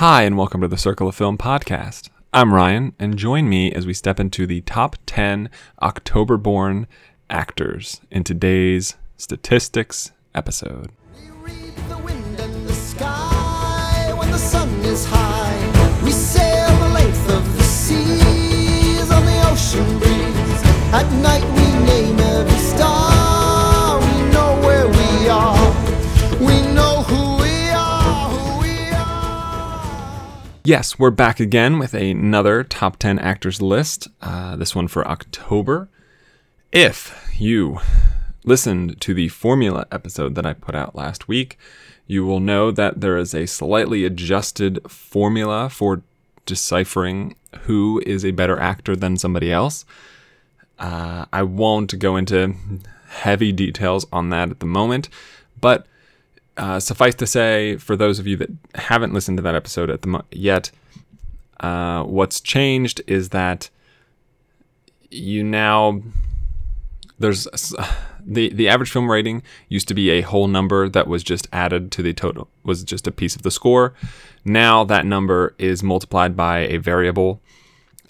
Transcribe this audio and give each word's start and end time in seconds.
Hi, 0.00 0.24
and 0.24 0.36
welcome 0.36 0.60
to 0.60 0.68
the 0.68 0.76
Circle 0.76 1.08
of 1.08 1.14
Film 1.14 1.38
podcast. 1.38 2.10
I'm 2.30 2.52
Ryan, 2.52 2.92
and 2.98 3.16
join 3.16 3.48
me 3.48 3.72
as 3.72 3.86
we 3.86 3.94
step 3.94 4.20
into 4.20 4.46
the 4.46 4.60
top 4.60 4.96
10 5.06 5.48
October 5.80 6.36
born 6.36 6.86
actors 7.30 8.02
in 8.10 8.22
today's 8.22 8.96
statistics 9.16 10.12
episode. 10.34 10.90
At 20.92 21.10
night 21.22 21.42
we 21.42 21.86
name 21.86 22.20
every 22.20 22.58
star. 22.58 23.25
Yes, 30.66 30.98
we're 30.98 31.12
back 31.12 31.38
again 31.38 31.78
with 31.78 31.94
another 31.94 32.64
top 32.64 32.96
10 32.96 33.20
actors 33.20 33.62
list, 33.62 34.08
uh, 34.20 34.56
this 34.56 34.74
one 34.74 34.88
for 34.88 35.06
October. 35.06 35.88
If 36.72 37.32
you 37.38 37.78
listened 38.42 39.00
to 39.02 39.14
the 39.14 39.28
formula 39.28 39.86
episode 39.92 40.34
that 40.34 40.44
I 40.44 40.54
put 40.54 40.74
out 40.74 40.96
last 40.96 41.28
week, 41.28 41.56
you 42.08 42.26
will 42.26 42.40
know 42.40 42.72
that 42.72 43.00
there 43.00 43.16
is 43.16 43.32
a 43.32 43.46
slightly 43.46 44.04
adjusted 44.04 44.80
formula 44.90 45.70
for 45.70 46.02
deciphering 46.46 47.36
who 47.60 48.02
is 48.04 48.24
a 48.24 48.32
better 48.32 48.58
actor 48.58 48.96
than 48.96 49.16
somebody 49.16 49.52
else. 49.52 49.84
Uh, 50.80 51.26
I 51.32 51.44
won't 51.44 51.96
go 52.00 52.16
into 52.16 52.56
heavy 53.06 53.52
details 53.52 54.04
on 54.12 54.30
that 54.30 54.50
at 54.50 54.58
the 54.58 54.66
moment, 54.66 55.10
but 55.60 55.86
uh, 56.56 56.80
suffice 56.80 57.14
to 57.16 57.26
say, 57.26 57.76
for 57.76 57.96
those 57.96 58.18
of 58.18 58.26
you 58.26 58.36
that 58.36 58.50
haven't 58.74 59.12
listened 59.12 59.38
to 59.38 59.42
that 59.42 59.54
episode 59.54 59.90
at 59.90 60.02
the 60.02 60.08
mo- 60.08 60.24
yet, 60.30 60.70
uh, 61.60 62.02
what's 62.04 62.40
changed 62.40 63.02
is 63.06 63.30
that 63.30 63.70
you 65.10 65.42
now 65.42 66.02
there's 67.18 67.46
the 68.26 68.52
the 68.52 68.68
average 68.68 68.90
film 68.90 69.10
rating 69.10 69.42
used 69.68 69.88
to 69.88 69.94
be 69.94 70.10
a 70.10 70.20
whole 70.22 70.48
number 70.48 70.88
that 70.88 71.06
was 71.06 71.22
just 71.22 71.48
added 71.52 71.92
to 71.92 72.02
the 72.02 72.12
total 72.12 72.48
was 72.64 72.82
just 72.82 73.06
a 73.06 73.12
piece 73.12 73.36
of 73.36 73.42
the 73.42 73.50
score. 73.50 73.94
Now 74.44 74.84
that 74.84 75.06
number 75.06 75.54
is 75.58 75.82
multiplied 75.82 76.36
by 76.36 76.60
a 76.60 76.76
variable 76.78 77.40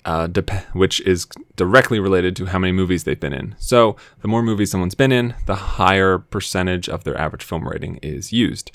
uh, 0.06 0.28
which 0.72 1.00
is 1.00 1.26
directly 1.56 1.98
related 1.98 2.36
to 2.36 2.46
how 2.46 2.58
many 2.58 2.72
movies 2.72 3.02
they've 3.04 3.18
been 3.18 3.32
in. 3.32 3.56
So, 3.58 3.96
the 4.22 4.28
more 4.28 4.42
movies 4.42 4.70
someone's 4.70 4.94
been 4.94 5.10
in, 5.10 5.34
the 5.46 5.56
higher 5.56 6.18
percentage 6.18 6.88
of 6.88 7.02
their 7.02 7.18
average 7.18 7.42
film 7.42 7.68
rating 7.68 7.96
is 7.96 8.32
used. 8.32 8.70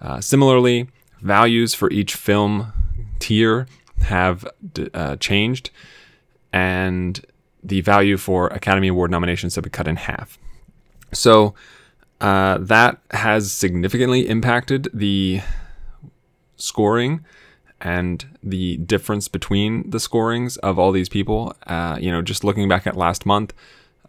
Uh, 0.00 0.20
similarly, 0.20 0.88
values 1.20 1.74
for 1.74 1.90
each 1.90 2.14
film 2.14 2.72
tier 3.18 3.66
have 4.00 4.48
d- 4.72 4.88
uh, 4.94 5.16
changed, 5.16 5.70
and 6.54 7.24
the 7.62 7.82
value 7.82 8.16
for 8.16 8.48
Academy 8.48 8.88
Award 8.88 9.10
nominations 9.10 9.54
have 9.54 9.62
been 9.62 9.70
cut 9.70 9.86
in 9.86 9.96
half. 9.96 10.38
So, 11.12 11.54
uh, 12.22 12.56
that 12.58 12.98
has 13.10 13.52
significantly 13.52 14.26
impacted 14.26 14.88
the 14.94 15.42
scoring 16.56 17.26
and 17.82 18.24
the 18.42 18.76
difference 18.78 19.26
between 19.28 19.90
the 19.90 20.00
scorings 20.00 20.56
of 20.58 20.78
all 20.78 20.92
these 20.92 21.08
people. 21.08 21.54
Uh, 21.66 21.98
you 22.00 22.10
know, 22.10 22.22
just 22.22 22.44
looking 22.44 22.68
back 22.68 22.86
at 22.86 22.96
last 22.96 23.26
month, 23.26 23.52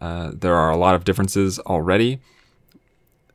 uh, 0.00 0.30
there 0.32 0.54
are 0.54 0.70
a 0.70 0.76
lot 0.76 0.94
of 0.94 1.04
differences 1.04 1.58
already. 1.60 2.20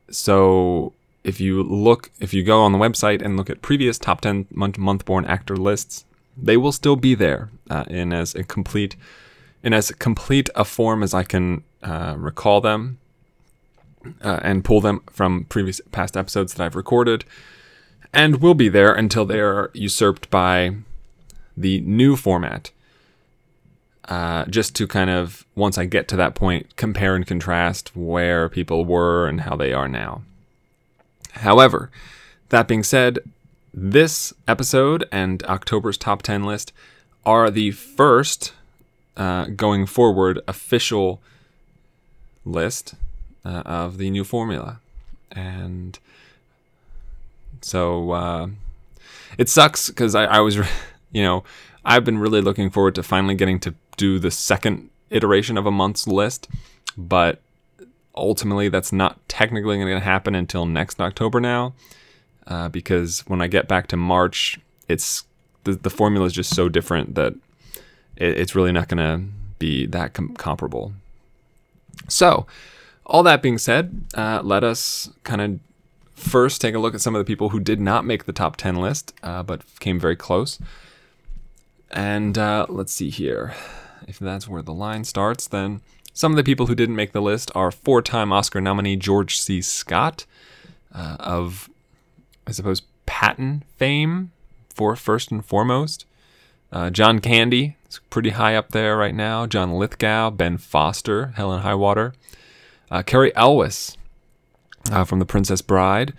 So 0.10 0.94
if 1.26 1.42
you 1.42 1.62
look, 1.62 2.10
if 2.20 2.34
you 2.34 2.44
go 2.44 2.62
on 2.62 2.72
the 2.72 2.78
website 2.78 3.22
and 3.22 3.36
look 3.36 3.50
at 3.50 3.62
previous 3.62 4.00
top 4.00 4.22
10 4.22 4.48
month, 4.52 4.78
month 4.78 5.06
born 5.06 5.26
actor 5.26 5.58
lists, 5.58 6.06
they 6.38 6.56
will 6.56 6.72
still 6.72 6.96
be 6.96 7.16
there 7.16 7.50
uh, 7.70 7.84
in 7.90 8.14
as 8.14 8.34
a 8.34 8.44
complete, 8.44 8.96
in 9.62 9.74
as 9.74 9.92
complete 9.92 10.50
a 10.56 10.64
form 10.64 11.04
as 11.04 11.14
I 11.14 11.24
can 11.24 11.64
uh, 11.84 12.16
recall 12.18 12.62
them. 12.62 12.98
Uh, 14.22 14.40
and 14.44 14.64
pull 14.64 14.80
them 14.80 15.02
from 15.12 15.44
previous 15.50 15.82
past 15.92 16.16
episodes 16.16 16.54
that 16.54 16.64
I've 16.64 16.78
recorded 16.78 17.26
and 18.14 18.42
will 18.42 18.54
be 18.54 18.70
there 18.70 18.94
until 18.94 19.26
they 19.26 19.40
are 19.40 19.72
usurped 19.74 20.30
by 20.30 20.76
the 21.56 21.82
new 21.82 22.16
format. 22.16 22.72
Uh, 24.06 24.46
just 24.46 24.76
to 24.76 24.88
kind 24.88 25.10
of, 25.10 25.46
once 25.56 25.78
I 25.78 25.86
get 25.86 26.08
to 26.08 26.16
that 26.16 26.34
point, 26.34 26.76
compare 26.76 27.16
and 27.16 27.28
contrast 27.28 27.96
where 27.96 28.50
people 28.50 28.84
were 28.84 29.28
and 29.28 29.42
how 29.42 29.56
they 29.56 29.72
are 29.72 29.88
now. 29.88 30.24
However, 31.34 31.92
that 32.50 32.68
being 32.68 32.84
said, 32.84 33.20
this 33.72 34.34
episode 34.48 35.08
and 35.12 35.44
October's 35.44 35.98
top 35.98 36.24
10 36.24 36.44
list 36.44 36.74
are 37.24 37.52
the 37.52 37.70
first 37.72 38.54
uh, 39.16 39.46
going 39.56 39.86
forward 39.86 40.40
official 40.48 41.22
list 42.46 42.96
uh, 43.46 43.62
of 43.66 44.00
the 44.00 44.10
new 44.10 44.24
formula. 44.24 44.80
And 45.32 46.00
so 47.62 48.12
uh, 48.12 48.48
it 49.38 49.50
sucks 49.50 49.90
because 49.90 50.16
I, 50.16 50.26
I 50.26 50.40
was, 50.40 50.58
you 51.12 51.24
know, 51.24 51.44
I've 51.86 52.04
been 52.04 52.20
really 52.20 52.42
looking 52.42 52.70
forward 52.70 52.96
to 52.96 53.04
finally 53.04 53.36
getting 53.36 53.60
to 53.62 53.74
do 53.98 54.20
the 54.20 54.32
second 54.32 54.90
iteration 55.10 55.58
of 55.58 55.66
a 55.66 55.72
month's 55.72 56.08
list, 56.08 56.48
but 56.98 57.40
ultimately 58.16 58.70
that's 58.70 58.92
not 58.92 59.18
technically 59.28 59.78
going 59.78 59.88
to 59.88 60.00
happen 60.00 60.36
until 60.36 60.66
next 60.66 61.00
October 61.00 61.40
now, 61.40 61.74
uh, 62.48 62.70
because 62.70 63.22
when 63.28 63.42
I 63.42 63.48
get 63.48 63.68
back 63.68 63.88
to 63.88 63.98
March, 63.98 64.60
it's 64.88 65.24
the, 65.64 65.74
the 65.74 65.90
formula 65.90 66.26
is 66.26 66.34
just 66.34 66.54
so 66.56 66.70
different 66.70 67.16
that 67.16 67.34
it, 68.16 68.38
it's 68.38 68.56
really 68.56 68.72
not 68.72 68.88
going 68.88 68.98
to 68.98 69.26
be 69.58 69.86
that 69.88 70.14
com- 70.14 70.36
comparable. 70.36 70.94
So, 72.08 72.46
all 73.06 73.24
that 73.24 73.42
being 73.42 73.58
said, 73.58 74.04
uh, 74.14 74.42
let 74.44 74.64
us 74.64 75.10
kind 75.24 75.42
of 75.42 75.60
first 76.20 76.62
take 76.62 76.76
a 76.76 76.80
look 76.80 76.94
at 76.94 77.02
some 77.02 77.16
of 77.16 77.20
the 77.20 77.26
people 77.26 77.50
who 77.50 77.60
did 77.60 77.80
not 77.80 78.06
make 78.06 78.26
the 78.26 78.34
top 78.34 78.56
10 78.58 78.76
list, 78.76 79.14
uh, 79.24 79.44
but 79.44 79.62
came 79.80 80.00
very 80.00 80.16
close. 80.16 80.60
And 81.92 82.38
uh, 82.38 82.66
let's 82.70 82.94
see 82.94 83.10
here. 83.10 83.54
If 84.08 84.20
that's 84.20 84.48
where 84.48 84.62
the 84.62 84.74
line 84.74 85.04
starts, 85.04 85.48
then 85.48 85.82
some 86.14 86.32
of 86.32 86.36
the 86.36 86.44
people 86.44 86.68
who 86.68 86.76
didn't 86.76 86.96
make 86.96 87.12
the 87.12 87.22
list 87.22 87.52
are 87.56 87.72
four 87.72 88.02
time 88.02 88.32
Oscar 88.32 88.62
nominee 88.62 88.96
George 88.96 89.40
C. 89.40 89.62
Scott 89.62 90.26
uh, 90.94 91.18
of, 91.20 91.70
I 92.46 92.52
suppose, 92.52 92.82
Patton 93.06 93.64
fame, 93.78 94.32
for 94.80 94.96
first 94.96 95.30
and 95.30 95.46
foremost. 95.46 96.06
Uh, 96.72 96.90
John 96.90 97.20
Candy 97.20 97.76
is 97.90 98.00
pretty 98.10 98.30
high 98.30 98.56
up 98.56 98.70
there 98.72 98.96
right 98.96 99.14
now. 99.14 99.46
John 99.46 99.74
Lithgow, 99.74 100.30
Ben 100.30 100.58
Foster, 100.58 101.34
Helen 101.36 101.64
Highwater. 101.64 102.14
Uh, 102.90 103.04
Cary 103.04 103.36
Elwes 103.36 103.98
uh, 104.92 105.04
from 105.04 105.20
The 105.20 105.26
Princess 105.26 105.62
Bride. 105.62 106.14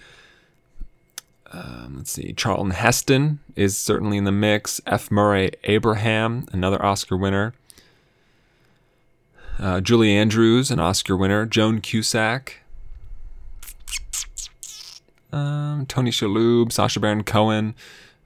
Um, 1.53 1.95
let's 1.97 2.13
see. 2.13 2.33
Charlton 2.33 2.71
Heston 2.71 3.41
is 3.57 3.77
certainly 3.77 4.17
in 4.17 4.25
the 4.25 4.33
mix. 4.33 4.81
F. 4.87 5.11
Murray 5.11 5.51
Abraham, 5.65 6.47
another 6.53 6.83
Oscar 6.85 7.17
winner. 7.17 7.55
Uh, 9.59 9.81
Julie 9.81 10.17
Andrews, 10.17 10.71
an 10.71 10.79
Oscar 10.79 11.17
winner. 11.17 11.45
Joan 11.47 11.81
Cusack. 11.81 12.61
Um, 15.33 15.87
Tony 15.87 16.11
Shalhoub, 16.11 16.73
Sacha 16.73 17.01
Baron 17.01 17.25
Cohen. 17.25 17.75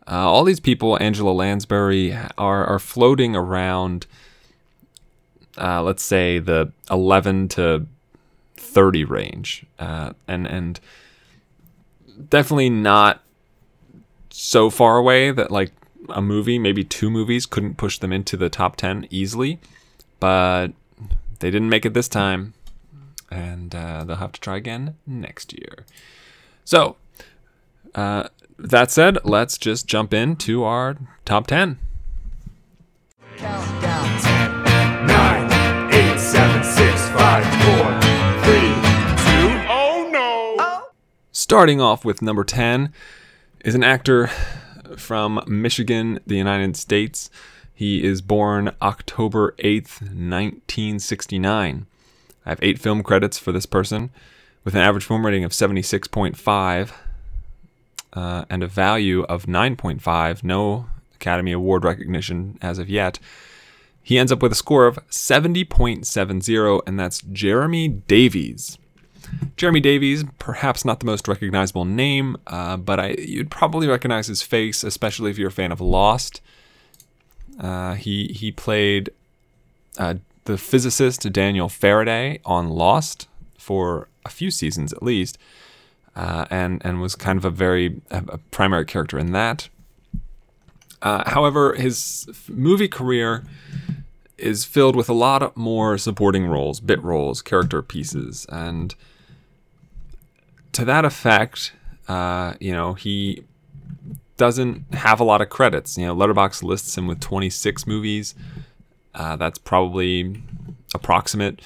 Uh, 0.06 0.30
all 0.30 0.44
these 0.44 0.60
people, 0.60 1.00
Angela 1.02 1.32
Lansbury, 1.32 2.12
are, 2.36 2.64
are 2.66 2.78
floating 2.78 3.34
around, 3.34 4.06
uh, 5.56 5.82
let's 5.82 6.02
say, 6.02 6.38
the 6.38 6.72
11 6.90 7.48
to 7.48 7.86
30 8.56 9.04
range. 9.04 9.66
Uh, 9.78 10.12
and, 10.28 10.46
and 10.46 10.80
definitely 12.28 12.70
not 12.70 13.22
so 14.30 14.70
far 14.70 14.96
away 14.96 15.30
that 15.30 15.50
like 15.50 15.72
a 16.08 16.20
movie, 16.20 16.58
maybe 16.58 16.84
two 16.84 17.10
movies 17.10 17.46
couldn't 17.46 17.76
push 17.76 17.98
them 17.98 18.12
into 18.12 18.36
the 18.36 18.48
top 18.48 18.76
10 18.76 19.06
easily, 19.10 19.58
but 20.20 20.68
they 21.40 21.50
didn't 21.50 21.68
make 21.68 21.86
it 21.86 21.94
this 21.94 22.08
time. 22.08 22.54
And 23.30 23.74
uh, 23.74 24.04
they'll 24.04 24.16
have 24.16 24.32
to 24.32 24.40
try 24.40 24.56
again 24.56 24.96
next 25.06 25.52
year. 25.52 25.84
So, 26.64 26.96
uh, 27.94 28.28
that 28.58 28.90
said, 28.90 29.18
let's 29.24 29.58
just 29.58 29.86
jump 29.86 30.14
into 30.14 30.62
our 30.62 30.96
top 31.24 31.46
10. 31.46 31.78
Countdown 33.36 35.06
9, 35.06 35.92
8, 35.92 36.18
7, 36.18 36.64
6, 36.64 37.08
5, 37.10 38.00
4, 38.00 38.03
Starting 41.44 41.78
off 41.78 42.06
with 42.06 42.22
number 42.22 42.42
10 42.42 42.90
is 43.66 43.74
an 43.74 43.84
actor 43.84 44.28
from 44.96 45.44
Michigan, 45.46 46.18
the 46.26 46.38
United 46.38 46.74
States. 46.74 47.28
He 47.74 48.02
is 48.02 48.22
born 48.22 48.74
October 48.80 49.54
8th, 49.58 50.00
1969. 50.00 51.86
I 52.46 52.48
have 52.48 52.58
eight 52.62 52.78
film 52.78 53.02
credits 53.02 53.38
for 53.38 53.52
this 53.52 53.66
person 53.66 54.08
with 54.64 54.74
an 54.74 54.80
average 54.80 55.04
film 55.04 55.26
rating 55.26 55.44
of 55.44 55.52
76.5. 55.52 56.92
uh, 58.14 58.44
and 58.48 58.62
a 58.62 58.66
value 58.66 59.24
of 59.24 59.44
9.5, 59.44 60.42
no 60.44 60.86
Academy 61.14 61.52
Award 61.52 61.84
recognition 61.84 62.58
as 62.62 62.78
of 62.78 62.88
yet. 62.88 63.18
He 64.02 64.16
ends 64.18 64.32
up 64.32 64.40
with 64.40 64.52
a 64.52 64.54
score 64.54 64.86
of 64.86 64.98
70.70, 65.10 66.80
and 66.86 66.98
that's 66.98 67.20
Jeremy 67.20 67.88
Davies. 67.88 68.78
Jeremy 69.56 69.80
Davies, 69.80 70.24
perhaps 70.38 70.84
not 70.84 71.00
the 71.00 71.06
most 71.06 71.28
recognizable 71.28 71.84
name, 71.84 72.36
uh, 72.46 72.76
but 72.76 72.98
I, 72.98 73.08
you'd 73.18 73.50
probably 73.50 73.86
recognize 73.86 74.26
his 74.26 74.42
face, 74.42 74.82
especially 74.82 75.30
if 75.30 75.38
you're 75.38 75.48
a 75.48 75.52
fan 75.52 75.72
of 75.72 75.80
Lost. 75.80 76.40
Uh, 77.58 77.94
he 77.94 78.28
he 78.28 78.50
played 78.50 79.10
uh, 79.98 80.14
the 80.44 80.58
physicist 80.58 81.30
Daniel 81.32 81.68
Faraday 81.68 82.40
on 82.44 82.68
Lost 82.68 83.28
for 83.58 84.08
a 84.24 84.28
few 84.28 84.50
seasons 84.50 84.92
at 84.92 85.02
least, 85.02 85.38
uh, 86.16 86.46
and 86.50 86.84
and 86.84 87.00
was 87.00 87.14
kind 87.14 87.38
of 87.38 87.44
a 87.44 87.50
very 87.50 88.00
a, 88.10 88.38
primary 88.50 88.84
character 88.84 89.18
in 89.18 89.32
that. 89.32 89.68
Uh, 91.00 91.28
however, 91.30 91.74
his 91.74 92.26
movie 92.48 92.88
career 92.88 93.44
is 94.36 94.64
filled 94.64 94.96
with 94.96 95.08
a 95.08 95.12
lot 95.12 95.56
more 95.56 95.96
supporting 95.96 96.46
roles, 96.46 96.80
bit 96.80 97.02
roles, 97.02 97.40
character 97.40 97.82
pieces, 97.82 98.46
and 98.48 98.94
to 100.74 100.84
that 100.84 101.04
effect, 101.04 101.72
uh, 102.08 102.54
you 102.60 102.72
know, 102.72 102.94
he 102.94 103.44
doesn't 104.36 104.94
have 104.94 105.20
a 105.20 105.24
lot 105.24 105.40
of 105.40 105.48
credits. 105.48 105.96
You 105.96 106.06
know, 106.06 106.16
Letterboxd 106.16 106.62
lists 106.62 106.96
him 106.96 107.06
with 107.06 107.20
26 107.20 107.86
movies. 107.86 108.34
Uh, 109.14 109.36
that's 109.36 109.58
probably 109.58 110.42
approximate, 110.92 111.60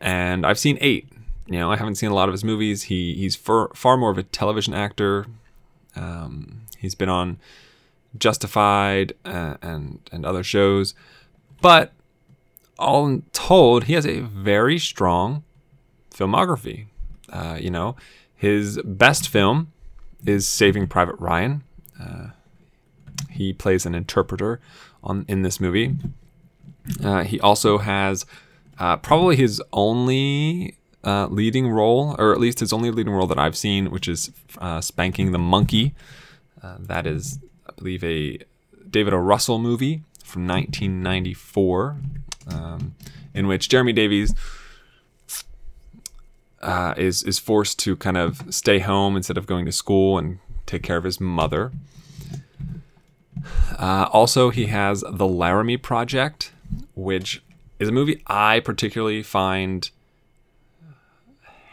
and 0.00 0.44
I've 0.44 0.58
seen 0.58 0.76
eight. 0.80 1.08
You 1.46 1.58
know, 1.58 1.70
I 1.70 1.76
haven't 1.76 1.94
seen 1.96 2.10
a 2.10 2.14
lot 2.14 2.28
of 2.28 2.32
his 2.32 2.42
movies. 2.42 2.84
He 2.84 3.14
he's 3.14 3.36
far, 3.36 3.70
far 3.74 3.96
more 3.96 4.10
of 4.10 4.18
a 4.18 4.24
television 4.24 4.74
actor. 4.74 5.26
Um, 5.94 6.62
he's 6.78 6.96
been 6.96 7.08
on 7.08 7.38
Justified 8.18 9.12
uh, 9.24 9.56
and 9.62 10.00
and 10.10 10.26
other 10.26 10.42
shows, 10.42 10.94
but 11.60 11.92
all 12.78 13.22
told, 13.32 13.84
he 13.84 13.92
has 13.94 14.06
a 14.06 14.20
very 14.20 14.78
strong 14.78 15.44
filmography. 16.10 16.86
Uh, 17.32 17.56
you 17.60 17.70
know, 17.70 17.96
his 18.36 18.80
best 18.84 19.28
film 19.28 19.72
is 20.24 20.46
Saving 20.46 20.86
Private 20.86 21.16
Ryan. 21.18 21.62
Uh, 22.00 22.28
he 23.30 23.52
plays 23.52 23.86
an 23.86 23.94
interpreter 23.94 24.60
on 25.02 25.24
in 25.28 25.42
this 25.42 25.60
movie. 25.60 25.96
Uh, 27.02 27.24
he 27.24 27.40
also 27.40 27.78
has 27.78 28.26
uh, 28.78 28.96
probably 28.96 29.36
his 29.36 29.62
only 29.72 30.76
uh, 31.04 31.26
leading 31.26 31.68
role, 31.68 32.16
or 32.18 32.32
at 32.32 32.40
least 32.40 32.60
his 32.60 32.72
only 32.72 32.90
leading 32.90 33.12
role 33.12 33.26
that 33.26 33.38
I've 33.38 33.56
seen, 33.56 33.90
which 33.90 34.08
is 34.08 34.30
uh, 34.58 34.80
Spanking 34.80 35.32
the 35.32 35.38
Monkey. 35.38 35.94
Uh, 36.62 36.76
that 36.80 37.06
is, 37.06 37.38
I 37.68 37.72
believe, 37.76 38.02
a 38.02 38.38
David 38.88 39.12
O. 39.12 39.18
Russell 39.18 39.58
movie 39.58 40.02
from 40.24 40.46
1994, 40.46 41.96
um, 42.48 42.94
in 43.34 43.46
which 43.46 43.68
Jeremy 43.68 43.92
Davies 43.92 44.34
uh, 46.64 46.94
is 46.96 47.22
is 47.22 47.38
forced 47.38 47.78
to 47.80 47.94
kind 47.96 48.16
of 48.16 48.42
stay 48.52 48.78
home 48.78 49.16
instead 49.16 49.36
of 49.36 49.46
going 49.46 49.66
to 49.66 49.72
school 49.72 50.18
and 50.18 50.38
take 50.66 50.82
care 50.82 50.96
of 50.96 51.04
his 51.04 51.20
mother. 51.20 51.70
Uh, 53.78 54.08
also, 54.12 54.50
he 54.50 54.66
has 54.66 55.04
the 55.08 55.26
Laramie 55.26 55.76
Project, 55.76 56.52
which 56.94 57.42
is 57.78 57.88
a 57.88 57.92
movie 57.92 58.22
I 58.26 58.60
particularly 58.60 59.22
find 59.22 59.90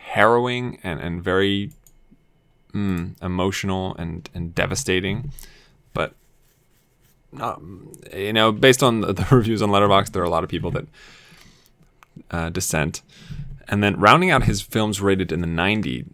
harrowing 0.03 0.79
and, 0.83 0.99
and 0.99 1.23
very 1.23 1.71
mm, 2.73 3.15
emotional 3.21 3.95
and, 3.95 4.29
and 4.33 4.53
devastating. 4.53 5.31
But, 5.93 6.13
you 8.13 8.33
know, 8.33 8.51
based 8.51 8.83
on 8.83 9.01
the, 9.01 9.13
the 9.13 9.27
reviews 9.31 9.61
on 9.61 9.69
Letterboxd, 9.69 10.11
there 10.11 10.21
are 10.21 10.25
a 10.25 10.29
lot 10.29 10.43
of 10.43 10.49
people 10.49 10.71
that 10.71 10.85
uh, 12.29 12.49
dissent. 12.49 13.01
And 13.71 13.81
then 13.81 13.97
rounding 13.97 14.29
out 14.29 14.43
his 14.43 14.61
films 14.61 14.99
rated 14.99 15.31
in 15.31 15.39
the 15.39 15.47
90, 15.47 16.05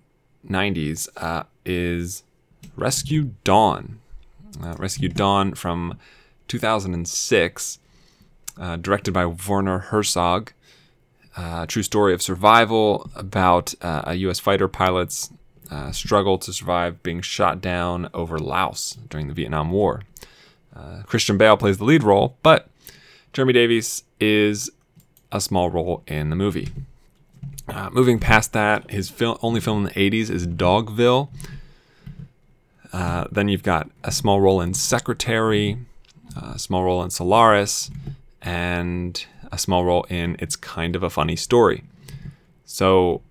90s 0.47 1.09
uh, 1.17 1.43
is 1.65 2.23
Rescue 2.75 3.31
Dawn. 3.43 3.99
Uh, 4.63 4.75
Rescue 4.77 5.09
Dawn 5.09 5.55
from 5.55 5.97
2006, 6.47 7.79
uh, 8.59 8.75
directed 8.75 9.11
by 9.11 9.25
Werner 9.25 9.79
Herzog. 9.79 10.53
Uh, 11.35 11.65
true 11.65 11.81
story 11.81 12.13
of 12.13 12.21
survival 12.21 13.09
about 13.15 13.73
uh, 13.81 14.03
a 14.05 14.13
U.S. 14.15 14.39
fighter 14.39 14.67
pilot's 14.67 15.31
uh, 15.71 15.91
struggle 15.91 16.37
to 16.37 16.53
survive 16.53 17.01
being 17.01 17.21
shot 17.21 17.59
down 17.59 18.07
over 18.13 18.37
Laos 18.37 18.97
during 19.09 19.27
the 19.27 19.33
Vietnam 19.33 19.71
War. 19.71 20.03
Christian 21.07 21.39
Bale 21.39 21.57
plays 21.57 21.79
the 21.79 21.83
lead 21.83 22.03
role, 22.03 22.37
but 22.43 22.67
Jeremy 23.33 23.51
Davies 23.51 24.03
is 24.19 24.69
a 25.31 25.41
small 25.41 25.71
role 25.71 26.03
in 26.05 26.29
the 26.29 26.35
movie. 26.35 26.69
Uh, 27.67 27.89
moving 27.91 28.19
past 28.19 28.53
that, 28.53 28.89
his 28.89 29.09
fil- 29.09 29.39
only 29.41 29.59
film 29.59 29.79
in 29.79 29.83
the 29.85 29.91
80s 29.91 30.29
is 30.29 30.47
Dogville. 30.47 31.29
Uh, 32.93 33.25
then 33.31 33.49
you've 33.49 33.63
got 33.63 33.89
a 34.03 34.11
small 34.11 34.39
role 34.39 34.61
in 34.61 34.73
Secretary, 34.73 35.77
a 36.35 36.57
small 36.57 36.83
role 36.83 37.03
in 37.03 37.09
Solaris, 37.09 37.91
and 38.41 39.25
a 39.51 39.57
small 39.57 39.83
role 39.83 40.05
in 40.09 40.37
It's 40.39 40.55
Kind 40.55 40.95
of 40.95 41.03
a 41.03 41.09
Funny 41.09 41.35
Story. 41.35 41.83
So 42.65 43.21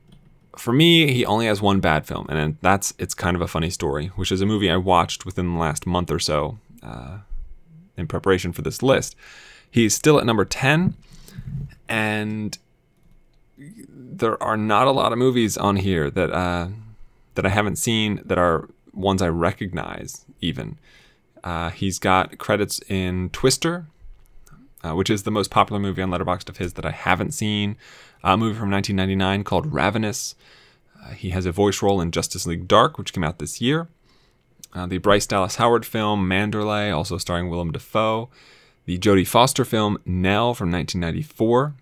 for 0.57 0.73
me, 0.73 1.13
he 1.13 1.25
only 1.25 1.47
has 1.47 1.61
one 1.63 1.81
bad 1.81 2.07
film, 2.07 2.27
and 2.29 2.57
that's 2.61 2.93
It's 2.99 3.15
Kind 3.15 3.37
of 3.37 3.43
a 3.43 3.49
Funny 3.49 3.71
Story, 3.71 4.09
which 4.17 4.31
is 4.31 4.41
a 4.41 4.47
movie 4.47 4.71
I 4.71 4.77
watched 4.77 5.25
within 5.25 5.53
the 5.55 5.59
last 5.59 5.87
month 5.87 6.11
or 6.11 6.19
so 6.19 6.59
uh, 6.83 7.19
in 7.97 8.07
preparation 8.07 8.53
for 8.53 8.63
this 8.63 8.83
list. 8.83 9.17
He's 9.71 9.95
still 9.95 10.19
at 10.19 10.27
number 10.27 10.45
10, 10.45 10.95
and 11.89 12.59
there 13.59 14.43
are 14.43 14.57
not 14.57 14.87
a 14.87 14.93
lot 14.93 15.13
of 15.13 15.19
movies 15.19 15.57
on 15.57 15.77
here 15.77 16.11
that 16.11 16.31
uh, 16.31 16.69
that 17.35 17.47
I 17.47 17.51
haven't 17.51 17.77
seen 17.77 18.21
that 18.25 18.39
are 18.39 18.69
ones 18.93 19.23
I 19.23 19.29
recognize. 19.29 20.25
Even 20.41 20.79
uh, 21.43 21.71
he's 21.71 21.99
got 21.99 22.39
credits 22.39 22.81
in 22.89 23.31
Twister, 23.31 23.87
uh, 24.85 24.95
which 24.95 25.11
is 25.11 25.23
the 25.23 25.31
most 25.31 25.51
popular 25.51 25.81
movie 25.81 26.03
on 26.03 26.11
Letterboxd 26.11 26.49
of 26.49 26.59
his 26.59 26.75
that 26.75 26.87
I 26.87 26.91
haven't 26.91 27.33
seen. 27.33 27.77
A 28.23 28.37
movie 28.37 28.59
from 28.59 28.71
1999 28.71 29.45
called 29.45 29.73
Ravenous. 29.73 30.35
Uh, 31.03 31.11
he 31.11 31.31
has 31.31 31.47
a 31.47 31.53
voice 31.53 31.83
role 31.83 32.01
in 32.01 32.11
Justice 32.11 32.47
League 32.47 32.67
Dark, 32.67 32.99
which 32.99 33.13
came 33.13 33.25
out 33.25 33.39
this 33.39 33.61
year. 33.61 33.89
Uh, 34.73 34.87
the 34.87 34.99
Bryce 34.99 35.27
Dallas 35.27 35.57
Howard 35.57 35.87
film 35.87 36.29
Manderley, 36.29 36.95
also 36.95 37.17
starring 37.17 37.49
Willem 37.49 37.73
Dafoe. 37.73 38.29
The 38.85 38.99
Jodie 38.99 39.27
Foster 39.27 39.65
film 39.65 39.99
Nell 40.05 40.55
from 40.55 40.71
1994 40.71 41.75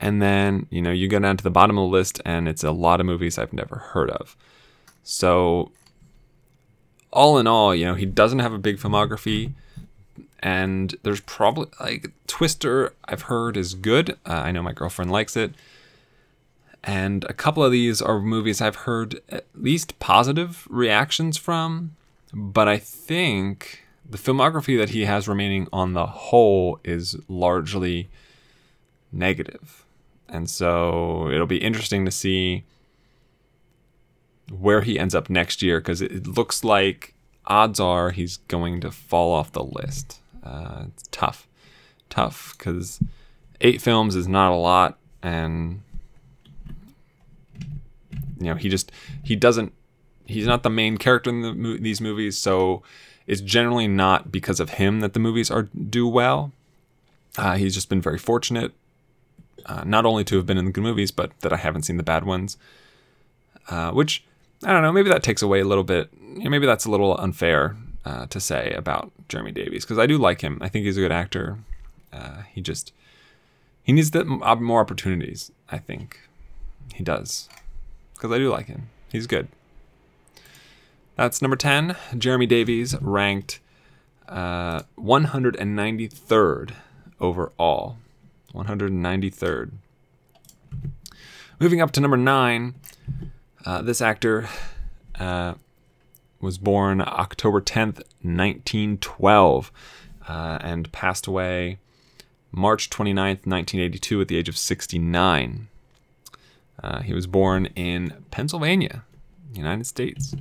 and 0.00 0.20
then 0.20 0.66
you 0.70 0.82
know 0.82 0.90
you 0.90 1.08
go 1.08 1.18
down 1.18 1.36
to 1.36 1.44
the 1.44 1.50
bottom 1.50 1.78
of 1.78 1.82
the 1.88 1.92
list 1.92 2.20
and 2.24 2.48
it's 2.48 2.64
a 2.64 2.70
lot 2.70 3.00
of 3.00 3.06
movies 3.06 3.38
i've 3.38 3.52
never 3.52 3.76
heard 3.76 4.10
of. 4.10 4.36
So 5.02 5.70
all 7.12 7.38
in 7.38 7.46
all 7.46 7.74
you 7.74 7.84
know 7.84 7.94
he 7.94 8.06
doesn't 8.06 8.40
have 8.40 8.52
a 8.52 8.58
big 8.58 8.76
filmography 8.76 9.52
and 10.40 10.94
there's 11.02 11.20
probably 11.20 11.68
like 11.80 12.12
twister 12.26 12.92
i've 13.06 13.22
heard 13.22 13.56
is 13.56 13.74
good. 13.74 14.10
Uh, 14.26 14.42
i 14.44 14.52
know 14.52 14.62
my 14.62 14.72
girlfriend 14.72 15.10
likes 15.10 15.36
it. 15.36 15.54
And 16.84 17.24
a 17.24 17.32
couple 17.32 17.64
of 17.64 17.72
these 17.72 18.00
are 18.02 18.20
movies 18.20 18.60
i've 18.60 18.76
heard 18.76 19.20
at 19.28 19.46
least 19.54 19.98
positive 19.98 20.66
reactions 20.70 21.36
from 21.36 21.96
but 22.32 22.68
i 22.68 22.76
think 22.76 23.86
the 24.08 24.18
filmography 24.18 24.78
that 24.78 24.90
he 24.90 25.04
has 25.04 25.26
remaining 25.26 25.68
on 25.72 25.94
the 25.94 26.06
whole 26.06 26.78
is 26.84 27.16
largely 27.28 28.08
negative. 29.12 29.84
And 30.28 30.50
so 30.50 31.30
it'll 31.30 31.46
be 31.46 31.58
interesting 31.58 32.04
to 32.04 32.10
see 32.10 32.64
where 34.50 34.82
he 34.82 34.98
ends 34.98 35.14
up 35.14 35.28
next 35.28 35.62
year 35.62 35.80
because 35.80 36.00
it 36.00 36.26
looks 36.26 36.64
like 36.64 37.14
odds 37.46 37.80
are 37.80 38.10
he's 38.10 38.38
going 38.48 38.80
to 38.80 38.90
fall 38.90 39.32
off 39.32 39.52
the 39.52 39.64
list. 39.64 40.20
Uh, 40.42 40.84
it's 40.88 41.08
tough, 41.10 41.48
tough 42.10 42.54
because 42.56 43.00
eight 43.60 43.80
films 43.80 44.14
is 44.14 44.28
not 44.28 44.52
a 44.52 44.56
lot, 44.56 44.98
and 45.22 45.82
you 48.38 48.46
know 48.46 48.54
he 48.54 48.68
just 48.68 48.92
he 49.24 49.34
doesn't 49.34 49.72
he's 50.26 50.46
not 50.46 50.62
the 50.62 50.70
main 50.70 50.96
character 50.96 51.30
in 51.30 51.42
the, 51.42 51.78
these 51.80 52.00
movies, 52.00 52.38
so 52.38 52.82
it's 53.26 53.40
generally 53.40 53.88
not 53.88 54.30
because 54.30 54.60
of 54.60 54.70
him 54.70 55.00
that 55.00 55.12
the 55.14 55.20
movies 55.20 55.50
are 55.50 55.62
do 55.62 56.06
well. 56.06 56.52
Uh, 57.36 57.56
he's 57.56 57.74
just 57.74 57.88
been 57.88 58.00
very 58.00 58.18
fortunate 58.18 58.72
uh, 59.66 59.82
not 59.84 60.06
only 60.06 60.24
to 60.24 60.36
have 60.36 60.46
been 60.46 60.58
in 60.58 60.64
the 60.64 60.70
good 60.70 60.82
movies, 60.82 61.10
but 61.10 61.38
that 61.40 61.52
I 61.52 61.56
haven't 61.56 61.82
seen 61.82 61.96
the 61.96 62.02
bad 62.02 62.24
ones. 62.24 62.56
Uh, 63.68 63.90
which 63.90 64.24
I 64.62 64.72
don't 64.72 64.82
know. 64.82 64.92
Maybe 64.92 65.08
that 65.10 65.22
takes 65.22 65.42
away 65.42 65.60
a 65.60 65.64
little 65.64 65.84
bit. 65.84 66.08
You 66.20 66.44
know, 66.44 66.50
maybe 66.50 66.66
that's 66.66 66.84
a 66.84 66.90
little 66.90 67.18
unfair 67.18 67.76
uh, 68.04 68.26
to 68.26 68.40
say 68.40 68.70
about 68.72 69.10
Jeremy 69.28 69.52
Davies 69.52 69.84
because 69.84 69.98
I 69.98 70.06
do 70.06 70.18
like 70.18 70.40
him. 70.40 70.58
I 70.60 70.68
think 70.68 70.84
he's 70.84 70.96
a 70.96 71.00
good 71.00 71.12
actor. 71.12 71.58
Uh, 72.12 72.42
he 72.52 72.60
just 72.60 72.92
he 73.82 73.92
needs 73.92 74.12
the, 74.12 74.24
more 74.24 74.80
opportunities. 74.80 75.50
I 75.68 75.78
think 75.78 76.20
he 76.94 77.02
does 77.02 77.48
because 78.14 78.32
I 78.32 78.38
do 78.38 78.50
like 78.50 78.66
him. 78.66 78.88
He's 79.10 79.26
good. 79.26 79.48
That's 81.16 81.40
number 81.40 81.56
10. 81.56 81.96
Jeremy 82.18 82.46
Davies 82.46 82.94
ranked 83.00 83.60
uh, 84.28 84.82
193rd 84.98 86.74
overall. 87.20 87.96
193rd. 88.56 89.72
Moving 91.60 91.80
up 91.80 91.90
to 91.92 92.00
number 92.00 92.16
9, 92.16 92.74
uh, 93.64 93.82
this 93.82 94.00
actor 94.00 94.48
uh, 95.18 95.54
was 96.40 96.58
born 96.58 97.00
October 97.00 97.60
10th, 97.60 98.02
1912, 98.22 99.72
uh, 100.28 100.58
and 100.60 100.90
passed 100.92 101.26
away 101.26 101.78
March 102.52 102.90
29th, 102.90 103.46
1982, 103.46 104.20
at 104.20 104.28
the 104.28 104.36
age 104.36 104.48
of 104.48 104.58
69. 104.58 105.68
Uh, 106.82 107.00
he 107.02 107.12
was 107.12 107.26
born 107.26 107.66
in 107.74 108.24
Pennsylvania, 108.30 109.04
United 109.54 109.86
States. 109.86 110.34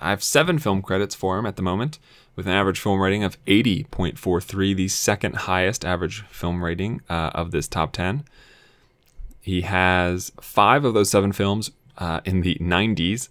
I 0.00 0.10
have 0.10 0.22
seven 0.22 0.58
film 0.58 0.82
credits 0.82 1.14
for 1.14 1.38
him 1.38 1.46
at 1.46 1.56
the 1.56 1.62
moment, 1.62 1.98
with 2.36 2.46
an 2.46 2.52
average 2.52 2.80
film 2.80 3.00
rating 3.00 3.24
of 3.24 3.42
80.43, 3.44 4.76
the 4.76 4.88
second 4.88 5.36
highest 5.36 5.84
average 5.84 6.22
film 6.30 6.64
rating 6.64 7.00
uh, 7.08 7.30
of 7.34 7.50
this 7.50 7.68
top 7.68 7.92
10. 7.92 8.24
He 9.40 9.62
has 9.62 10.32
five 10.40 10.84
of 10.84 10.94
those 10.94 11.10
seven 11.10 11.32
films 11.32 11.70
uh, 11.98 12.20
in 12.24 12.42
the 12.42 12.56
90s, 12.56 13.28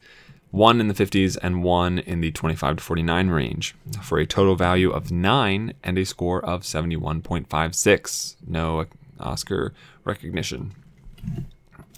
one 0.52 0.80
in 0.80 0.88
the 0.88 0.94
50s, 0.94 1.38
and 1.42 1.64
one 1.64 2.00
in 2.00 2.22
the 2.22 2.32
25 2.32 2.78
to 2.78 2.84
49 2.84 3.30
range, 3.30 3.76
for 4.02 4.18
a 4.18 4.26
total 4.26 4.56
value 4.56 4.90
of 4.90 5.12
nine 5.12 5.74
and 5.84 5.98
a 5.98 6.06
score 6.06 6.44
of 6.44 6.64
71.56. 6.64 8.36
No 8.48 8.86
Oscar 9.20 9.74
recognition. 10.04 10.72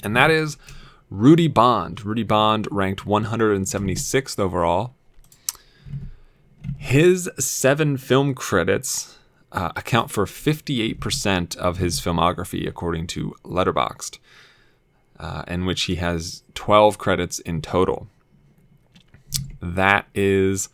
And 0.03 0.15
that 0.15 0.31
is 0.31 0.57
Rudy 1.09 1.47
Bond. 1.47 2.05
Rudy 2.05 2.23
Bond 2.23 2.67
ranked 2.71 3.05
176th 3.05 4.39
overall. 4.39 4.95
His 6.77 7.29
seven 7.39 7.97
film 7.97 8.33
credits 8.33 9.17
uh, 9.51 9.71
account 9.75 10.11
for 10.11 10.25
58% 10.25 11.55
of 11.57 11.77
his 11.77 11.99
filmography, 11.99 12.67
according 12.67 13.07
to 13.07 13.35
Letterboxd, 13.43 14.19
uh, 15.19 15.43
in 15.47 15.65
which 15.65 15.83
he 15.83 15.95
has 15.95 16.43
12 16.55 16.97
credits 16.97 17.39
in 17.39 17.61
total. 17.61 18.07
That 19.61 20.07
is 20.15 20.69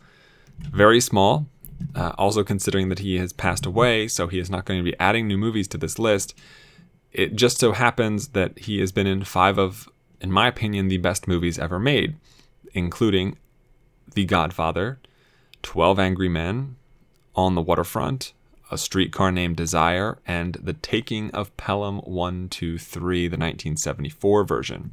very 0.58 1.00
small. 1.00 1.46
Uh, 1.94 2.12
also, 2.18 2.42
considering 2.42 2.88
that 2.88 2.98
he 2.98 3.18
has 3.18 3.32
passed 3.32 3.64
away, 3.64 4.08
so 4.08 4.26
he 4.26 4.38
is 4.38 4.50
not 4.50 4.64
going 4.64 4.80
to 4.80 4.90
be 4.90 4.98
adding 4.98 5.28
new 5.28 5.38
movies 5.38 5.68
to 5.68 5.78
this 5.78 5.98
list. 5.98 6.34
It 7.12 7.36
just 7.36 7.58
so 7.58 7.72
happens 7.72 8.28
that 8.28 8.58
he 8.58 8.80
has 8.80 8.90
been 8.90 9.06
in 9.06 9.22
five 9.24 9.58
of, 9.58 9.88
in 10.20 10.32
my 10.32 10.48
opinion, 10.48 10.88
the 10.88 10.98
best 10.98 11.28
movies 11.28 11.58
ever 11.58 11.78
made, 11.78 12.16
including 12.74 13.38
The 14.14 14.24
Godfather, 14.24 14.98
12 15.62 15.98
Angry 15.98 16.28
Men, 16.28 16.76
On 17.34 17.54
the 17.54 17.62
Waterfront, 17.62 18.32
A 18.70 18.78
Streetcar 18.78 19.32
Named 19.32 19.56
Desire, 19.56 20.18
and 20.26 20.54
The 20.54 20.72
Taking 20.72 21.30
of 21.32 21.56
Pelham 21.56 21.98
123, 21.98 23.28
the 23.28 23.32
1974 23.32 24.44
version. 24.44 24.92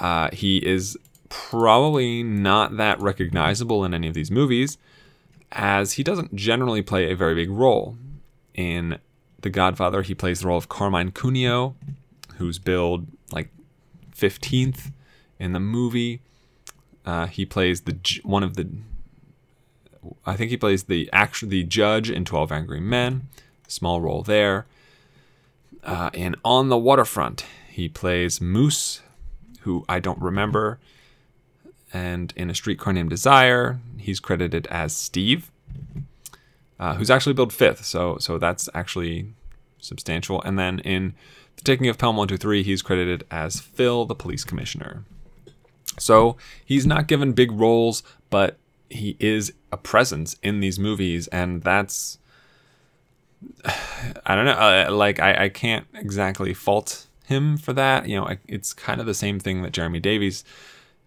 Uh, 0.00 0.30
he 0.32 0.58
is 0.58 0.96
probably 1.28 2.22
not 2.22 2.76
that 2.76 3.00
recognizable 3.00 3.84
in 3.84 3.94
any 3.94 4.08
of 4.08 4.14
these 4.14 4.30
movies, 4.30 4.78
as 5.52 5.92
he 5.92 6.02
doesn't 6.02 6.34
generally 6.34 6.82
play 6.82 7.10
a 7.10 7.16
very 7.16 7.34
big 7.34 7.50
role. 7.50 7.96
In 8.54 8.98
The 9.40 9.50
Godfather, 9.50 10.02
he 10.02 10.14
plays 10.14 10.40
the 10.40 10.48
role 10.48 10.58
of 10.58 10.68
Carmine 10.68 11.10
Cuneo, 11.10 11.74
who's 12.38 12.58
billed 12.58 13.06
like 13.32 13.50
15th 14.16 14.92
in 15.38 15.52
the 15.52 15.60
movie. 15.60 16.20
Uh, 17.04 17.26
he 17.26 17.44
plays 17.44 17.82
the 17.82 17.98
one 18.22 18.42
of 18.42 18.56
the 18.56 18.68
I 20.26 20.36
think 20.36 20.50
he 20.50 20.56
plays 20.56 20.84
the 20.84 21.08
actual 21.12 21.48
the 21.48 21.64
judge 21.64 22.10
in 22.10 22.24
Twelve 22.24 22.52
Angry 22.52 22.80
Men. 22.80 23.28
Small 23.68 24.00
role 24.00 24.22
there. 24.22 24.66
Uh, 25.82 26.10
and 26.14 26.36
on 26.44 26.68
the 26.68 26.78
waterfront, 26.78 27.44
he 27.70 27.88
plays 27.88 28.40
Moose, 28.40 29.02
who 29.60 29.84
I 29.88 30.00
don't 30.00 30.20
remember. 30.20 30.78
And 31.92 32.32
in 32.36 32.50
a 32.50 32.54
streetcar 32.54 32.92
named 32.92 33.10
Desire, 33.10 33.78
he's 33.98 34.20
credited 34.20 34.66
as 34.68 34.94
Steve, 34.94 35.50
uh, 36.78 36.94
who's 36.94 37.10
actually 37.10 37.34
billed 37.34 37.52
fifth. 37.52 37.84
So 37.84 38.18
so 38.18 38.38
that's 38.38 38.68
actually 38.74 39.32
substantial. 39.78 40.42
And 40.42 40.58
then 40.58 40.80
in 40.80 41.14
the 41.56 41.62
Taking 41.62 41.88
of 41.88 41.98
Pelham 41.98 42.16
123, 42.16 42.62
he's 42.62 42.82
credited 42.82 43.24
as 43.30 43.60
Phil, 43.60 44.04
the 44.06 44.14
police 44.14 44.44
commissioner. 44.44 45.04
So 45.98 46.36
he's 46.64 46.86
not 46.86 47.06
given 47.06 47.32
big 47.32 47.52
roles, 47.52 48.02
but 48.30 48.58
he 48.94 49.16
is 49.18 49.52
a 49.72 49.76
presence 49.76 50.36
in 50.42 50.60
these 50.60 50.78
movies, 50.78 51.26
and 51.28 51.62
that's 51.62 52.18
I 54.26 54.34
don't 54.34 54.44
know. 54.44 54.52
Uh, 54.52 54.88
like 54.90 55.20
I, 55.20 55.44
I 55.44 55.48
can't 55.48 55.86
exactly 55.94 56.54
fault 56.54 57.06
him 57.24 57.56
for 57.56 57.72
that. 57.72 58.08
You 58.08 58.16
know, 58.16 58.26
I, 58.26 58.38
it's 58.46 58.72
kind 58.72 59.00
of 59.00 59.06
the 59.06 59.14
same 59.14 59.38
thing 59.40 59.62
that 59.62 59.72
Jeremy 59.72 60.00
Davies' 60.00 60.44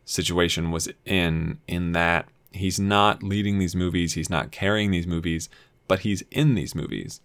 situation 0.05 0.71
was 0.71 0.89
in, 1.05 1.59
in 1.67 1.93
that 1.93 2.27
he's 2.51 2.79
not 2.79 3.23
leading 3.23 3.59
these 3.59 3.75
movies, 3.75 4.13
he's 4.13 4.29
not 4.29 4.51
carrying 4.51 4.91
these 4.91 5.07
movies, 5.07 5.49
but 5.87 5.99
he's 5.99 6.23
in 6.31 6.55
these 6.55 6.75
movies. 6.75 7.21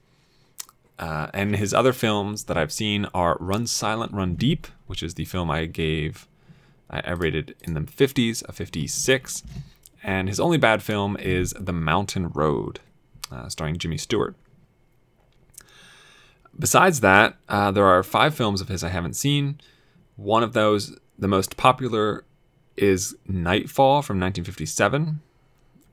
Uh, 0.98 1.28
and 1.34 1.56
his 1.56 1.74
other 1.74 1.92
films 1.92 2.44
that 2.44 2.56
I've 2.56 2.72
seen 2.72 3.06
are 3.14 3.36
Run 3.40 3.66
Silent, 3.66 4.12
Run 4.12 4.34
Deep, 4.36 4.66
which 4.86 5.02
is 5.02 5.14
the 5.14 5.24
film 5.24 5.50
I 5.50 5.64
gave, 5.66 6.28
I, 6.90 7.00
I 7.00 7.12
rated 7.12 7.56
in 7.62 7.74
the 7.74 7.80
50s, 7.80 8.46
a 8.48 8.52
56. 8.52 9.42
And 10.02 10.28
his 10.28 10.40
only 10.40 10.58
bad 10.58 10.82
film 10.82 11.16
is 11.16 11.54
The 11.58 11.72
Mountain 11.72 12.30
Road, 12.30 12.80
uh, 13.30 13.48
starring 13.48 13.78
Jimmy 13.78 13.96
Stewart. 13.98 14.34
Besides 16.58 17.00
that, 17.00 17.36
uh, 17.48 17.70
there 17.70 17.86
are 17.86 18.02
five 18.02 18.34
films 18.34 18.60
of 18.60 18.68
his 18.68 18.84
I 18.84 18.88
haven't 18.88 19.14
seen. 19.14 19.60
One 20.16 20.42
of 20.42 20.52
those, 20.52 20.98
the 21.18 21.28
most 21.28 21.56
popular, 21.56 22.24
is 22.76 23.16
Nightfall 23.26 24.02
from 24.02 24.18
1957, 24.18 25.20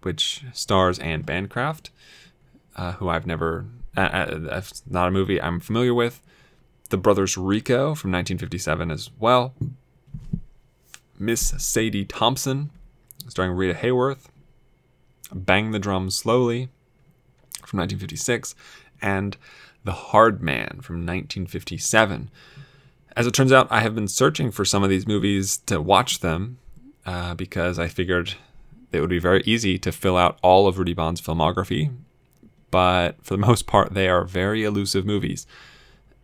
which 0.01 0.43
stars 0.53 0.99
Anne 0.99 1.21
Bancroft, 1.21 1.91
uh, 2.75 2.93
who 2.93 3.09
I've 3.09 3.27
never, 3.27 3.65
uh, 3.95 4.01
uh, 4.01 4.37
that's 4.39 4.83
not 4.89 5.07
a 5.07 5.11
movie 5.11 5.41
I'm 5.41 5.59
familiar 5.59 5.93
with. 5.93 6.21
The 6.89 6.97
Brothers 6.97 7.37
Rico 7.37 7.95
from 7.95 8.11
1957 8.11 8.91
as 8.91 9.11
well. 9.19 9.53
Miss 11.17 11.53
Sadie 11.57 12.05
Thompson, 12.05 12.71
starring 13.29 13.53
Rita 13.53 13.73
Hayworth. 13.73 14.25
Bang 15.33 15.71
the 15.71 15.79
Drum 15.79 16.09
Slowly 16.09 16.69
from 17.65 17.79
1956. 17.79 18.55
And 19.01 19.37
The 19.83 19.91
Hard 19.91 20.41
Man 20.41 20.79
from 20.81 20.97
1957. 20.97 22.29
As 23.15 23.27
it 23.27 23.33
turns 23.33 23.51
out, 23.51 23.67
I 23.71 23.81
have 23.81 23.95
been 23.95 24.07
searching 24.07 24.51
for 24.51 24.65
some 24.65 24.83
of 24.83 24.89
these 24.89 25.07
movies 25.07 25.57
to 25.65 25.81
watch 25.81 26.19
them 26.19 26.57
uh, 27.05 27.33
because 27.35 27.79
I 27.79 27.87
figured 27.87 28.35
it 28.91 29.01
would 29.01 29.09
be 29.09 29.19
very 29.19 29.41
easy 29.45 29.77
to 29.79 29.91
fill 29.91 30.17
out 30.17 30.37
all 30.41 30.67
of 30.67 30.77
Rudy 30.77 30.93
Bond's 30.93 31.21
filmography. 31.21 31.93
But 32.71 33.15
for 33.23 33.35
the 33.35 33.37
most 33.45 33.67
part, 33.67 33.93
they 33.93 34.09
are 34.09 34.23
very 34.23 34.63
elusive 34.63 35.05
movies. 35.05 35.47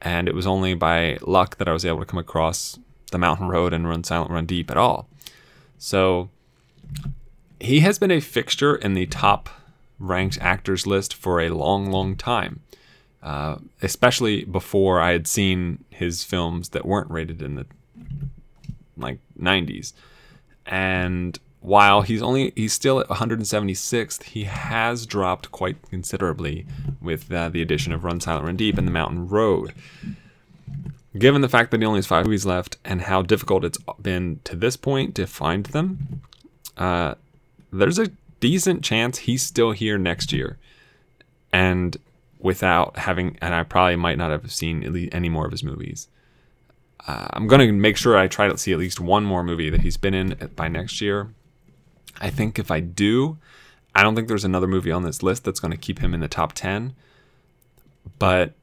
And 0.02 0.28
it 0.28 0.36
was 0.36 0.46
only 0.46 0.74
by 0.74 1.18
luck 1.22 1.58
that 1.58 1.68
I 1.68 1.74
was 1.74 1.86
able 1.86 2.00
to 2.00 2.06
come 2.06 2.20
across 2.20 2.78
The 3.12 3.18
Mountain 3.18 3.48
Road 3.48 3.74
and 3.74 3.88
Run 3.88 4.04
Silent, 4.04 4.32
Run 4.32 4.46
Deep 4.46 4.70
at 4.70 4.78
all. 4.78 5.08
So 5.78 6.30
he 7.60 7.80
has 7.82 8.00
been 8.00 8.12
a 8.12 8.20
fixture 8.20 8.76
in 8.76 8.94
the 8.94 9.06
top 9.06 9.50
ranked 10.00 10.38
actors 10.42 10.86
list 10.86 11.14
for 11.14 11.42
a 11.42 11.50
long, 11.50 11.90
long 11.90 12.16
time. 12.16 12.62
Uh, 13.26 13.58
especially 13.82 14.44
before 14.44 15.02
I 15.02 15.12
had 15.14 15.26
seen 15.26 15.84
his 15.90 16.24
films 16.24 16.70
that 16.70 16.86
weren't 16.86 17.10
rated 17.10 17.42
in 17.42 17.56
the 17.56 17.66
like 18.96 19.18
90s. 19.40 19.94
And 20.68 21.40
while 21.60 22.04
he's 22.04 22.22
only 22.22 22.54
he's 22.56 22.74
still 22.74 23.00
at 23.00 23.08
176th, 23.08 24.24
he 24.24 24.44
has 24.44 25.08
dropped 25.08 25.52
quite 25.52 25.78
considerably 25.90 26.68
with 27.02 27.32
uh, 27.32 27.50
the 27.50 27.64
addition 27.64 27.92
of 27.92 28.04
Run 28.04 28.20
Silent, 28.20 28.46
Run 28.46 28.58
Deep 28.58 28.78
and 28.78 28.88
The 28.88 28.92
Mountain 28.92 29.28
Road. 29.28 29.74
Given 31.18 31.42
the 31.42 31.50
fact 31.50 31.72
that 31.72 31.80
he 31.80 31.86
only 31.88 31.98
has 31.98 32.06
five 32.06 32.26
movies 32.26 32.46
left 32.46 32.78
and 32.86 33.02
how 33.02 33.24
difficult 33.24 33.66
it's 33.66 33.80
been 34.00 34.40
to 34.44 34.56
this 34.56 34.78
point 34.78 35.16
to 35.16 35.26
find 35.26 35.66
them, 35.68 36.22
uh, 36.78 37.16
there's 37.72 38.00
a 38.00 38.12
decent 38.40 38.84
chance 38.84 39.20
he's 39.20 39.44
still 39.44 39.72
here 39.72 39.98
next 39.98 40.32
year. 40.32 40.58
And 41.52 41.98
without 42.40 42.98
having, 42.98 43.38
and 43.42 43.56
I 43.56 43.64
probably 43.64 43.96
might 43.96 44.18
not 44.18 44.32
have 44.32 44.52
seen 44.52 45.10
any 45.12 45.30
more 45.30 45.46
of 45.46 45.52
his 45.52 45.64
movies. 45.64 46.08
Uh, 47.08 47.28
I'm 47.32 47.48
going 47.48 47.66
to 47.66 47.72
make 47.72 47.98
sure 47.98 48.18
I 48.18 48.28
try 48.28 48.48
to 48.48 48.58
see 48.58 48.72
at 48.72 48.80
least 48.80 49.00
one 49.00 49.24
more 49.26 49.44
movie 49.44 49.70
that 49.70 49.82
he's 49.82 49.98
been 49.98 50.14
in 50.14 50.52
by 50.56 50.68
next 50.68 51.02
year. 51.02 51.34
I 52.20 52.30
think 52.30 52.58
if 52.58 52.72
I 52.72 52.80
do, 52.80 53.38
I 53.94 54.04
don't 54.04 54.16
think 54.16 54.28
there's 54.28 54.46
another 54.46 54.68
movie 54.68 54.92
on 54.92 55.04
this 55.04 55.24
list 55.24 55.44
that's 55.44 55.60
going 55.60 55.72
to 55.72 55.78
keep 55.78 56.00
him 56.00 56.14
in 56.14 56.20
the 56.20 56.28
top 56.28 56.54
10. 56.54 56.96
But 58.20 58.54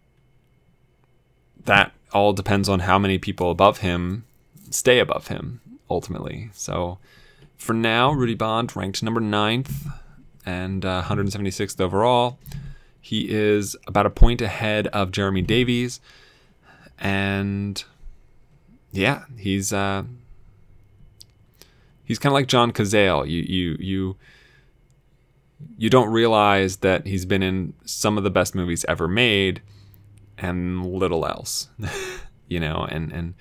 that 1.65 1.93
all 2.13 2.33
depends 2.33 2.69
on 2.69 2.81
how 2.81 2.99
many 2.99 3.19
people 3.19 3.51
above 3.51 3.79
him 3.79 4.25
stay 4.71 4.99
above 4.99 5.29
him 5.29 5.61
ultimately. 5.89 6.51
So 6.53 6.99
for 7.63 7.73
now, 7.73 8.11
Rudy 8.11 8.35
Bond 8.35 8.75
ranked 8.75 9.03
number 9.03 9.21
ninth 9.21 9.87
and 10.45 10.85
uh, 10.85 11.03
176th 11.07 11.81
overall. 11.81 12.39
He 13.01 13.31
is 13.31 13.77
about 13.87 14.05
a 14.05 14.11
point 14.11 14.43
ahead 14.43 14.89
of 14.89 15.13
Jeremy 15.13 15.43
Davies, 15.43 16.01
and 16.99 17.83
yeah, 18.91 19.25
he's 19.39 19.73
uh, 19.73 20.03
he's 22.05 22.19
kind 22.19 22.33
of 22.33 22.35
like 22.35 22.49
John 22.49 22.73
Cazale. 22.73 23.29
You 23.29 23.43
you 23.43 23.77
you 23.79 24.17
you 25.79 25.89
don't 25.89 26.13
realize 26.13 26.79
that 26.79 27.07
he's 27.07 27.25
been 27.25 27.43
in 27.43 27.75
some 27.85 28.19
of 28.19 28.25
the 28.25 28.31
best 28.31 28.55
movies 28.55 28.85
ever 28.89 29.07
made, 29.07 29.63
and 30.37 30.85
little 30.85 31.25
else, 31.27 31.69
you 32.49 32.59
know. 32.61 32.87
And 32.89 33.13
and 33.13 33.35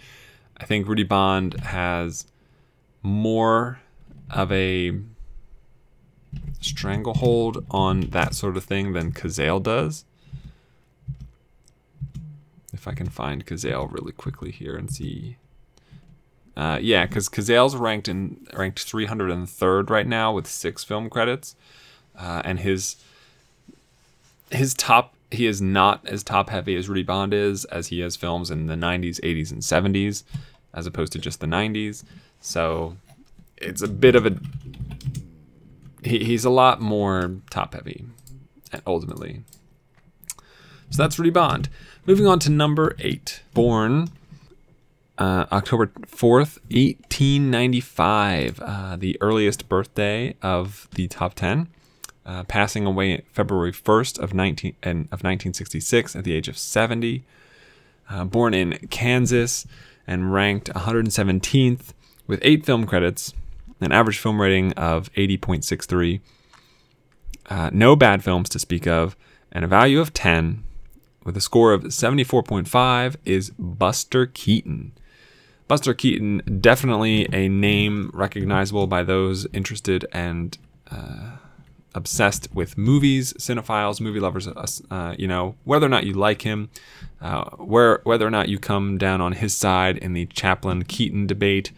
I 0.58 0.66
think 0.66 0.88
Rudy 0.88 1.04
Bond 1.04 1.60
has 1.62 2.28
more 3.04 3.80
of 4.32 4.52
a 4.52 4.94
stranglehold 6.60 7.66
on 7.70 8.02
that 8.02 8.36
sort 8.36 8.58
of 8.58 8.64
thing 8.64 8.94
than 8.94 9.12
Cazale 9.12 9.62
does. 9.62 10.06
If 12.74 12.88
I 12.88 12.94
can 12.94 13.10
find 13.10 13.46
Cazale 13.46 13.92
really 13.92 14.14
quickly 14.14 14.52
here 14.52 14.76
and 14.76 14.92
see. 14.92 15.38
Uh, 16.56 16.80
yeah, 16.82 17.06
because 17.06 17.30
Cazale's 17.30 17.76
ranked 17.76 18.08
in 18.08 18.48
ranked 18.54 18.86
303rd 18.86 19.90
right 19.90 20.08
now 20.08 20.34
with 20.34 20.48
six 20.48 20.84
film 20.84 21.10
credits, 21.10 21.56
uh, 22.18 22.42
and 22.44 22.60
his 22.60 22.98
his 24.52 24.74
top 24.74 25.14
he 25.32 25.48
is 25.48 25.62
not 25.62 26.06
as 26.06 26.24
top 26.24 26.50
heavy 26.50 26.76
as 26.76 26.90
Rudy 26.90 27.04
Bond 27.04 27.34
is, 27.34 27.64
as 27.66 27.88
he 27.88 28.02
has 28.02 28.18
films 28.18 28.52
in 28.52 28.68
the 28.68 28.76
90s, 28.76 29.20
80s, 29.22 29.52
and 29.52 29.62
70s, 29.62 30.24
as 30.74 30.86
opposed 30.86 31.14
to 31.14 31.20
just 31.20 31.40
the 31.40 31.48
90s. 31.48 32.04
So 32.42 32.98
it's 33.62 33.82
a 33.82 33.88
bit 33.88 34.16
of 34.16 34.26
a 34.26 34.38
he, 36.04 36.24
he's 36.24 36.46
a 36.46 36.50
lot 36.50 36.82
more 36.82 37.38
top 37.50 37.74
heavy 37.74 38.06
ultimately. 38.88 39.44
So 40.90 41.04
that's 41.04 41.18
rudy 41.20 41.30
bond. 41.30 41.70
Moving 42.06 42.28
on 42.28 42.40
to 42.40 42.50
number 42.50 42.96
eight 43.00 43.44
born 43.54 44.10
uh, 45.22 45.46
october 45.52 45.88
4th 46.08 46.58
1895 46.72 48.60
uh, 48.60 48.96
the 48.96 49.18
earliest 49.22 49.70
birthday 49.70 50.36
of 50.42 50.88
the 50.96 51.08
top 51.08 51.36
10 51.36 51.68
uh, 52.26 52.44
passing 52.46 52.88
away 52.88 53.22
february 53.32 53.72
1st 53.72 54.18
of 54.18 54.34
19 54.34 54.76
of 54.84 55.22
1966 55.24 56.16
at 56.16 56.24
the 56.24 56.34
age 56.34 56.48
of 56.48 56.58
70 56.58 57.24
uh, 58.10 58.26
born 58.26 58.56
in 58.56 58.80
kansas 58.90 59.68
and 60.08 60.34
ranked 60.34 60.74
117th 60.74 61.94
with 62.26 62.40
eight 62.42 62.66
film 62.66 62.88
credits 62.88 63.34
an 63.82 63.92
average 63.92 64.20
film 64.20 64.42
rating 64.42 64.74
of 64.74 65.12
80.63, 65.14 66.22
uh, 67.50 67.70
no 67.74 67.96
bad 67.96 68.24
films 68.24 68.50
to 68.50 68.60
speak 68.60 68.88
of, 68.88 69.16
and 69.52 69.66
a 69.66 69.68
value 69.68 70.00
of 70.00 70.14
10 70.14 70.64
with 71.24 71.38
a 71.38 71.42
score 71.42 71.74
of 71.74 71.84
74.5 71.84 73.16
is 73.26 73.52
Buster 73.52 74.26
Keaton. 74.26 74.94
Buster 75.68 75.94
Keaton, 75.94 76.42
definitely 76.60 77.28
a 77.34 77.48
name 77.48 78.12
recognizable 78.14 78.88
by 78.88 79.04
those 79.04 79.46
interested 79.54 80.06
and 80.12 80.58
uh, 80.90 81.38
obsessed 81.94 82.54
with 82.54 82.78
movies, 82.78 83.34
cinephiles, 83.34 84.02
movie 84.02 84.20
lovers. 84.20 84.48
Uh, 84.48 84.66
uh 84.90 85.16
you 85.18 85.28
know 85.28 85.56
whether 85.64 85.86
or 85.86 85.90
not 85.90 86.06
you 86.06 86.14
like 86.14 86.42
him, 86.42 86.70
uh, 87.22 87.50
where 87.52 88.02
whether 88.04 88.26
or 88.26 88.30
not 88.30 88.50
you 88.50 88.60
come 88.60 88.98
down 88.98 89.22
on 89.22 89.34
his 89.34 89.56
side 89.56 89.98
in 89.98 90.14
the 90.14 90.26
Chaplin 90.28 90.84
Keaton 90.84 91.28
debate. 91.28 91.72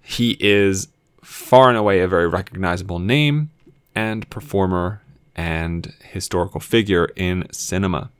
He 0.00 0.36
is 0.40 0.88
far 1.26 1.68
and 1.68 1.76
away 1.76 2.00
a 2.00 2.06
very 2.06 2.28
recognizable 2.28 3.00
name 3.00 3.50
and 3.96 4.30
performer 4.30 5.02
and 5.34 5.92
historical 6.00 6.60
figure 6.60 7.06
in 7.16 7.44
cinema. 7.50 8.10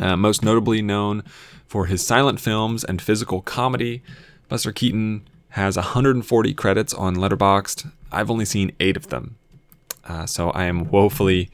Uh, 0.00 0.16
most 0.16 0.42
notably 0.42 0.82
known 0.82 1.22
for 1.68 1.86
his 1.86 2.04
silent 2.04 2.40
films 2.40 2.82
and 2.82 3.00
physical 3.00 3.40
comedy, 3.42 4.02
Buster 4.48 4.72
Keaton 4.72 5.26
has 5.50 5.76
140 5.76 6.52
credits 6.54 6.92
on 6.92 7.14
Letterboxd. 7.14 7.92
I've 8.10 8.30
only 8.30 8.44
seen 8.44 8.72
eight 8.80 8.96
of 8.96 9.06
them, 9.06 9.36
uh, 10.04 10.26
so 10.26 10.50
I 10.50 10.64
am 10.64 10.90
woefully 10.90 11.48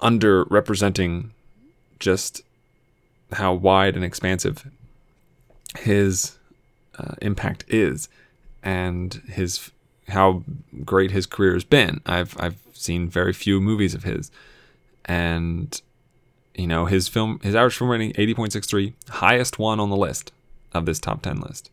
underrepresenting 0.00 1.30
just 2.00 2.42
how 3.32 3.52
wide 3.52 3.94
and 3.94 4.04
expansive 4.04 4.70
his 5.78 6.38
uh, 6.98 7.14
impact 7.20 7.64
is 7.68 8.08
and 8.66 9.22
his 9.28 9.70
how 10.08 10.42
great 10.84 11.12
his 11.12 11.24
career 11.24 11.54
has 11.54 11.64
been. 11.64 12.00
I've 12.04 12.36
I've 12.38 12.58
seen 12.72 13.08
very 13.08 13.32
few 13.32 13.60
movies 13.60 13.94
of 13.94 14.02
his, 14.02 14.30
and 15.04 15.80
you 16.56 16.66
know 16.66 16.86
his 16.86 17.06
film 17.06 17.38
his 17.42 17.54
average 17.54 17.76
film 17.76 17.90
rating 17.90 18.12
eighty 18.16 18.34
point 18.34 18.52
six 18.52 18.66
three, 18.66 18.94
highest 19.08 19.60
one 19.60 19.78
on 19.78 19.88
the 19.88 19.96
list 19.96 20.32
of 20.74 20.84
this 20.84 20.98
top 20.98 21.22
ten 21.22 21.40
list. 21.40 21.70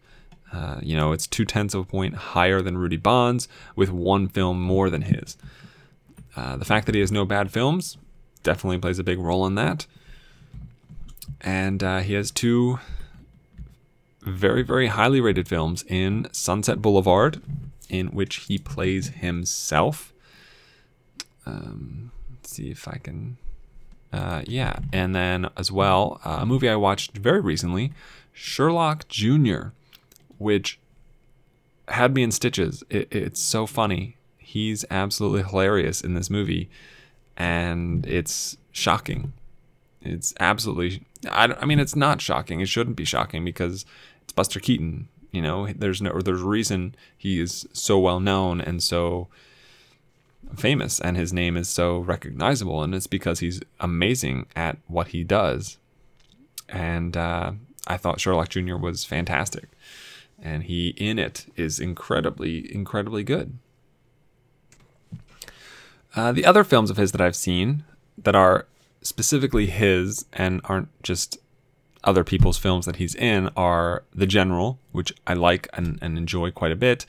Uh, 0.54 0.80
you 0.84 0.96
know 0.96 1.12
it's 1.12 1.26
two 1.26 1.46
tenths 1.46 1.74
of 1.74 1.82
a 1.82 1.86
point 1.86 2.14
higher 2.14 2.62
than 2.62 2.78
Rudy 2.78 2.98
Bond's, 2.98 3.48
with 3.76 3.90
one 3.90 4.28
film 4.28 4.62
more 4.62 4.92
than 4.92 5.02
his. 5.02 5.36
Uh, 6.36 6.58
the 6.58 6.66
fact 6.66 6.86
that 6.86 6.94
he 6.94 7.02
has 7.02 7.12
no 7.12 7.26
bad 7.26 7.52
films 7.52 7.98
definitely 8.44 8.78
plays 8.78 9.00
a 9.00 9.04
big 9.04 9.18
role 9.18 9.48
in 9.48 9.56
that, 9.56 9.88
and 11.42 11.84
uh, 11.84 12.00
he 12.00 12.14
has 12.14 12.30
two 12.30 12.78
very, 14.26 14.64
very 14.64 14.88
highly 14.88 15.22
rated 15.22 15.48
films 15.48 15.84
in 15.88 16.28
Sunset 16.32 16.82
Boulevard, 16.82 17.42
in 17.90 18.08
which 18.08 18.36
he 18.48 18.58
plays 18.58 19.10
himself. 19.10 20.14
Um, 21.46 22.12
let's 22.32 22.52
see 22.52 22.72
if 22.72 22.88
I 22.88 22.98
can. 22.98 23.38
Uh, 24.12 24.44
yeah, 24.46 24.80
and 24.92 25.16
then 25.16 25.50
as 25.58 25.72
well, 25.72 26.22
uh, 26.24 26.40
a 26.42 26.46
movie 26.46 26.70
I 26.70 26.76
watched 26.76 27.18
very 27.18 27.42
recently, 27.42 27.92
Sherlock 28.32 29.08
Jr., 29.08 29.70
which 30.38 30.80
had 31.88 32.14
me 32.14 32.24
in 32.24 32.32
stitches. 32.32 32.84
It, 32.90 33.08
it's 33.12 33.40
so 33.40 33.66
funny. 33.66 34.18
He's 34.38 34.86
absolutely 34.92 35.44
hilarious 35.44 36.02
in 36.02 36.14
this 36.14 36.30
movie, 36.30 36.70
and 37.36 38.06
it's 38.06 38.58
shocking. 38.72 39.34
It's 40.02 40.34
absolutely. 40.40 41.04
I, 41.30 41.46
I 41.60 41.66
mean, 41.66 41.80
it's 41.80 41.96
not 41.96 42.22
shocking. 42.22 42.60
It 42.60 42.68
shouldn't 42.68 42.96
be 42.98 43.06
shocking 43.06 43.44
because 43.44 43.86
Buster 44.36 44.60
Keaton. 44.60 45.08
You 45.32 45.42
know, 45.42 45.68
there's 45.68 46.02
no 46.02 46.20
there's 46.22 46.42
reason 46.42 46.96
he 47.18 47.40
is 47.40 47.68
so 47.74 47.98
well 47.98 48.20
known 48.20 48.62
and 48.62 48.84
so 48.84 49.28
famous, 50.56 51.00
and 51.00 51.18
his 51.18 51.34
name 51.34 51.58
is 51.58 51.68
so 51.68 52.00
recognizable, 52.00 52.84
and 52.84 52.94
it's 52.94 53.08
because 53.08 53.40
he's 53.40 53.62
amazing 53.80 54.46
at 54.56 54.78
what 54.88 55.08
he 55.08 55.24
does. 55.24 55.78
And 56.70 57.18
uh, 57.18 57.54
I 57.88 57.98
thought 57.98 58.20
Sherlock 58.20 58.50
Jr. 58.50 58.76
was 58.76 59.06
fantastic, 59.06 59.70
and 60.42 60.64
he 60.64 60.90
in 60.90 61.18
it 61.18 61.48
is 61.56 61.80
incredibly 61.80 62.74
incredibly 62.74 63.24
good. 63.24 63.58
Uh, 66.16 66.32
the 66.32 66.46
other 66.46 66.64
films 66.64 66.92
of 66.92 66.98
his 66.98 67.12
that 67.12 67.22
I've 67.22 67.36
seen 67.36 67.84
that 68.18 68.36
are 68.36 68.68
specifically 69.02 69.66
his 69.66 70.26
and 70.32 70.62
aren't 70.66 70.90
just 71.02 71.38
other 72.04 72.24
people's 72.24 72.58
films 72.58 72.86
that 72.86 72.98
he's 72.98 73.16
in 73.16 73.50
are 73.56 74.04
The 74.14 74.28
General, 74.28 74.80
which 74.92 75.14
I 75.26 75.34
like 75.34 75.68
and, 75.74 76.00
and 76.02 76.18
enjoy 76.18 76.52
quite 76.52 76.72
a 76.72 76.76
bit, 76.76 77.06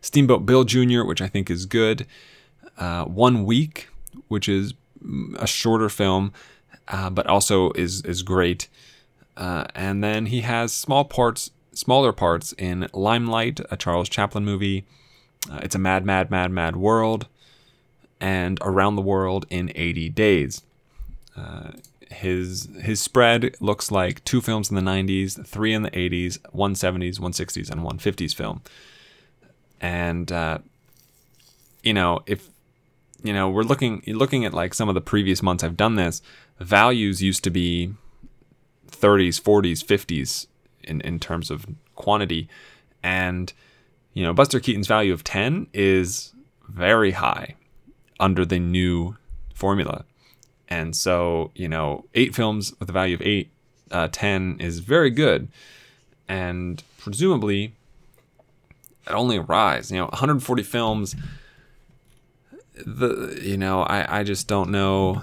Steamboat 0.00 0.46
Bill 0.46 0.64
Jr., 0.64 1.02
which 1.04 1.20
I 1.20 1.28
think 1.28 1.50
is 1.50 1.66
good, 1.66 2.06
uh, 2.78 3.04
One 3.04 3.44
Week, 3.44 3.88
which 4.28 4.48
is 4.48 4.74
a 5.38 5.46
shorter 5.46 5.88
film, 5.88 6.32
uh, 6.88 7.10
but 7.10 7.26
also 7.26 7.72
is 7.72 8.02
is 8.02 8.22
great. 8.22 8.68
Uh, 9.36 9.66
and 9.74 10.02
then 10.02 10.26
he 10.26 10.40
has 10.40 10.72
small 10.72 11.04
parts, 11.04 11.50
smaller 11.72 12.12
parts 12.12 12.52
in 12.54 12.88
Limelight, 12.92 13.60
a 13.70 13.76
Charles 13.76 14.08
Chaplin 14.08 14.44
movie. 14.44 14.84
Uh, 15.50 15.60
it's 15.62 15.74
a 15.74 15.78
mad, 15.78 16.04
mad, 16.04 16.30
mad, 16.30 16.50
mad 16.50 16.76
world, 16.76 17.28
and 18.20 18.58
Around 18.62 18.96
the 18.96 19.02
World 19.02 19.46
in 19.48 19.70
80 19.74 20.08
Days. 20.10 20.62
His 22.10 22.68
his 22.80 23.00
spread 23.00 23.54
looks 23.60 23.90
like 23.90 24.24
two 24.24 24.40
films 24.40 24.70
in 24.70 24.76
the 24.76 24.82
90s, 24.82 25.46
three 25.46 25.74
in 25.74 25.82
the 25.82 25.90
80s, 25.90 26.38
one 26.52 26.74
70s, 26.74 27.20
one 27.20 27.32
60s, 27.32 27.70
and 27.70 27.84
one 27.84 27.98
50s 27.98 28.34
film. 28.34 28.62
And 29.80 30.32
uh, 30.32 30.58
you 31.82 31.92
know, 31.92 32.20
if 32.26 32.48
you 33.22 33.32
know, 33.32 33.48
we're 33.48 33.62
looking 33.62 34.02
looking 34.06 34.44
at 34.44 34.54
like 34.54 34.74
some 34.74 34.88
of 34.88 34.94
the 34.94 35.00
previous 35.00 35.42
months 35.42 35.62
I've 35.62 35.76
done 35.76 35.96
this, 35.96 36.22
values 36.58 37.22
used 37.22 37.44
to 37.44 37.50
be 37.50 37.94
30s, 38.90 39.40
40s, 39.40 39.84
50s 39.84 40.46
in 40.84 41.00
in 41.02 41.20
terms 41.20 41.50
of 41.50 41.66
quantity, 41.94 42.48
and 43.02 43.52
you 44.14 44.24
know, 44.24 44.32
Buster 44.32 44.58
Keaton's 44.58 44.88
value 44.88 45.12
of 45.12 45.22
10 45.22 45.68
is 45.72 46.32
very 46.68 47.12
high 47.12 47.54
under 48.18 48.44
the 48.44 48.58
new 48.58 49.16
formula. 49.54 50.04
And 50.68 50.94
so, 50.94 51.50
you 51.54 51.68
know, 51.68 52.04
eight 52.14 52.34
films 52.34 52.74
with 52.78 52.88
a 52.88 52.92
value 52.92 53.14
of 53.14 53.22
eight, 53.22 53.50
uh, 53.90 54.08
10 54.10 54.58
is 54.60 54.80
very 54.80 55.10
good. 55.10 55.48
And 56.28 56.82
presumably, 56.98 57.72
it 59.06 59.12
only 59.12 59.38
rise. 59.38 59.90
You 59.90 59.98
know, 59.98 60.06
140 60.06 60.62
films. 60.62 61.16
The 62.74 63.40
you 63.42 63.56
know, 63.56 63.82
I 63.82 64.20
I 64.20 64.22
just 64.22 64.46
don't 64.46 64.70
know. 64.70 65.22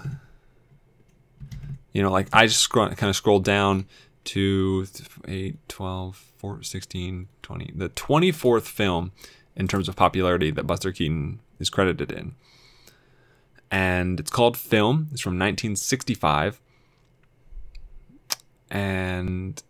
You 1.94 2.02
know, 2.02 2.12
like 2.12 2.28
I 2.34 2.48
just 2.48 2.60
scroll, 2.60 2.90
kind 2.90 3.10
of 3.10 3.16
scrolled 3.16 3.46
down 3.46 3.86
to 4.26 4.86
8, 5.28 5.56
12, 5.70 6.16
4, 6.38 6.64
16, 6.64 7.28
20. 7.42 7.72
The 7.76 7.90
24th 7.90 8.64
film 8.64 9.12
in 9.56 9.68
terms 9.68 9.88
of 9.88 9.96
popularity 9.96 10.52
that 10.52 10.68
Buster 10.68 10.92
Keaton 10.92 11.40
is 11.60 11.70
credited 11.70 12.12
in. 12.12 12.36
And 13.72 14.20
it's 14.20 14.32
called 14.32 14.58
Film. 14.58 15.10
It's 15.12 15.22
from 15.22 15.34
1965. 15.34 16.62
And 18.72 19.62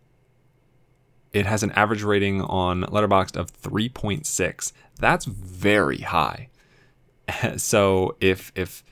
it 1.34 1.46
has 1.46 1.64
an 1.64 1.72
average 1.72 2.04
rating 2.04 2.42
on 2.42 2.84
Letterboxd 2.84 3.36
of 3.36 3.52
3.6. 3.62 4.72
That's 5.00 5.26
very 5.26 5.98
high. 5.98 6.50
so 7.58 8.16
if 8.22 8.52
if 8.56 8.84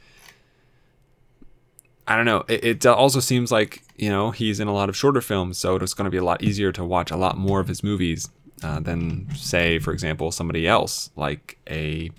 I 2.07 2.15
don't 2.17 2.25
know, 2.25 2.43
it, 2.49 2.83
it 2.83 2.85
also 2.85 3.19
seems 3.19 3.51
like 3.51 3.83
you 3.95 4.09
know 4.09 4.31
he's 4.31 4.59
in 4.59 4.67
a 4.67 4.73
lot 4.73 4.89
of 4.89 4.97
shorter 4.97 5.21
films, 5.21 5.57
so 5.57 5.75
it's 5.75 5.93
going 5.93 6.05
to 6.05 6.11
be 6.11 6.17
a 6.17 6.23
lot 6.23 6.43
easier 6.43 6.71
to 6.73 6.83
watch 6.83 7.11
a 7.11 7.15
lot 7.15 7.37
more 7.37 7.59
of 7.59 7.67
his 7.67 7.83
movies 7.83 8.29
uh, 8.61 8.79
than 8.79 9.33
say, 9.35 9.79
for 9.79 9.93
example, 9.93 10.31
somebody 10.31 10.67
else 10.67 11.11
like 11.15 11.57
a 11.69 12.11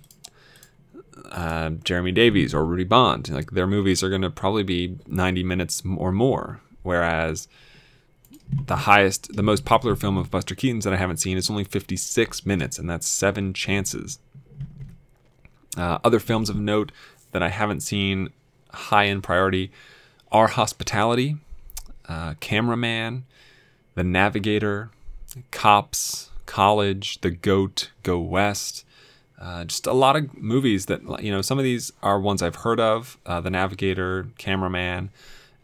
uh, 1.31 1.70
Jeremy 1.85 2.12
Davies 2.12 2.55
or 2.55 2.64
Rudy 2.64 2.85
Bond. 2.85 3.29
Like 3.31 3.53
their 3.53 3.66
movies 3.66 4.03
are 4.03 4.09
going 4.09 4.22
to 4.22 4.31
probably 4.31 4.62
be 4.62 4.98
90 5.07 5.42
minutes 5.44 5.83
or 5.96 6.12
more, 6.12 6.61
whereas 6.83 7.48
the 8.66 8.77
highest, 8.77 9.35
the 9.35 9.42
most 9.42 9.64
popular 9.64 9.96
film 9.96 10.16
of 10.16 10.31
Buster 10.31 10.55
Keaton's 10.55 10.85
that 10.85 10.92
I 10.92 10.96
haven't 10.96 11.18
seen 11.18 11.37
is 11.37 11.50
only 11.50 11.64
56 11.64 12.46
minutes, 12.46 12.79
and 12.79 12.88
that's 12.88 13.07
seven 13.07 13.53
chances. 13.53 14.18
Uh, 15.77 15.98
other 16.05 16.20
films 16.20 16.48
of 16.50 16.57
note 16.57 16.92
that 17.33 17.42
I 17.42 17.48
haven't 17.48 17.81
seen 17.81 18.31
high 18.72 19.05
in 19.05 19.22
priority 19.22 19.70
are 20.31 20.48
Hospitality, 20.48 21.37
uh, 22.09 22.35
Cameraman, 22.40 23.24
The 23.94 24.05
Navigator, 24.05 24.90
Cops, 25.50 26.31
College, 26.46 27.20
The 27.20 27.31
Goat, 27.31 27.90
Go 28.03 28.18
West. 28.20 28.85
Uh, 29.44 29.62
just 29.64 29.87
a 29.87 29.92
lot 29.92 30.16
of 30.16 30.35
movies 30.38 30.87
that, 30.87 31.02
you 31.22 31.30
know, 31.30 31.42
some 31.42 31.59
of 31.59 31.64
these 31.64 31.92
are 32.02 32.18
ones 32.18 32.40
I've 32.42 32.57
heard 32.57 32.80
of 32.80 33.18
uh, 33.26 33.42
The 33.42 33.50
Navigator, 33.50 34.28
Cameraman, 34.38 35.11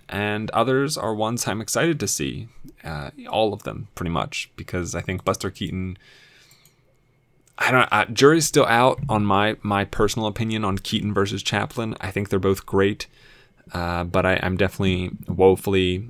and 0.06 0.50
others 0.50 0.98
are 0.98 1.14
ones 1.14 1.48
I'm 1.48 1.62
excited 1.62 1.98
to 2.00 2.06
see. 2.06 2.48
Uh, 2.84 3.10
all 3.30 3.54
of 3.54 3.62
them, 3.62 3.88
pretty 3.94 4.10
much, 4.10 4.50
because 4.54 4.94
I 4.94 5.00
think 5.00 5.24
Buster 5.24 5.50
Keaton. 5.50 5.96
I 7.56 7.70
don't. 7.70 7.88
Uh, 7.90 8.04
jury's 8.06 8.44
still 8.44 8.66
out 8.66 9.00
on 9.08 9.24
my 9.24 9.56
my 9.62 9.84
personal 9.84 10.26
opinion 10.28 10.62
on 10.62 10.76
Keaton 10.78 11.14
versus 11.14 11.42
Chaplin. 11.42 11.96
I 12.00 12.10
think 12.10 12.28
they're 12.28 12.38
both 12.38 12.66
great, 12.66 13.06
uh, 13.72 14.04
but 14.04 14.26
I, 14.26 14.40
I'm 14.42 14.56
definitely 14.58 15.10
woefully 15.26 16.06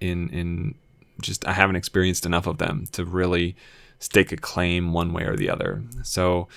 in 0.00 0.28
in 0.30 0.74
just 1.20 1.46
I 1.46 1.52
haven't 1.52 1.76
experienced 1.76 2.26
enough 2.26 2.46
of 2.46 2.58
them 2.58 2.86
to 2.92 3.04
really 3.04 3.56
stake 4.02 4.32
a 4.32 4.36
claim 4.36 4.92
one 4.92 5.12
way 5.12 5.22
or 5.22 5.36
the 5.36 5.48
other. 5.48 5.82
So 6.02 6.48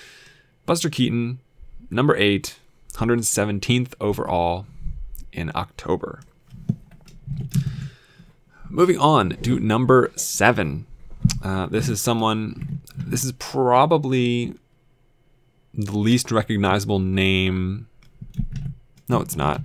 Buster 0.66 0.90
Keaton, 0.90 1.38
number 1.90 2.16
eight, 2.16 2.56
117th 2.94 3.94
overall 4.00 4.66
in 5.32 5.52
October. 5.54 6.22
Moving 8.68 8.98
on 8.98 9.30
to 9.42 9.60
number 9.60 10.10
seven. 10.16 10.86
Uh, 11.42 11.66
this 11.66 11.88
is 11.88 12.00
someone, 12.00 12.80
this 12.96 13.22
is 13.22 13.32
probably 13.32 14.54
the 15.72 15.96
least 15.96 16.32
recognizable 16.32 16.98
name. 16.98 17.86
No, 19.08 19.20
it's 19.20 19.36
not. 19.36 19.60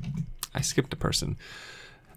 I 0.54 0.62
skipped 0.62 0.94
a 0.94 0.98
person. 0.98 1.36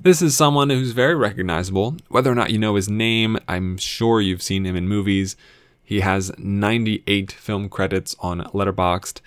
This 0.00 0.20
is 0.20 0.37
someone 0.37 0.70
who's 0.70 0.92
very 0.92 1.14
recognizable. 1.14 1.96
Whether 2.09 2.30
or 2.30 2.35
not 2.35 2.50
you 2.50 2.59
know 2.59 2.74
his 2.74 2.88
name, 2.88 3.38
I'm 3.48 3.78
sure 3.78 4.20
you've 4.20 4.42
seen 4.42 4.66
him 4.66 4.76
in 4.76 4.88
movies. 4.88 5.37
He 5.83 6.00
has 6.00 6.33
98 6.38 7.33
film 7.33 7.68
credits 7.68 8.14
on 8.20 8.42
Letterboxd, 8.52 9.20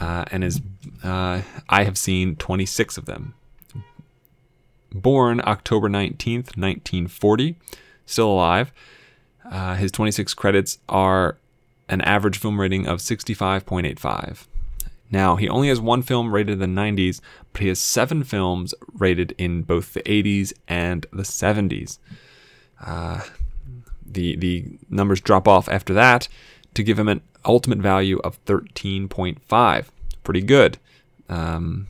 uh, 0.00 0.24
and 0.30 0.44
is 0.44 0.60
uh, 1.02 1.42
I 1.68 1.84
have 1.84 1.98
seen 1.98 2.36
26 2.36 2.96
of 2.96 3.06
them. 3.06 3.34
Born 4.92 5.40
October 5.44 5.88
19th, 5.88 6.56
1940, 6.56 7.56
still 8.06 8.30
alive. 8.30 8.72
Uh, 9.50 9.74
his 9.74 9.90
26 9.90 10.34
credits 10.34 10.78
are 10.88 11.38
an 11.88 12.00
average 12.02 12.38
film 12.38 12.60
rating 12.60 12.86
of 12.86 12.98
65.85. 12.98 14.46
Now, 15.12 15.36
he 15.36 15.48
only 15.48 15.68
has 15.68 15.80
one 15.80 16.02
film 16.02 16.34
rated 16.34 16.60
in 16.60 16.74
the 16.74 16.80
90s, 16.80 17.20
but 17.52 17.62
he 17.62 17.68
has 17.68 17.78
seven 17.78 18.24
films 18.24 18.74
rated 18.94 19.34
in 19.36 19.62
both 19.62 19.92
the 19.92 20.02
80s 20.02 20.52
and 20.66 21.06
the 21.12 21.22
70s. 21.22 21.98
Uh, 22.80 23.20
the, 24.04 24.34
the 24.36 24.64
numbers 24.88 25.20
drop 25.20 25.46
off 25.46 25.68
after 25.68 25.92
that 25.92 26.28
to 26.74 26.82
give 26.82 26.98
him 26.98 27.08
an 27.08 27.20
ultimate 27.44 27.78
value 27.78 28.18
of 28.20 28.42
13.5. 28.46 29.86
Pretty 30.24 30.40
good. 30.40 30.78
Um, 31.28 31.88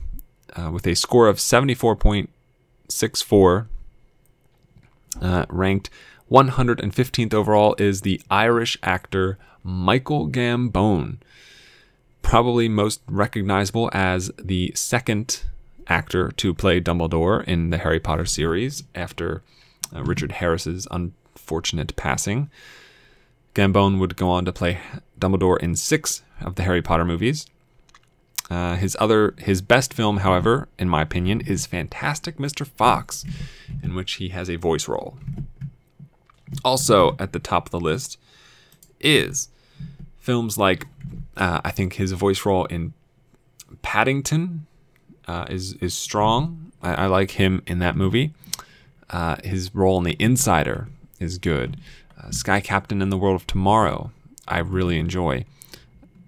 uh, 0.54 0.70
with 0.72 0.87
a 0.87 0.94
score 0.94 1.28
of 1.28 1.37
74.64, 1.37 3.66
uh, 5.20 5.44
ranked 5.48 5.90
115th 6.30 7.35
overall 7.35 7.74
is 7.78 8.00
the 8.00 8.20
Irish 8.30 8.78
actor 8.82 9.38
Michael 9.62 10.28
Gambon 10.28 11.18
probably 12.22 12.68
most 12.68 13.02
recognizable 13.06 13.90
as 13.92 14.30
the 14.42 14.72
second 14.74 15.42
actor 15.87 16.30
to 16.32 16.54
play 16.54 16.80
Dumbledore 16.80 17.44
in 17.44 17.70
the 17.70 17.78
Harry 17.78 18.00
Potter 18.00 18.24
series 18.24 18.85
after 18.94 19.42
uh, 19.94 20.02
Richard 20.02 20.32
Harris's 20.32 20.87
unfortunate 20.90 21.94
passing. 21.96 22.50
Gambon 23.54 23.98
would 23.98 24.16
go 24.16 24.30
on 24.30 24.44
to 24.44 24.52
play 24.52 24.78
Dumbledore 25.18 25.58
in 25.58 25.76
six 25.76 26.22
of 26.40 26.54
the 26.54 26.62
Harry 26.62 26.82
Potter 26.82 27.04
movies. 27.04 27.46
Uh, 28.50 28.76
his 28.76 28.96
other, 29.00 29.35
his 29.38 29.62
best 29.62 29.94
film, 29.94 30.18
however, 30.18 30.68
in 30.78 30.88
my 30.88 31.02
opinion, 31.02 31.40
is 31.40 31.66
Fantastic 31.66 32.37
Mr. 32.37 32.66
Fox, 32.66 33.24
in 33.82 33.94
which 33.94 34.14
he 34.14 34.28
has 34.28 34.50
a 34.50 34.56
voice 34.56 34.88
role. 34.88 35.16
Also 36.64 37.16
at 37.18 37.32
the 37.32 37.38
top 37.38 37.66
of 37.66 37.70
the 37.70 37.80
list 37.80 38.18
is 39.00 39.48
films 40.22 40.56
like 40.56 40.87
uh, 41.37 41.61
I 41.64 41.70
think 41.70 41.94
his 41.94 42.12
voice 42.12 42.46
role 42.46 42.64
in 42.66 42.94
Paddington 43.82 44.66
uh, 45.26 45.46
is 45.50 45.74
is 45.74 45.92
strong. 45.92 46.72
I, 46.82 46.94
I, 46.94 47.06
like 47.06 47.32
him 47.32 47.62
in 47.66 47.80
that 47.80 47.96
movie. 47.96 48.32
Uh, 49.11 49.37
his 49.44 49.74
role 49.74 49.98
in 49.98 50.04
The 50.04 50.16
Insider 50.18 50.88
is 51.20 51.38
good. 51.38 51.76
Uh, 52.18 52.30
Sky 52.30 52.61
Captain 52.61 53.02
in 53.02 53.11
the 53.11 53.18
World 53.18 53.37
of 53.37 53.46
Tomorrow, 53.46 54.11
I 54.48 54.58
really 54.58 54.98
enjoy. 54.98 55.44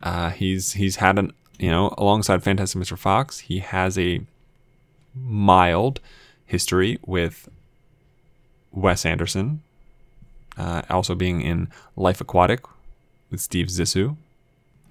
Uh, 0.02 0.30
he's 0.30 0.72
he's 0.74 0.96
had 0.96 1.18
an 1.18 1.32
you 1.58 1.70
know 1.70 1.94
alongside 1.96 2.42
Fantastic 2.42 2.80
Mr. 2.80 2.98
Fox, 2.98 3.40
he 3.40 3.60
has 3.60 3.96
a 3.98 4.20
mild 5.14 6.00
history 6.44 6.98
with 7.06 7.48
Wes 8.72 9.06
Anderson, 9.06 9.62
uh, 10.58 10.82
also 10.90 11.14
being 11.14 11.40
in 11.40 11.68
Life 11.96 12.20
Aquatic 12.20 12.62
with 13.34 13.40
Steve 13.40 13.66
Zissou. 13.66 14.16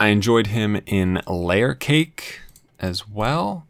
I 0.01 0.07
enjoyed 0.07 0.47
him 0.47 0.81
in 0.85 1.21
Layer 1.25 1.73
Cake 1.73 2.41
as 2.77 3.07
well. 3.07 3.65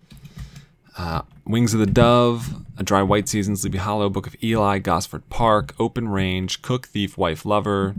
Uh, 0.98 1.22
Wings 1.46 1.76
of 1.76 1.80
the 1.80 1.86
Dove, 1.86 2.66
A 2.80 2.82
Dry 2.82 3.04
White 3.04 3.30
Season, 3.30 3.56
Sleepy 3.56 3.78
Hollow, 3.78 4.10
Book 4.10 4.26
of 4.26 4.36
Eli, 4.44 4.80
Gosford 4.80 5.30
Park, 5.30 5.76
Open 5.80 6.08
Range, 6.08 6.60
Cook, 6.64 6.88
Thief, 6.88 7.20
Wife, 7.20 7.46
Lover, 7.46 7.94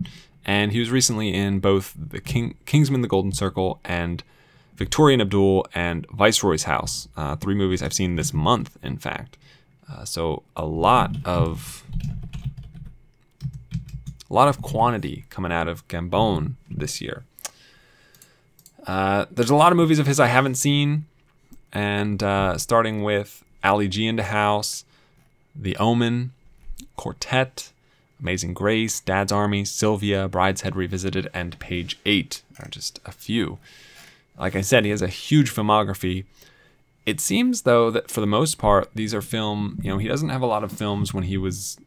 and 0.45 0.73
he 0.73 0.81
was 0.81 0.91
recently 0.91 1.33
in 1.33 1.61
both 1.61 1.95
the 1.97 2.21
King, 2.21 2.57
Kingsman, 2.67 3.03
The 3.03 3.09
Golden 3.09 3.31
Circle, 3.31 3.79
and 3.85 4.25
Victoria 4.75 5.15
and 5.15 5.23
Abdul 5.23 5.69
and 5.77 6.09
Viceroy's 6.11 6.65
House. 6.65 7.07
Uh, 7.17 7.37
three 7.37 7.55
movies 7.55 7.85
I've 7.85 7.93
seen 7.93 8.17
this 8.17 8.35
month, 8.35 8.77
in 8.83 8.97
fact. 8.97 9.39
Uh, 9.89 10.05
so 10.05 10.43
a 10.57 10.67
lot 10.67 11.15
of 11.25 11.85
a 14.31 14.35
lot 14.35 14.49
of 14.49 14.63
quantity 14.63 15.25
coming 15.31 15.53
out 15.53 15.69
of 15.69 15.87
Gambon 15.89 16.55
this 16.71 17.01
year. 17.01 17.25
Uh, 18.87 19.27
there's 19.31 19.51
a 19.51 19.55
lot 19.55 19.73
of 19.73 19.77
movies 19.77 19.99
of 19.99 20.07
his 20.07 20.21
I 20.21 20.27
haven't 20.27 20.57
seen, 20.57 21.07
and 21.73 22.23
uh, 22.23 22.59
starting 22.59 23.03
with 23.03 23.43
Ali 23.63 23.89
G 23.89 24.07
Indahouse, 24.07 24.85
The 25.55 25.77
Omen, 25.77 26.33
Quartet, 26.97 27.73
Amazing 28.21 28.55
Grace, 28.55 29.01
Dad's 29.01 29.33
Army, 29.33 29.65
Sylvia, 29.65 30.29
Brideshead 30.29 30.75
Revisited, 30.75 31.29
and 31.35 31.59
Page 31.59 31.99
8 32.07 32.43
are 32.61 32.69
just 32.69 33.01
a 33.05 33.13
few. 33.13 33.59
Like 34.39 34.57
I 34.57 34.61
said, 34.61 34.85
he 34.85 34.91
has 34.91 35.03
a 35.03 35.09
huge 35.09 35.53
filmography. 35.53 36.25
It 37.07 37.21
seems, 37.21 37.63
though, 37.63 37.91
that 37.91 38.11
for 38.11 38.21
the 38.21 38.27
most 38.27 38.59
part, 38.59 38.91
these 38.95 39.15
are 39.15 39.23
film, 39.23 39.79
you 39.83 39.91
know, 39.91 39.99
he 39.99 40.09
doesn't 40.09 40.31
have 40.31 40.43
a 40.43 40.47
lot 40.47 40.65
of 40.65 40.73
films 40.73 41.13
when 41.13 41.25
he 41.25 41.37
was 41.37 41.79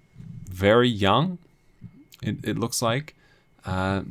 very 0.50 0.90
young, 0.90 1.40
it, 2.22 2.38
it 2.44 2.58
looks 2.58 2.82
like 2.82 3.16
Uh, 3.66 4.04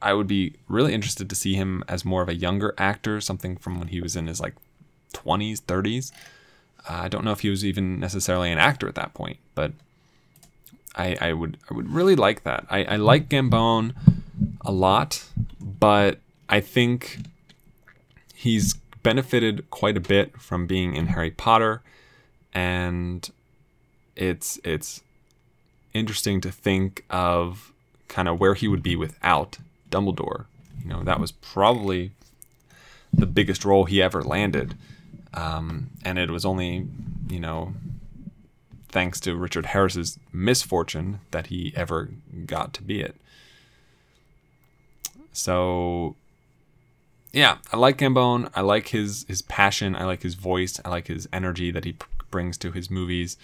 I 0.00 0.12
would 0.14 0.26
be 0.26 0.54
really 0.68 0.92
interested 0.94 1.28
to 1.30 1.36
see 1.36 1.54
him 1.54 1.84
as 1.88 2.04
more 2.04 2.22
of 2.22 2.28
a 2.28 2.34
younger 2.34 2.74
actor, 2.76 3.20
something 3.20 3.56
from 3.56 3.78
when 3.78 3.88
he 3.88 4.00
was 4.00 4.16
in 4.16 4.26
his 4.26 4.40
like 4.40 4.54
20s, 5.14 5.60
30s. 5.62 6.10
Uh, 6.88 7.02
I 7.04 7.08
don't 7.08 7.24
know 7.24 7.30
if 7.32 7.40
he 7.40 7.50
was 7.50 7.64
even 7.64 8.00
necessarily 8.00 8.50
an 8.50 8.58
actor 8.58 8.88
at 8.88 8.96
that 8.96 9.14
point, 9.14 9.38
but 9.54 9.72
I, 10.96 11.16
I 11.20 11.32
would 11.32 11.56
I 11.70 11.74
would 11.74 11.88
really 11.90 12.16
like 12.16 12.42
that. 12.42 12.66
I, 12.68 12.84
I 12.84 12.96
like 12.96 13.28
Gambone 13.28 13.94
a 14.62 14.72
lot, 14.72 15.24
but 15.60 16.18
I 16.48 16.60
think 16.60 17.18
he's 18.34 18.74
benefited 19.02 19.70
quite 19.70 19.96
a 19.96 20.00
bit 20.00 20.40
from 20.40 20.66
being 20.66 20.94
in 20.96 21.06
Harry 21.08 21.30
Potter, 21.30 21.82
and 22.52 23.30
it's 24.16 24.58
it's 24.64 25.02
interesting 25.94 26.40
to 26.40 26.50
think 26.50 27.04
of 27.10 27.72
kind 28.08 28.28
of 28.28 28.38
where 28.40 28.54
he 28.54 28.68
would 28.68 28.82
be 28.82 28.96
without 28.96 29.58
Dumbledore. 29.90 30.46
You 30.82 30.90
know, 30.90 31.02
that 31.04 31.20
was 31.20 31.32
probably 31.32 32.12
the 33.12 33.26
biggest 33.26 33.64
role 33.64 33.84
he 33.84 34.02
ever 34.02 34.22
landed, 34.22 34.74
um, 35.34 35.90
and 36.04 36.18
it 36.18 36.30
was 36.30 36.44
only 36.44 36.86
you 37.28 37.40
know 37.40 37.74
thanks 38.88 39.20
to 39.20 39.34
Richard 39.34 39.66
Harris's 39.66 40.18
misfortune 40.32 41.20
that 41.30 41.46
he 41.46 41.72
ever 41.74 42.10
got 42.46 42.74
to 42.74 42.82
be 42.82 43.00
it. 43.00 43.16
So 45.32 46.16
yeah, 47.32 47.58
I 47.72 47.78
like 47.78 47.98
Gambone. 47.98 48.50
I 48.54 48.60
like 48.60 48.88
his 48.88 49.24
his 49.28 49.42
passion. 49.42 49.96
I 49.96 50.04
like 50.04 50.22
his 50.22 50.34
voice. 50.34 50.80
I 50.84 50.90
like 50.90 51.06
his 51.06 51.28
energy 51.32 51.70
that 51.70 51.84
he 51.84 51.96
brings 52.30 52.58
to 52.58 52.72
his 52.72 52.90
movies. 52.90 53.36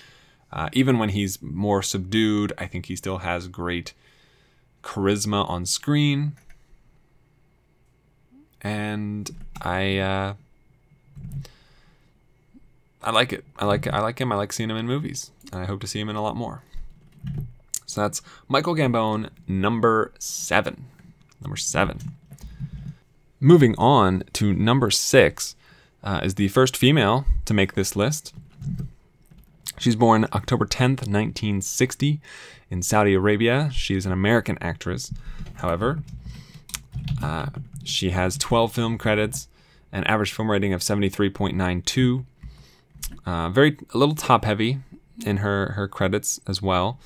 Uh, 0.53 0.69
even 0.73 0.99
when 0.99 1.11
he's 1.11 1.41
more 1.43 1.83
subdued, 1.83 2.53
I 2.59 2.67
think 2.67 2.87
he 2.87 2.97
still 2.97 3.19
has 3.19 3.49
great 3.49 3.93
charisma 4.83 5.49
on 5.49 5.67
screen. 5.67 6.33
And 8.63 9.31
I 9.61 9.99
uh, 9.99 10.35
I 13.03 13.11
like 13.11 13.33
it. 13.33 13.45
I 13.59 13.65
like 13.65 13.87
I 13.87 14.01
like 14.01 14.21
him. 14.21 14.33
I 14.33 14.37
like 14.37 14.53
seeing 14.53 14.71
him 14.71 14.77
in 14.77 14.87
movies. 14.87 15.31
And 15.53 15.61
I 15.61 15.67
hope 15.67 15.81
to 15.81 15.87
see 15.87 16.01
him 16.01 16.09
in 16.09 16.17
a 16.17 16.23
lot 16.23 16.37
more. 16.37 16.63
So 17.87 18.03
that's 18.03 18.21
Michael 18.49 18.75
Gambone, 18.75 19.31
number 19.47 20.13
seven. 20.19 20.85
Number 21.41 21.57
seven. 21.57 22.13
Moving 23.41 23.75
on 23.79 24.25
to 24.35 24.53
number 24.53 24.91
six 24.91 25.57
uh, 26.03 26.21
is 26.23 26.35
the 26.35 26.49
first 26.49 26.77
female 26.77 27.25
to 27.45 27.55
make 27.55 27.75
this 27.75 27.97
list. 27.97 28.35
She's 29.79 29.97
born 29.97 30.27
October 30.33 30.67
10th, 30.67 31.07
1960, 31.07 32.21
in 32.71 32.83
Saudi 32.83 33.15
Arabia. 33.15 33.71
She 33.73 33.95
is 33.95 34.07
an 34.07 34.13
American 34.13 34.59
actress. 34.61 35.13
However, 35.55 36.03
uh, 37.23 37.47
she 37.85 38.11
has 38.11 38.37
12 38.37 38.73
film 38.73 38.99
credits, 38.99 39.49
an 39.93 40.05
average 40.05 40.33
film 40.33 40.51
rating 40.51 40.73
of 40.73 40.81
73.92. 40.81 42.25
Uh, 43.25 43.49
very 43.51 43.79
a 43.95 43.99
little 43.99 44.15
top 44.15 44.45
heavy 44.45 44.81
in 45.25 45.39
her 45.39 45.73
her 45.73 45.89
credits 45.89 46.41
as 46.47 46.61
well. 46.61 46.99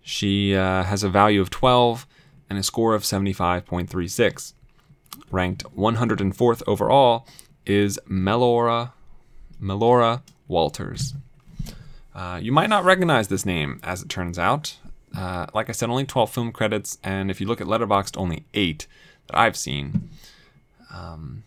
She 0.00 0.54
uh, 0.54 0.84
has 0.84 1.02
a 1.02 1.08
value 1.08 1.40
of 1.40 1.50
12 1.50 2.06
and 2.48 2.58
a 2.58 2.62
score 2.62 2.94
of 2.94 3.02
75.36. 3.02 4.52
Ranked 5.30 5.64
104th 5.76 6.62
overall 6.66 7.26
is 7.66 7.98
Melora 8.08 8.92
Melora 9.60 10.22
Walters. 10.46 11.14
Uh, 12.14 12.38
you 12.40 12.52
might 12.52 12.68
not 12.68 12.84
recognize 12.84 13.28
this 13.28 13.44
name, 13.44 13.80
as 13.82 14.02
it 14.02 14.08
turns 14.08 14.38
out. 14.38 14.76
Uh, 15.16 15.46
like 15.54 15.68
I 15.68 15.72
said, 15.72 15.90
only 15.90 16.04
12 16.04 16.30
film 16.30 16.52
credits, 16.52 16.98
and 17.02 17.30
if 17.30 17.40
you 17.40 17.46
look 17.46 17.60
at 17.60 17.66
Letterboxd, 17.66 18.16
only 18.16 18.44
eight 18.54 18.86
that 19.26 19.38
I've 19.38 19.56
seen. 19.56 20.10
Um, 20.92 21.44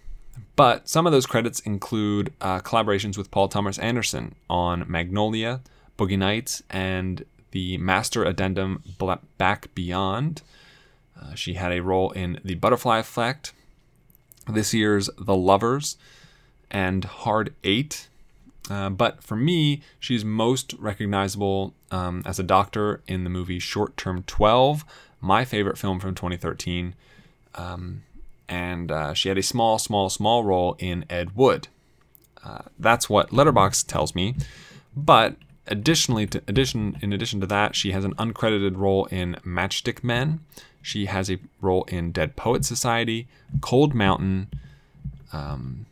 but 0.55 0.89
some 0.89 1.05
of 1.05 1.11
those 1.11 1.25
credits 1.25 1.59
include 1.61 2.33
uh, 2.41 2.59
collaborations 2.59 3.17
with 3.17 3.29
Paul 3.31 3.47
Thomas 3.47 3.77
Anderson 3.77 4.35
on 4.49 4.85
Magnolia, 4.87 5.61
Boogie 5.97 6.17
Nights, 6.17 6.63
and 6.69 7.23
the 7.51 7.77
Master 7.77 8.23
Addendum 8.23 8.83
Back 9.37 9.73
Beyond. 9.75 10.41
Uh, 11.19 11.35
she 11.35 11.53
had 11.53 11.71
a 11.71 11.81
role 11.81 12.11
in 12.11 12.39
The 12.43 12.55
Butterfly 12.55 12.99
Effect, 12.99 13.53
this 14.47 14.73
year's 14.73 15.09
The 15.17 15.35
Lovers, 15.35 15.97
and 16.69 17.05
Hard 17.05 17.53
Eight. 17.63 18.06
Uh, 18.69 18.89
but 18.89 19.23
for 19.23 19.35
me, 19.35 19.81
she's 19.99 20.25
most 20.25 20.73
recognizable 20.73 21.73
um, 21.91 22.21
as 22.25 22.39
a 22.39 22.43
doctor 22.43 23.01
in 23.07 23.23
the 23.23 23.29
movie 23.29 23.59
Short 23.59 23.95
Term 23.97 24.23
12, 24.27 24.83
my 25.21 25.45
favorite 25.45 25.77
film 25.77 25.99
from 25.99 26.15
2013. 26.15 26.93
Um, 27.55 28.03
and 28.49 28.91
uh, 28.91 29.13
she 29.13 29.29
had 29.29 29.37
a 29.37 29.43
small, 29.43 29.77
small, 29.79 30.09
small 30.09 30.43
role 30.43 30.75
in 30.79 31.05
Ed 31.09 31.35
Wood. 31.35 31.67
Uh, 32.43 32.63
that's 32.79 33.09
what 33.09 33.31
Letterboxd 33.31 33.87
tells 33.87 34.15
me. 34.15 34.35
But 34.95 35.35
additionally, 35.67 36.27
to 36.27 36.41
addition 36.47 36.97
in 37.01 37.13
addition 37.13 37.41
to 37.41 37.47
that, 37.47 37.75
she 37.75 37.91
has 37.91 38.05
an 38.05 38.15
uncredited 38.15 38.77
role 38.77 39.05
in 39.05 39.35
Matchstick 39.45 40.03
Men. 40.03 40.39
She 40.81 41.07
has 41.07 41.29
a 41.29 41.39
role 41.61 41.83
in 41.85 42.11
Dead 42.11 42.35
Poet 42.35 42.63
Society, 42.63 43.27
Cold 43.59 43.93
Mountain, 43.93 44.49
um, 45.33 45.85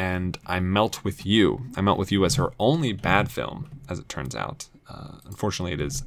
and 0.00 0.38
I 0.46 0.60
Melt 0.60 1.04
with 1.04 1.26
You. 1.26 1.66
I 1.76 1.82
Melt 1.82 1.98
with 1.98 2.10
You 2.10 2.24
as 2.24 2.36
her 2.36 2.52
only 2.58 2.94
bad 2.94 3.30
film, 3.30 3.68
as 3.86 3.98
it 3.98 4.08
turns 4.08 4.34
out. 4.34 4.66
Uh, 4.88 5.18
unfortunately, 5.26 5.74
it 5.74 5.80
is 5.80 6.04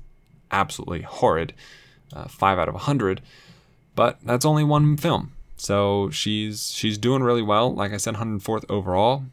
absolutely 0.50 1.04
horrid, 1.04 1.54
uh, 2.12 2.28
five 2.28 2.58
out 2.58 2.68
of 2.68 2.74
a 2.74 2.80
hundred. 2.80 3.22
But 3.96 4.18
that's 4.24 4.46
only 4.46 4.64
one 4.64 4.98
film, 4.98 5.34
so 5.58 6.10
she's 6.10 6.72
she's 6.72 6.98
doing 6.98 7.22
really 7.22 7.44
well. 7.44 7.72
Like 7.72 7.94
I 7.94 7.98
said, 7.98 8.16
104th 8.16 8.66
overall, 8.68 9.26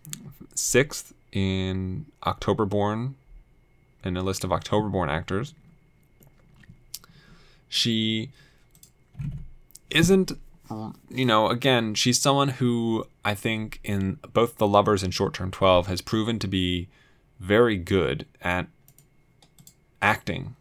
sixth 0.55 1.15
in 1.33 2.05
October 2.27 2.67
Born, 2.67 3.15
in 4.05 4.19
a 4.19 4.23
list 4.23 4.45
of 4.45 4.53
October 4.53 4.91
Born 4.91 5.09
actors. 5.09 5.55
She 7.71 8.29
isn't 9.89 10.33
you 11.09 11.25
know, 11.25 11.49
again, 11.49 11.95
she's 11.95 12.21
someone 12.21 12.49
who 12.49 13.07
I 13.25 13.35
think 13.35 13.81
in 13.83 14.19
both 14.33 14.57
The 14.57 14.67
Lovers 14.67 15.03
and 15.03 15.13
Short 15.13 15.35
Term 15.35 15.51
12 15.51 15.87
has 15.87 16.01
proven 16.01 16.39
to 16.39 16.49
be 16.49 16.89
very 17.39 17.77
good 17.77 18.27
at 18.41 18.67
acting. 20.01 20.57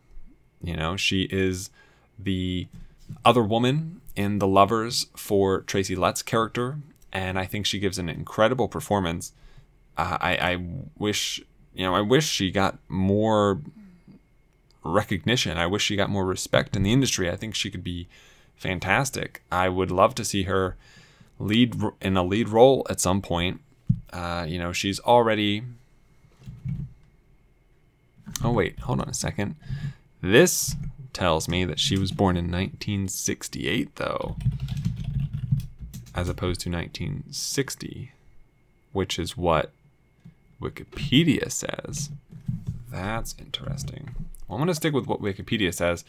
You 0.62 0.76
know, 0.76 0.98
she 0.98 1.24
is 1.32 1.69
the 2.17 2.67
other 3.24 3.43
woman 3.43 4.02
in 4.15 4.39
The 4.39 4.48
Lovers 4.48 5.08
for 5.15 5.62
Tracy 5.62 5.95
Letts' 5.95 6.22
character, 6.22 6.80
and 7.12 7.39
I 7.39 7.45
think 7.45 7.65
she 7.65 7.80
gives 7.80 7.98
an 7.98 8.10
incredible 8.10 8.67
performance. 8.67 9.34
Uh, 9.98 10.17
I, 10.19 10.36
I 10.36 10.65
wish, 10.98 11.41
you 11.74 11.86
know, 11.86 11.95
I 11.95 12.02
wish 12.02 12.28
she 12.28 12.52
got 12.52 12.78
more 12.88 13.62
recognition. 14.84 15.58
I 15.58 15.67
wish 15.67 15.84
she 15.84 15.95
got 15.95 16.10
more 16.10 16.26
respect 16.26 16.76
in 16.76 16.84
the 16.84 16.93
industry. 16.93 17.30
I 17.30 17.36
think 17.36 17.56
she 17.56 17.69
could 17.69 17.84
be 17.84 18.08
fantastic. 18.60 19.41
I 19.52 19.69
would 19.69 19.89
love 19.89 20.13
to 20.15 20.26
see 20.26 20.43
her 20.43 20.76
lead 21.39 21.82
in 22.02 22.17
a 22.17 22.24
lead 22.24 22.50
role 22.50 22.86
at 22.89 23.00
some 23.00 23.22
point. 23.22 23.62
Uh, 24.13 24.45
you 24.48 24.60
know, 24.60 24.72
she's 24.72 25.00
already. 25.00 25.63
Oh, 28.43 28.52
wait, 28.52 28.80
hold 28.80 29.02
on 29.02 29.10
a 29.10 29.13
second. 29.13 29.56
This 30.22 30.76
tells 31.13 31.48
me 31.48 31.65
that 31.65 31.80
she 31.80 31.98
was 31.98 32.12
born 32.12 32.38
in 32.38 32.45
1968, 32.45 33.95
though, 33.95 34.36
as 36.13 36.30
opposed 36.30 36.62
to 36.62 36.69
1960, 36.69 38.12
which 38.91 39.17
is 39.17 39.36
what 39.36 39.72
Wikipedia 40.62 41.52
says. 41.52 42.10
That's 42.91 43.36
interesting. 43.39 44.15
Well, 44.48 44.58
I'm 44.58 44.60
going 44.60 44.67
to 44.67 44.76
stick 44.76 44.93
with 44.93 45.08
what 45.08 45.22
Wikipedia 45.22 45.74
says 45.74 46.04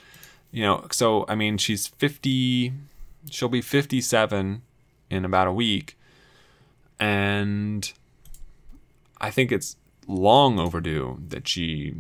you 0.53 0.63
know, 0.63 0.87
so 0.91 1.25
I 1.29 1.35
mean, 1.35 1.59
she's 1.59 1.87
50, 1.87 2.73
she'll 3.31 3.49
be 3.49 3.61
57 3.61 4.63
in 5.11 5.25
about 5.25 5.47
a 5.47 5.53
week. 5.53 5.97
And 6.99 7.91
I 9.21 9.31
think 9.31 9.53
it's 9.53 9.77
long 10.07 10.59
overdue 10.59 11.21
that 11.29 11.49
she, 11.49 11.95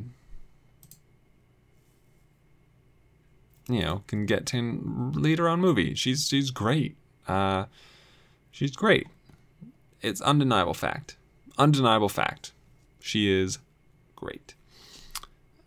you 3.68 3.80
know, 3.80 4.02
can 4.06 4.26
get 4.26 4.46
to 4.46 5.12
lead 5.14 5.38
her 5.38 5.48
own 5.48 5.60
movie. 5.60 5.94
She's, 5.94 6.28
she's 6.28 6.50
great. 6.50 6.96
Uh, 7.26 7.66
she's 8.50 8.72
great. 8.72 9.06
It's 10.02 10.20
undeniable 10.20 10.74
fact. 10.74 11.16
Undeniable 11.58 12.08
fact. 12.08 12.52
She 13.00 13.30
is 13.30 13.58
great. 14.16 14.54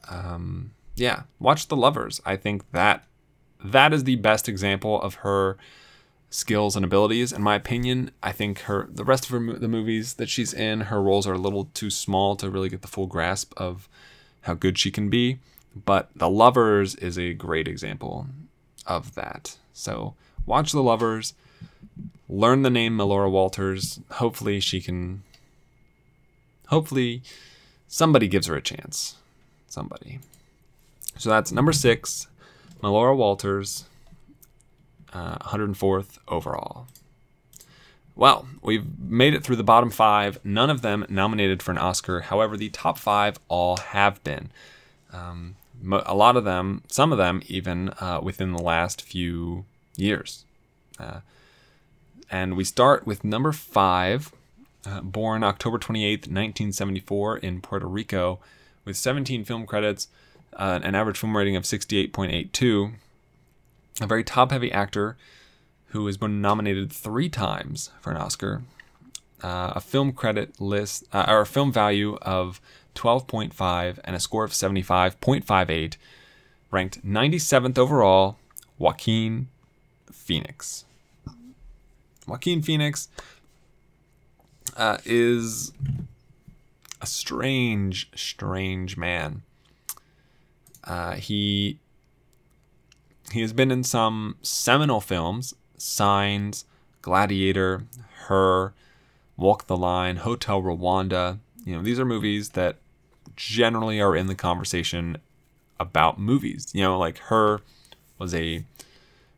Um, 0.10 0.72
yeah, 0.96 1.24
watch 1.40 1.68
The 1.68 1.76
Lovers. 1.76 2.22
I 2.26 2.36
think 2.36 2.70
that 2.72 3.06
that 3.64 3.94
is 3.94 4.04
the 4.04 4.18
best 4.18 4.50
example 4.50 5.02
of 5.02 5.16
her 5.16 5.58
skills 6.30 6.76
and 6.76 6.84
abilities 6.84 7.32
in 7.32 7.42
my 7.42 7.56
opinion. 7.56 8.12
I 8.22 8.32
think 8.32 8.62
her 8.62 8.88
the 8.92 9.04
rest 9.04 9.26
of 9.26 9.30
her 9.32 9.54
the 9.54 9.68
movies 9.68 10.16
that 10.16 10.30
she's 10.30 10.54
in, 10.54 10.82
her 10.82 11.02
roles 11.02 11.28
are 11.28 11.34
a 11.34 11.38
little 11.38 11.66
too 11.74 11.90
small 11.90 12.36
to 12.38 12.50
really 12.50 12.70
get 12.70 12.82
the 12.82 12.88
full 12.88 13.08
grasp 13.08 13.54
of 13.56 13.88
how 14.42 14.54
good 14.56 14.78
she 14.78 14.92
can 14.92 15.10
be, 15.10 15.40
but 15.86 16.10
The 16.16 16.30
Lovers 16.30 16.96
is 16.96 17.18
a 17.18 17.34
great 17.34 17.68
example. 17.68 18.28
of 18.86 19.16
that. 19.16 19.58
So 19.74 20.16
watch 20.46 20.72
The 20.74 20.84
Lovers, 20.84 21.34
learn 22.28 22.64
the 22.64 22.70
name 22.70 22.98
Melora 22.98 23.32
Walters. 23.32 24.00
Hopefully 24.12 24.60
she 24.60 24.82
can. 24.82 25.24
Hopefully 26.68 27.22
somebody 27.88 28.28
gives 28.28 28.48
her 28.48 28.56
a 28.56 28.62
chance. 28.62 29.16
Somebody. 29.68 30.20
So 31.18 31.30
that's 31.30 31.52
number 31.52 31.74
six, 31.74 32.28
Melora 32.82 33.16
Walters, 33.16 33.86
uh, 35.14 35.38
104th 35.38 36.18
overall. 36.28 36.88
Well, 38.16 38.48
we've 38.62 39.00
made 39.00 39.34
it 39.34 39.44
through 39.44 39.56
the 39.56 39.64
bottom 39.64 39.90
five, 39.90 40.40
none 40.44 40.70
of 40.70 40.82
them 40.82 41.06
nominated 41.10 41.64
for 41.64 41.72
an 41.72 41.78
Oscar. 41.78 42.22
However, 42.22 42.56
the 42.56 42.70
top 42.70 42.98
five 42.98 43.40
all 43.48 43.78
have 43.78 44.24
been. 44.24 44.52
Um, 45.12 45.56
a 45.92 46.16
lot 46.16 46.38
of 46.38 46.44
them, 46.44 46.84
some 46.88 47.12
of 47.12 47.18
them 47.18 47.42
even 47.48 47.90
uh, 48.00 48.20
within 48.22 48.54
the 48.54 48.62
last 48.62 49.02
few 49.02 49.66
years. 49.98 50.46
Uh, 51.00 51.22
and 52.30 52.56
we 52.56 52.64
start 52.64 53.06
with 53.06 53.24
number 53.24 53.52
five, 53.52 54.32
uh, 54.86 55.02
born 55.02 55.44
October 55.44 55.78
28th, 55.78 56.28
1974, 56.28 57.38
in 57.38 57.62
Puerto 57.62 57.88
Rico, 57.88 58.40
with 58.86 58.96
17 58.96 59.44
film 59.44 59.66
credits, 59.66 60.08
uh, 60.58 60.80
an 60.84 60.96
average 60.96 61.18
film 61.18 61.36
rating 61.36 61.56
of 61.56 61.64
68.82. 61.64 62.94
A 64.02 64.08
very 64.08 64.24
top 64.24 64.52
heavy 64.52 64.72
actor 64.72 65.18
who 65.88 66.06
has 66.08 66.18
been 66.18 66.42
nominated 66.42 66.92
three 66.92 67.30
times 67.30 67.92
for 68.02 68.12
an 68.12 68.18
Oscar, 68.18 68.64
uh, 69.44 69.74
a 69.76 69.80
film 69.80 70.12
credit 70.12 70.60
list, 70.60 71.06
uh, 71.14 71.26
or 71.28 71.42
a 71.42 71.46
film 71.46 71.72
value 71.72 72.18
of 72.22 72.60
12.5, 72.96 74.00
and 74.04 74.16
a 74.16 74.20
score 74.20 74.44
of 74.44 74.52
75.58, 74.52 75.98
ranked 76.72 77.06
97th 77.06 77.78
overall, 77.78 78.38
Joaquin 78.80 79.48
Phoenix. 80.12 80.86
Joaquin 82.28 82.62
Phoenix 82.62 83.10
uh, 84.76 84.98
is 85.06 85.74
a 87.02 87.06
strange, 87.06 88.10
strange 88.16 88.98
man. 88.98 89.44
Uh, 90.84 91.16
he 91.16 91.80
he 93.32 93.42
has 93.42 93.54
been 93.54 93.72
in 93.72 93.84
some 93.84 94.36
seminal 94.42 95.02
films 95.02 95.56
Signs, 95.78 96.66
Gladiator, 97.02 97.84
Her, 98.28 98.74
Walk 99.36 99.68
the 99.68 99.76
Line, 99.76 100.18
Hotel 100.18 100.62
Rwanda. 100.62 101.40
You 101.66 101.76
know, 101.76 101.84
these 101.84 102.00
are 102.00 102.06
movies 102.06 102.50
that 102.50 102.78
generally 103.36 104.00
are 104.00 104.16
in 104.16 104.28
the 104.28 104.36
conversation 104.36 105.18
about 105.80 106.20
movies. 106.20 106.72
You 106.74 106.84
know, 106.84 106.98
like 106.98 107.18
Her 107.18 107.62
was 108.18 108.34
a 108.34 108.64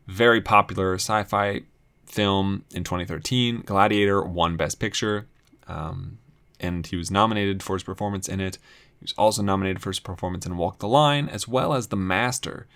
very 0.06 0.40
popular 0.40 0.94
sci 0.94 1.24
fi 1.24 1.62
film 2.04 2.64
in 2.72 2.84
2013. 2.84 3.62
Gladiator 3.66 4.22
won 4.22 4.56
Best 4.56 4.78
Picture, 4.78 5.26
um, 5.66 6.18
and 6.60 6.86
he 6.86 6.96
was 6.96 7.10
nominated 7.10 7.62
for 7.62 7.74
his 7.74 7.82
performance 7.82 8.28
in 8.28 8.40
it. 8.40 8.58
He 9.00 9.04
was 9.04 9.14
also 9.18 9.42
nominated 9.42 9.82
for 9.82 9.90
his 9.90 10.00
performance 10.00 10.46
in 10.46 10.56
Walk 10.56 10.78
the 10.78 10.88
Line, 10.88 11.28
as 11.28 11.46
well 11.46 11.74
as 11.74 11.88
The 11.88 11.96
Master. 11.96 12.66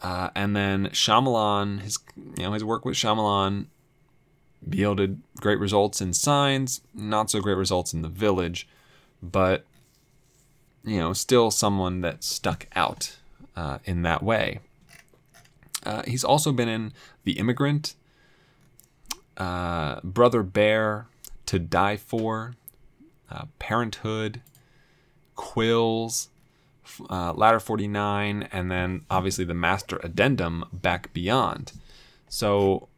Uh, 0.00 0.30
and 0.34 0.54
then 0.54 0.86
Shyamalan, 0.88 1.80
his 1.80 1.98
you 2.36 2.44
know 2.44 2.52
his 2.52 2.64
work 2.64 2.84
with 2.84 2.96
Shyamalan 2.96 3.66
yielded 4.70 5.20
great 5.40 5.58
results 5.58 6.00
in 6.00 6.12
Signs, 6.12 6.80
not 6.94 7.30
so 7.30 7.40
great 7.40 7.56
results 7.56 7.92
in 7.92 8.02
The 8.02 8.08
Village, 8.08 8.68
but 9.22 9.64
you 10.84 10.98
know 10.98 11.12
still 11.12 11.50
someone 11.50 12.00
that 12.02 12.22
stuck 12.22 12.66
out 12.76 13.16
uh, 13.56 13.78
in 13.84 14.02
that 14.02 14.22
way. 14.22 14.60
Uh, 15.84 16.02
he's 16.06 16.24
also 16.24 16.52
been 16.52 16.68
in 16.68 16.92
The 17.24 17.32
Immigrant, 17.32 17.94
uh, 19.36 20.00
Brother 20.02 20.42
Bear, 20.42 21.06
To 21.46 21.58
Die 21.58 21.96
For, 21.96 22.54
uh, 23.30 23.46
Parenthood, 23.58 24.42
Quills 25.38 26.28
uh, 27.08 27.32
Ladder 27.32 27.60
49, 27.60 28.48
and 28.52 28.70
then 28.70 29.04
obviously 29.10 29.44
the 29.44 29.54
Master 29.54 30.00
Addendum 30.02 30.64
Back 30.72 31.12
Beyond. 31.12 31.72
So, 32.28 32.88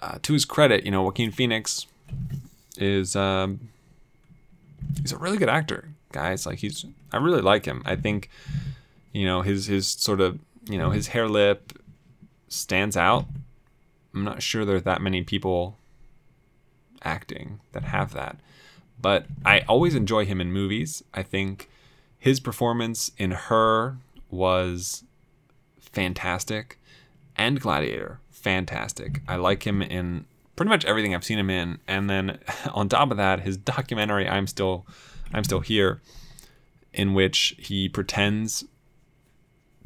uh, 0.00 0.18
to 0.22 0.32
his 0.32 0.44
credit, 0.44 0.84
you 0.84 0.90
know, 0.90 1.02
Joaquin 1.02 1.30
Phoenix 1.30 1.86
is 2.76 3.14
um, 3.14 3.68
he's 5.00 5.12
a 5.12 5.18
really 5.18 5.38
good 5.38 5.48
actor, 5.48 5.90
guys. 6.12 6.46
Like 6.46 6.58
he's, 6.58 6.84
I 7.12 7.18
really 7.18 7.42
like 7.42 7.64
him. 7.66 7.82
I 7.84 7.96
think, 7.96 8.30
you 9.12 9.26
know, 9.26 9.42
his 9.42 9.66
his 9.66 9.86
sort 9.86 10.20
of, 10.20 10.38
you 10.68 10.78
know, 10.78 10.90
his 10.90 11.08
hair 11.08 11.28
lip 11.28 11.72
stands 12.48 12.96
out. 12.96 13.26
I'm 14.14 14.24
not 14.24 14.42
sure 14.42 14.64
there 14.64 14.76
are 14.76 14.80
that 14.80 15.02
many 15.02 15.22
people 15.22 15.76
acting 17.02 17.60
that 17.72 17.84
have 17.84 18.12
that, 18.14 18.38
but 19.00 19.26
I 19.44 19.60
always 19.60 19.94
enjoy 19.94 20.24
him 20.26 20.40
in 20.40 20.52
movies. 20.52 21.02
I 21.14 21.22
think 21.22 21.68
his 22.18 22.40
performance 22.40 23.10
in 23.16 23.30
Her 23.30 23.98
was 24.30 25.04
fantastic, 25.80 26.78
and 27.36 27.60
Gladiator, 27.60 28.20
fantastic. 28.30 29.22
I 29.28 29.36
like 29.36 29.66
him 29.66 29.82
in 29.82 30.26
pretty 30.56 30.70
much 30.70 30.84
everything 30.84 31.14
I've 31.14 31.24
seen 31.24 31.38
him 31.38 31.50
in, 31.50 31.78
and 31.86 32.10
then 32.10 32.38
on 32.74 32.88
top 32.88 33.10
of 33.10 33.16
that, 33.16 33.40
his 33.40 33.56
documentary 33.56 34.28
"I'm 34.28 34.46
Still, 34.46 34.86
I'm 35.32 35.44
Still 35.44 35.60
Here," 35.60 36.00
in 36.92 37.14
which 37.14 37.54
he 37.58 37.88
pretends 37.88 38.64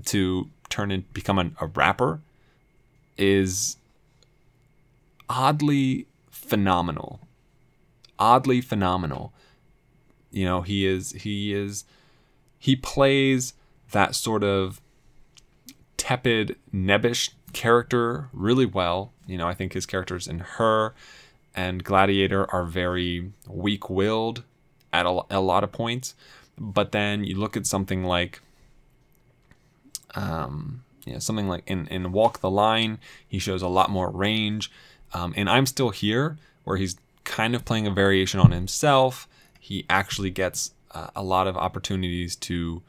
to 0.06 0.48
turn 0.70 0.90
and 0.90 1.12
become 1.12 1.38
a, 1.38 1.50
a 1.60 1.66
rapper, 1.66 2.20
is 3.18 3.76
oddly 5.28 6.06
phenomenal. 6.30 7.20
Oddly 8.22 8.60
phenomenal. 8.60 9.32
You 10.30 10.44
know, 10.44 10.62
he 10.62 10.86
is 10.86 11.10
he 11.10 11.52
is 11.52 11.84
he 12.56 12.76
plays 12.76 13.52
that 13.90 14.14
sort 14.14 14.44
of 14.44 14.80
tepid, 15.96 16.54
nebbish 16.72 17.30
character 17.52 18.28
really 18.32 18.64
well. 18.64 19.12
You 19.26 19.38
know, 19.38 19.48
I 19.48 19.54
think 19.54 19.72
his 19.72 19.86
characters 19.86 20.28
in 20.28 20.38
Her 20.38 20.94
and 21.52 21.82
Gladiator 21.82 22.48
are 22.54 22.64
very 22.64 23.32
weak 23.48 23.90
willed 23.90 24.44
at 24.92 25.04
a, 25.04 25.22
a, 25.28 25.40
lot 25.40 25.64
of 25.64 25.72
points. 25.72 26.14
But 26.56 26.92
then 26.92 27.24
you 27.24 27.36
look 27.36 27.56
at 27.56 27.66
something 27.66 28.04
like, 28.04 28.40
um, 30.14 30.84
you 31.04 31.14
know, 31.14 31.18
something 31.18 31.48
like 31.48 31.64
in, 31.66 31.88
in 31.88 32.12
Walk 32.12 32.38
the 32.38 32.50
Line, 32.50 33.00
he 33.26 33.40
shows 33.40 33.62
a 33.62 33.68
lot 33.68 33.90
more 33.90 34.10
range. 34.10 34.70
Um, 35.12 35.34
and 35.36 35.50
I'm 35.50 35.66
Still 35.66 35.90
Here, 35.90 36.38
where 36.62 36.76
he's 36.76 36.96
kind 37.24 37.54
of 37.54 37.64
playing 37.64 37.86
a 37.86 37.90
variation 37.90 38.40
on 38.40 38.50
himself, 38.50 39.28
he 39.58 39.86
actually 39.88 40.30
gets 40.30 40.72
uh, 40.92 41.08
a 41.14 41.22
lot 41.22 41.46
of 41.46 41.56
opportunities 41.56 42.36
to 42.36 42.82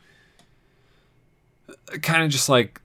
kind 2.02 2.24
of 2.24 2.30
just 2.30 2.50
like 2.50 2.82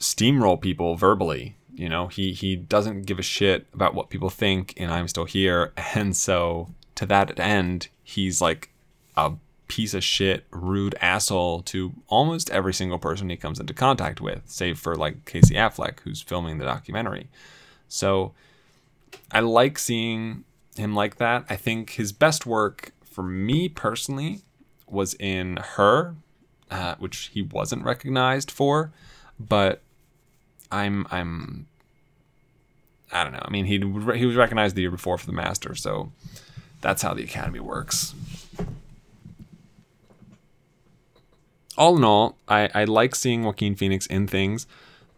steamroll 0.00 0.60
people 0.60 0.96
verbally. 0.96 1.56
You 1.74 1.88
know, 1.88 2.08
he 2.08 2.32
he 2.32 2.56
doesn't 2.56 3.02
give 3.02 3.18
a 3.18 3.22
shit 3.22 3.66
about 3.72 3.94
what 3.94 4.10
people 4.10 4.30
think, 4.30 4.74
and 4.76 4.90
I'm 4.92 5.08
still 5.08 5.24
here. 5.24 5.72
And 5.94 6.16
so 6.16 6.68
to 6.96 7.06
that 7.06 7.38
end, 7.38 7.88
he's 8.02 8.40
like 8.40 8.70
a 9.16 9.32
piece 9.68 9.94
of 9.94 10.02
shit, 10.02 10.44
rude 10.50 10.96
asshole 11.00 11.62
to 11.62 11.92
almost 12.08 12.50
every 12.50 12.74
single 12.74 12.98
person 12.98 13.28
he 13.28 13.36
comes 13.36 13.60
into 13.60 13.74
contact 13.74 14.20
with, 14.20 14.42
save 14.46 14.78
for 14.78 14.96
like 14.96 15.24
Casey 15.24 15.54
Affleck, 15.54 16.00
who's 16.00 16.20
filming 16.20 16.58
the 16.58 16.64
documentary. 16.64 17.28
So 17.86 18.32
I 19.30 19.40
like 19.40 19.78
seeing 19.78 20.44
him 20.78 20.94
like 20.94 21.16
that. 21.16 21.44
I 21.48 21.56
think 21.56 21.90
his 21.90 22.12
best 22.12 22.46
work 22.46 22.92
for 23.04 23.22
me 23.22 23.68
personally 23.68 24.40
was 24.86 25.14
in 25.14 25.56
Her, 25.56 26.14
uh, 26.70 26.94
which 26.98 27.30
he 27.34 27.42
wasn't 27.42 27.84
recognized 27.84 28.50
for, 28.50 28.92
but 29.38 29.82
I'm 30.70 31.06
I'm 31.10 31.66
I 33.12 33.24
don't 33.24 33.32
know. 33.32 33.42
I 33.42 33.50
mean, 33.50 33.64
he 33.64 33.78
he 34.16 34.26
was 34.26 34.36
recognized 34.36 34.76
the 34.76 34.82
year 34.82 34.90
before 34.90 35.18
for 35.18 35.26
the 35.26 35.32
Master, 35.32 35.74
so 35.74 36.12
that's 36.80 37.02
how 37.02 37.14
the 37.14 37.24
Academy 37.24 37.60
works. 37.60 38.14
All 41.76 41.96
in 41.96 42.04
all, 42.04 42.36
I, 42.48 42.68
I 42.74 42.84
like 42.84 43.14
seeing 43.14 43.44
Joaquin 43.44 43.76
Phoenix 43.76 44.06
in 44.06 44.26
things 44.26 44.66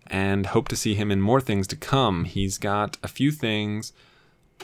and 0.06 0.46
hope 0.46 0.68
to 0.68 0.76
see 0.76 0.94
him 0.94 1.10
in 1.10 1.20
more 1.20 1.40
things 1.40 1.66
to 1.68 1.76
come. 1.76 2.24
He's 2.24 2.58
got 2.58 2.98
a 3.02 3.08
few 3.08 3.30
things 3.30 3.92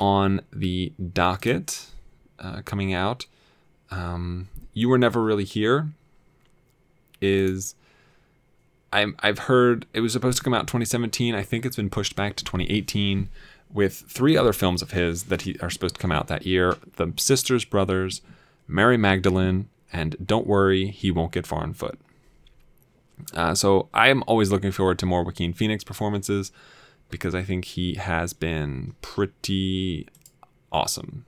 on 0.01 0.41
the 0.53 0.93
docket 1.13 1.87
uh, 2.39 2.63
coming 2.63 2.93
out. 2.93 3.27
Um, 3.91 4.49
you 4.73 4.89
Were 4.89 4.99
Never 4.99 5.23
Really 5.23 5.45
Here 5.45 5.89
is 7.21 7.75
i 8.93 9.07
I've 9.21 9.41
heard 9.41 9.87
it 9.93 10.01
was 10.01 10.13
supposed 10.13 10.39
to 10.39 10.45
come 10.45 10.55
out 10.55 10.67
2017. 10.67 11.35
I 11.35 11.43
think 11.43 11.65
it's 11.65 11.77
been 11.77 11.91
pushed 11.91 12.17
back 12.17 12.37
to 12.37 12.45
2018 12.45 13.29
with 13.73 14.05
three 14.09 14.37
other 14.37 14.53
films 14.53 14.83
of 14.83 14.93
his 14.93 15.25
that 15.25 15.43
he, 15.43 15.59
are 15.61 15.71
supposed 15.71 15.97
to 15.97 16.01
come 16.01 16.13
out 16.13 16.29
that 16.29 16.47
year 16.47 16.77
The 16.97 17.13
Sisters 17.17 17.65
Brothers, 17.65 18.23
Mary 18.69 18.97
Magdalene, 18.97 19.69
and 19.93 20.17
Don't 20.25 20.47
Worry, 20.47 20.89
He 20.89 21.11
Won't 21.11 21.33
Get 21.33 21.47
Far 21.47 21.63
on 21.63 21.75
Foot. 21.75 21.99
Uh, 23.35 23.55
so 23.55 23.89
I 23.95 24.09
am 24.09 24.23
always 24.27 24.51
looking 24.51 24.73
forward 24.73 24.99
to 25.01 25.07
more 25.07 25.25
Joaquin 25.25 25.53
Phoenix 25.53 25.83
performances 25.83 26.53
because 27.11 27.35
I 27.35 27.43
think 27.43 27.65
he 27.65 27.95
has 27.95 28.33
been 28.33 28.95
pretty 29.01 30.09
awesome 30.73 31.25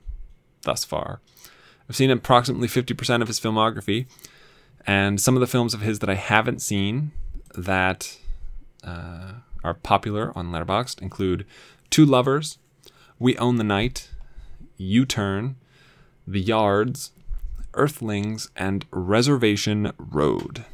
thus 0.63 0.83
far. 0.83 1.21
I've 1.89 1.95
seen 1.95 2.11
approximately 2.11 2.67
50% 2.67 3.21
of 3.21 3.27
his 3.27 3.39
filmography, 3.39 4.05
and 4.85 5.19
some 5.19 5.35
of 5.35 5.41
the 5.41 5.47
films 5.47 5.73
of 5.73 5.81
his 5.81 5.99
that 5.99 6.09
I 6.09 6.15
haven't 6.15 6.61
seen 6.61 7.11
that 7.55 8.17
uh, 8.83 9.33
are 9.63 9.73
popular 9.73 10.31
on 10.35 10.51
Letterboxd 10.51 11.01
include 11.01 11.45
Two 11.89 12.05
Lovers, 12.05 12.59
We 13.17 13.37
Own 13.37 13.55
the 13.55 13.63
Night, 13.63 14.09
U 14.77 15.05
Turn, 15.05 15.55
The 16.27 16.39
Yards, 16.39 17.11
Earthlings, 17.73 18.49
and 18.55 18.85
Reservation 18.91 19.91
Road. 19.97 20.65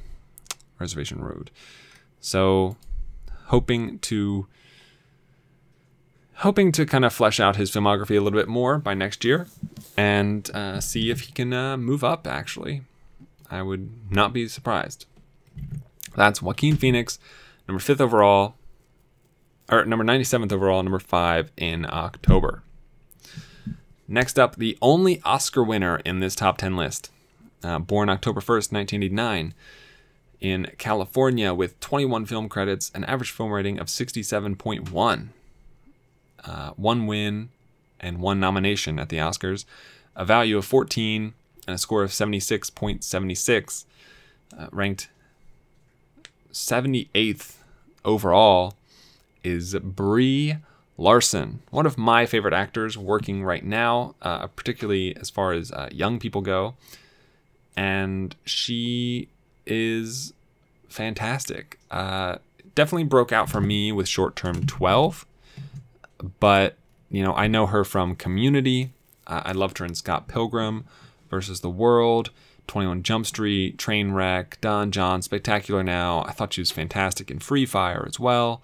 Reservation 0.79 1.21
Road. 1.23 1.51
So, 2.19 2.75
hoping 3.45 3.99
to 3.99 4.47
hoping 6.37 6.71
to 6.73 6.85
kind 6.85 7.05
of 7.05 7.13
flesh 7.13 7.39
out 7.39 7.55
his 7.55 7.71
filmography 7.71 8.17
a 8.17 8.21
little 8.21 8.39
bit 8.39 8.47
more 8.47 8.77
by 8.77 8.93
next 8.93 9.23
year 9.23 9.47
and 9.95 10.49
uh, 10.51 10.79
see 10.79 11.09
if 11.09 11.21
he 11.21 11.31
can 11.31 11.53
uh, 11.53 11.77
move 11.77 12.03
up. 12.03 12.27
Actually, 12.27 12.81
I 13.49 13.61
would 13.61 14.11
not 14.11 14.33
be 14.33 14.47
surprised. 14.47 15.05
That's 16.15 16.41
Joaquin 16.41 16.77
Phoenix, 16.77 17.19
number 17.67 17.79
fifth 17.79 18.01
overall, 18.01 18.55
or 19.69 19.85
number 19.85 20.05
97th 20.05 20.51
overall, 20.51 20.83
number 20.83 20.99
five 20.99 21.51
in 21.57 21.85
October. 21.89 22.63
Next 24.07 24.37
up, 24.37 24.55
the 24.55 24.77
only 24.81 25.21
Oscar 25.23 25.63
winner 25.63 25.97
in 26.05 26.19
this 26.19 26.35
top 26.35 26.57
10 26.57 26.75
list, 26.75 27.11
uh, 27.63 27.79
born 27.79 28.07
October 28.09 28.39
1st, 28.39 28.71
1989, 28.71 29.53
in 30.39 30.67
California 30.77 31.53
with 31.53 31.79
21 31.79 32.25
film 32.25 32.47
credits, 32.47 32.91
an 32.93 33.03
average 33.05 33.31
film 33.31 33.51
rating 33.51 33.79
of 33.79 33.87
67.1, 33.87 35.29
uh, 36.45 36.71
one 36.75 37.07
win, 37.07 37.49
and 37.99 38.19
one 38.19 38.39
nomination 38.39 38.99
at 38.99 39.09
the 39.09 39.17
Oscars, 39.17 39.65
a 40.15 40.25
value 40.25 40.57
of 40.57 40.65
14, 40.65 41.33
and 41.67 41.75
a 41.75 41.77
score 41.77 42.03
of 42.03 42.11
76.76, 42.11 43.85
uh, 44.57 44.67
ranked 44.71 45.09
78th 46.51 47.55
overall 48.05 48.75
is 49.43 49.75
Brie 49.75 50.57
Larson, 50.97 51.61
one 51.69 51.85
of 51.85 51.97
my 51.97 52.25
favorite 52.25 52.53
actors 52.53 52.97
working 52.97 53.43
right 53.43 53.63
now, 53.63 54.15
uh, 54.21 54.47
particularly 54.47 55.15
as 55.17 55.29
far 55.29 55.51
as 55.51 55.71
uh, 55.71 55.89
young 55.91 56.19
people 56.19 56.41
go. 56.41 56.75
And 57.75 58.35
she 58.45 59.27
is 59.65 60.33
fantastic. 60.87 61.77
Uh, 61.91 62.37
definitely 62.75 63.03
broke 63.03 63.33
out 63.33 63.49
for 63.49 63.59
me 63.59 63.91
with 63.91 64.07
Short 64.07 64.35
Term 64.37 64.65
12, 64.65 65.25
but 66.39 66.75
you 67.09 67.23
know 67.23 67.33
I 67.33 67.47
know 67.47 67.65
her 67.67 67.83
from 67.83 68.15
Community. 68.15 68.91
Uh, 69.27 69.41
I 69.45 69.51
loved 69.53 69.79
her 69.79 69.85
in 69.85 69.95
Scott 69.95 70.27
Pilgrim 70.27 70.85
versus 71.29 71.61
the 71.61 71.69
World, 71.69 72.29
21 72.67 73.03
Jump 73.03 73.25
Street, 73.25 73.77
Trainwreck, 73.77 74.59
Don 74.61 74.91
Jon, 74.91 75.21
Spectacular 75.21 75.83
Now. 75.83 76.23
I 76.27 76.31
thought 76.31 76.53
she 76.53 76.61
was 76.61 76.71
fantastic 76.71 77.31
in 77.31 77.39
Free 77.39 77.65
Fire 77.65 78.05
as 78.07 78.19
well. 78.19 78.61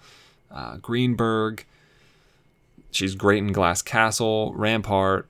Uh, 0.50 0.76
Greenberg. 0.76 1.64
She's 2.90 3.14
great 3.14 3.38
in 3.38 3.52
Glass 3.52 3.80
Castle, 3.80 4.52
Rampart. 4.54 5.26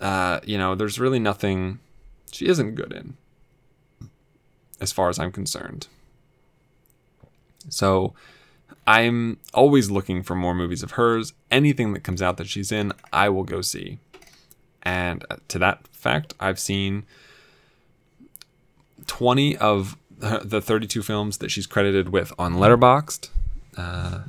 Uh, 0.00 0.40
you 0.44 0.58
know, 0.58 0.74
there's 0.74 0.98
really 0.98 1.20
nothing 1.20 1.78
she 2.32 2.46
isn't 2.48 2.74
good 2.74 2.92
in, 2.92 3.16
as 4.80 4.90
far 4.90 5.08
as 5.08 5.20
I'm 5.20 5.30
concerned. 5.30 5.86
So 7.68 8.14
I'm 8.86 9.38
always 9.54 9.90
looking 9.90 10.22
for 10.22 10.34
more 10.34 10.54
movies 10.54 10.82
of 10.82 10.92
hers. 10.92 11.32
Anything 11.50 11.92
that 11.92 12.00
comes 12.00 12.20
out 12.20 12.36
that 12.38 12.48
she's 12.48 12.72
in, 12.72 12.92
I 13.12 13.28
will 13.28 13.44
go 13.44 13.60
see. 13.60 13.98
And 14.82 15.24
uh, 15.30 15.36
to 15.48 15.58
that 15.60 15.86
fact, 15.88 16.34
I've 16.40 16.58
seen 16.58 17.04
20 19.06 19.56
of 19.56 19.96
the 20.18 20.60
32 20.60 21.02
films 21.02 21.38
that 21.38 21.50
she's 21.50 21.66
credited 21.66 22.08
with 22.10 22.32
on 22.38 22.54
Letterboxd, 22.54 23.28
uh, 23.76 24.22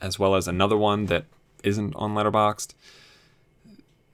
as 0.00 0.18
well 0.18 0.34
as 0.34 0.48
another 0.48 0.76
one 0.76 1.06
that 1.06 1.26
isn't 1.62 1.94
on 1.96 2.14
Letterboxd. 2.14 2.74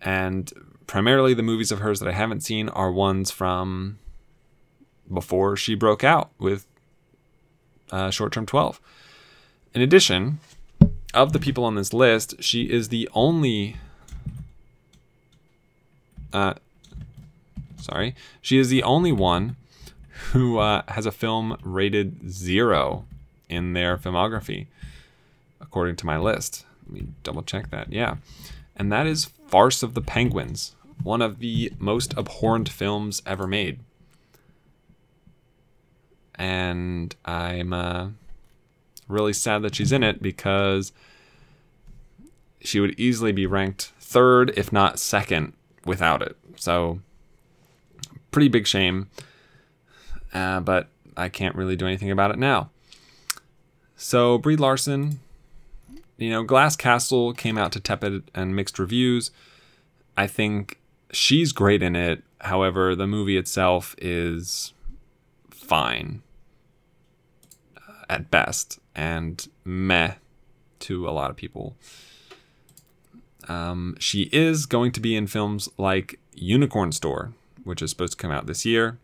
And 0.00 0.52
primarily 0.86 1.34
the 1.34 1.42
movies 1.42 1.72
of 1.72 1.80
hers 1.80 2.00
that 2.00 2.08
I 2.08 2.12
haven't 2.12 2.40
seen 2.42 2.68
are 2.70 2.92
ones 2.92 3.30
from 3.30 3.98
before 5.12 5.56
she 5.56 5.74
broke 5.74 6.04
out 6.04 6.30
with 6.38 6.66
uh, 7.90 8.10
Short 8.10 8.32
Term 8.32 8.46
12. 8.46 8.80
In 9.74 9.82
addition, 9.82 10.38
of 11.14 11.32
the 11.32 11.38
people 11.38 11.64
on 11.64 11.76
this 11.76 11.92
list, 11.92 12.42
she 12.42 12.64
is 12.64 12.88
the 12.88 13.08
only. 13.14 13.76
Uh, 16.32 16.54
sorry, 17.80 18.14
she 18.42 18.58
is 18.58 18.68
the 18.68 18.82
only 18.82 19.12
one 19.12 19.56
who 20.32 20.58
uh, 20.58 20.82
has 20.88 21.06
a 21.06 21.12
film 21.12 21.56
rated 21.62 22.30
zero 22.30 23.04
in 23.48 23.72
their 23.72 23.96
filmography, 23.96 24.66
according 25.60 25.96
to 25.96 26.06
my 26.06 26.18
list. 26.18 26.64
Let 26.86 26.94
me 26.94 27.06
double 27.22 27.42
check 27.42 27.70
that. 27.70 27.92
Yeah. 27.92 28.16
And 28.76 28.90
that 28.90 29.06
is 29.06 29.26
Farce 29.46 29.84
of 29.84 29.94
the 29.94 30.02
Penguins, 30.02 30.74
one 31.02 31.22
of 31.22 31.38
the 31.38 31.72
most 31.78 32.16
abhorrent 32.18 32.68
films 32.68 33.22
ever 33.24 33.46
made. 33.46 33.78
And 36.36 37.14
I'm 37.24 37.72
uh, 37.72 38.08
really 39.08 39.32
sad 39.32 39.62
that 39.62 39.74
she's 39.74 39.92
in 39.92 40.02
it 40.02 40.22
because 40.22 40.92
she 42.60 42.80
would 42.80 42.98
easily 42.98 43.32
be 43.32 43.46
ranked 43.46 43.92
third, 44.00 44.52
if 44.56 44.72
not 44.72 44.98
second, 44.98 45.52
without 45.84 46.22
it. 46.22 46.36
So, 46.56 47.00
pretty 48.30 48.48
big 48.48 48.66
shame. 48.66 49.08
Uh, 50.32 50.60
but 50.60 50.88
I 51.16 51.28
can't 51.28 51.54
really 51.54 51.76
do 51.76 51.86
anything 51.86 52.10
about 52.10 52.30
it 52.30 52.38
now. 52.38 52.70
So, 53.96 54.38
Brie 54.38 54.56
Larson, 54.56 55.20
you 56.16 56.30
know, 56.30 56.42
Glass 56.42 56.74
Castle 56.74 57.32
came 57.32 57.56
out 57.56 57.72
to 57.72 57.80
tepid 57.80 58.30
and 58.34 58.56
mixed 58.56 58.78
reviews. 58.78 59.30
I 60.16 60.26
think 60.26 60.80
she's 61.12 61.52
great 61.52 61.82
in 61.82 61.94
it. 61.96 62.22
However, 62.40 62.94
the 62.94 63.06
movie 63.06 63.36
itself 63.36 63.94
is 63.98 64.72
fine 65.64 66.22
uh, 67.76 68.04
at 68.08 68.30
best 68.30 68.78
and 68.94 69.48
meh 69.64 70.14
to 70.80 71.08
a 71.08 71.12
lot 71.12 71.30
of 71.30 71.36
people. 71.36 71.76
Um, 73.48 73.96
she 73.98 74.28
is 74.32 74.66
going 74.66 74.92
to 74.92 75.00
be 75.00 75.16
in 75.16 75.26
films 75.26 75.68
like 75.76 76.18
Unicorn 76.34 76.92
Store, 76.92 77.32
which 77.64 77.82
is 77.82 77.90
supposed 77.90 78.12
to 78.12 78.18
come 78.18 78.30
out 78.30 78.46
this 78.46 78.64
year. 78.64 78.98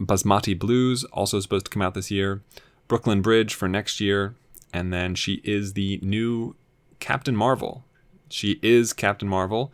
Basmati 0.00 0.58
Blues, 0.58 1.04
also 1.04 1.40
supposed 1.40 1.66
to 1.66 1.70
come 1.70 1.82
out 1.82 1.94
this 1.94 2.10
year. 2.10 2.42
Brooklyn 2.88 3.22
Bridge 3.22 3.54
for 3.54 3.68
next 3.68 4.00
year. 4.00 4.34
And 4.72 4.92
then 4.92 5.14
she 5.14 5.40
is 5.44 5.72
the 5.72 5.98
new 6.02 6.54
Captain 7.00 7.36
Marvel. 7.36 7.84
She 8.28 8.58
is 8.62 8.92
Captain 8.92 9.28
Marvel, 9.28 9.72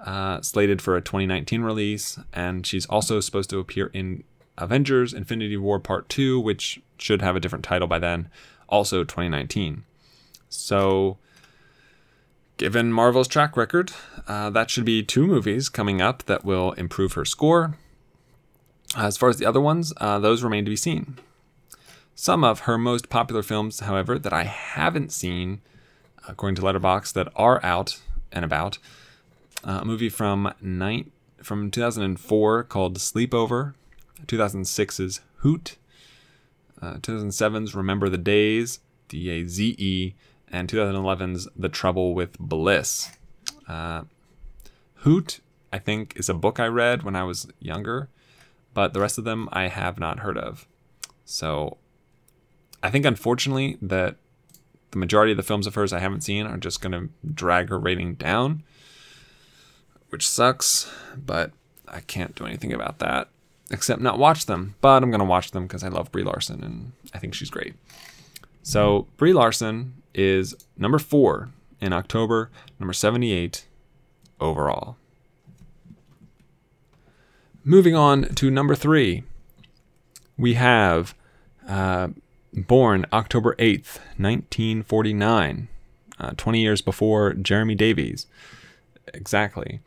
uh, 0.00 0.40
slated 0.42 0.82
for 0.82 0.96
a 0.96 1.00
2019 1.00 1.62
release. 1.62 2.18
And 2.32 2.66
she's 2.66 2.86
also 2.86 3.20
supposed 3.20 3.50
to 3.50 3.58
appear 3.58 3.86
in 3.92 4.24
Avengers 4.58 5.14
Infinity 5.14 5.56
War 5.56 5.78
Part 5.80 6.08
2, 6.08 6.38
which 6.40 6.80
should 6.98 7.22
have 7.22 7.36
a 7.36 7.40
different 7.40 7.64
title 7.64 7.88
by 7.88 7.98
then, 7.98 8.28
also 8.68 9.04
2019. 9.04 9.84
So, 10.48 11.18
given 12.56 12.92
Marvel's 12.92 13.28
track 13.28 13.56
record, 13.56 13.92
uh, 14.26 14.50
that 14.50 14.70
should 14.70 14.84
be 14.84 15.02
two 15.02 15.26
movies 15.26 15.68
coming 15.68 16.02
up 16.02 16.24
that 16.24 16.44
will 16.44 16.72
improve 16.72 17.14
her 17.14 17.24
score. 17.24 17.76
As 18.96 19.16
far 19.16 19.28
as 19.28 19.36
the 19.36 19.46
other 19.46 19.60
ones, 19.60 19.92
uh, 19.98 20.18
those 20.18 20.42
remain 20.42 20.64
to 20.64 20.70
be 20.70 20.76
seen. 20.76 21.18
Some 22.14 22.42
of 22.42 22.60
her 22.60 22.76
most 22.76 23.08
popular 23.08 23.42
films, 23.42 23.80
however, 23.80 24.18
that 24.18 24.32
I 24.32 24.44
haven't 24.44 25.12
seen, 25.12 25.60
according 26.26 26.56
to 26.56 26.62
Letterboxd, 26.62 27.12
that 27.12 27.28
are 27.36 27.64
out 27.64 28.00
and 28.32 28.44
about, 28.44 28.78
uh, 29.62 29.80
a 29.82 29.84
movie 29.84 30.08
from 30.08 30.52
nine, 30.60 31.12
from 31.42 31.70
2004 31.70 32.64
called 32.64 32.98
Sleepover, 32.98 33.74
2006's 34.26 35.20
Hoot, 35.38 35.76
uh, 36.80 36.94
2007's 36.94 37.74
Remember 37.74 38.08
the 38.08 38.18
Daze, 38.18 38.80
D 39.08 39.30
A 39.30 39.46
Z 39.46 39.74
E, 39.78 40.14
and 40.50 40.68
2011's 40.68 41.48
The 41.56 41.68
Trouble 41.68 42.14
with 42.14 42.38
Bliss. 42.38 43.10
Uh, 43.66 44.04
Hoot, 44.96 45.40
I 45.72 45.78
think, 45.78 46.14
is 46.16 46.28
a 46.28 46.34
book 46.34 46.58
I 46.58 46.66
read 46.66 47.02
when 47.02 47.16
I 47.16 47.24
was 47.24 47.48
younger, 47.60 48.08
but 48.74 48.92
the 48.92 49.00
rest 49.00 49.18
of 49.18 49.24
them 49.24 49.48
I 49.52 49.68
have 49.68 49.98
not 49.98 50.20
heard 50.20 50.38
of. 50.38 50.66
So 51.24 51.76
I 52.82 52.90
think, 52.90 53.04
unfortunately, 53.04 53.78
that 53.82 54.16
the 54.90 54.98
majority 54.98 55.32
of 55.32 55.36
the 55.36 55.42
films 55.42 55.66
of 55.66 55.74
hers 55.74 55.92
I 55.92 55.98
haven't 55.98 56.22
seen 56.22 56.46
are 56.46 56.56
just 56.56 56.80
going 56.80 56.92
to 56.92 57.10
drag 57.34 57.68
her 57.68 57.78
rating 57.78 58.14
down, 58.14 58.62
which 60.08 60.28
sucks, 60.28 60.90
but 61.16 61.52
I 61.86 62.00
can't 62.00 62.34
do 62.34 62.46
anything 62.46 62.72
about 62.72 62.98
that. 63.00 63.28
Except 63.70 64.00
not 64.00 64.18
watch 64.18 64.46
them. 64.46 64.74
But 64.80 65.02
I'm 65.02 65.10
gonna 65.10 65.24
watch 65.24 65.50
them 65.50 65.66
because 65.66 65.84
I 65.84 65.88
love 65.88 66.12
Brie 66.12 66.24
Larson 66.24 66.62
and 66.62 66.92
I 67.14 67.18
think 67.18 67.34
she's 67.34 67.50
great. 67.50 67.74
So 68.62 69.06
Brie 69.16 69.32
Larson 69.32 69.94
is 70.14 70.54
number 70.76 70.98
four 70.98 71.50
in 71.80 71.92
October, 71.92 72.50
number 72.78 72.92
78 72.92 73.66
overall. 74.40 74.96
Moving 77.64 77.94
on 77.94 78.34
to 78.34 78.50
number 78.50 78.74
three, 78.74 79.24
we 80.36 80.54
have 80.54 81.14
uh, 81.68 82.08
born 82.52 83.04
October 83.12 83.54
8th, 83.56 83.98
1949, 84.16 85.68
uh, 86.18 86.30
20 86.36 86.60
years 86.60 86.80
before 86.80 87.34
Jeremy 87.34 87.74
Davies. 87.74 88.26
Exactly. 89.12 89.80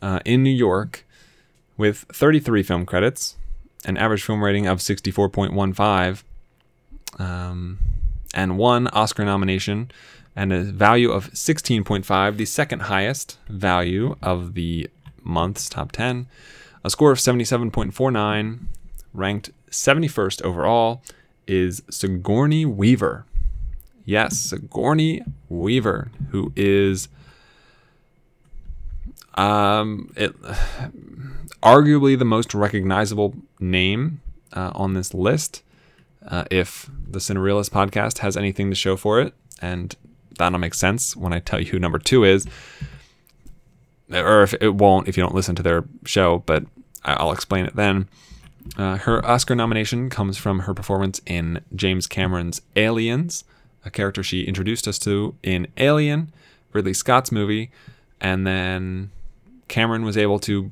Uh, 0.00 0.20
in 0.24 0.42
New 0.42 0.50
York, 0.50 1.06
with 1.82 2.06
33 2.12 2.62
film 2.62 2.86
credits, 2.86 3.36
an 3.84 3.96
average 3.96 4.22
film 4.22 4.44
rating 4.44 4.68
of 4.68 4.78
64.15, 4.78 6.22
um, 7.18 7.78
and 8.32 8.56
one 8.56 8.86
Oscar 8.92 9.24
nomination, 9.24 9.90
and 10.36 10.52
a 10.52 10.62
value 10.62 11.10
of 11.10 11.32
16.5, 11.32 12.36
the 12.36 12.44
second 12.44 12.82
highest 12.82 13.36
value 13.48 14.14
of 14.22 14.54
the 14.54 14.88
month's 15.24 15.68
top 15.68 15.90
10, 15.90 16.28
a 16.84 16.88
score 16.88 17.10
of 17.10 17.18
77.49, 17.18 18.60
ranked 19.12 19.50
71st 19.72 20.40
overall, 20.42 21.02
is 21.48 21.82
Sigourney 21.90 22.64
Weaver. 22.64 23.26
Yes, 24.04 24.38
Sigourney 24.38 25.24
Weaver, 25.48 26.12
who 26.30 26.52
is 26.54 27.08
um, 29.34 30.12
it, 30.16 30.34
arguably 31.62 32.18
the 32.18 32.24
most 32.24 32.54
recognizable 32.54 33.34
name 33.60 34.20
uh, 34.52 34.72
on 34.74 34.94
this 34.94 35.14
list. 35.14 35.62
Uh, 36.26 36.44
if 36.50 36.88
the 37.08 37.18
Cinerealist 37.18 37.70
podcast 37.70 38.18
has 38.18 38.36
anything 38.36 38.70
to 38.70 38.76
show 38.76 38.96
for 38.96 39.20
it, 39.20 39.34
and 39.60 39.96
that'll 40.38 40.58
make 40.58 40.74
sense 40.74 41.16
when 41.16 41.32
I 41.32 41.40
tell 41.40 41.60
you 41.60 41.66
who 41.66 41.78
number 41.78 41.98
two 41.98 42.24
is, 42.24 42.46
or 44.10 44.42
if 44.42 44.54
it 44.60 44.74
won't 44.76 45.08
if 45.08 45.16
you 45.16 45.22
don't 45.22 45.34
listen 45.34 45.54
to 45.56 45.62
their 45.62 45.84
show, 46.04 46.42
but 46.46 46.64
I'll 47.04 47.32
explain 47.32 47.64
it 47.64 47.74
then. 47.74 48.08
Uh, 48.76 48.96
her 48.98 49.24
Oscar 49.26 49.56
nomination 49.56 50.08
comes 50.08 50.38
from 50.38 50.60
her 50.60 50.74
performance 50.74 51.20
in 51.26 51.60
James 51.74 52.06
Cameron's 52.06 52.62
Aliens, 52.76 53.44
a 53.84 53.90
character 53.90 54.22
she 54.22 54.44
introduced 54.44 54.86
us 54.86 54.98
to 55.00 55.34
in 55.42 55.66
Alien, 55.76 56.32
Ridley 56.72 56.94
Scott's 56.94 57.32
movie, 57.32 57.72
and 58.20 58.46
then 58.46 59.10
Cameron 59.72 60.04
was 60.04 60.18
able 60.18 60.38
to 60.40 60.70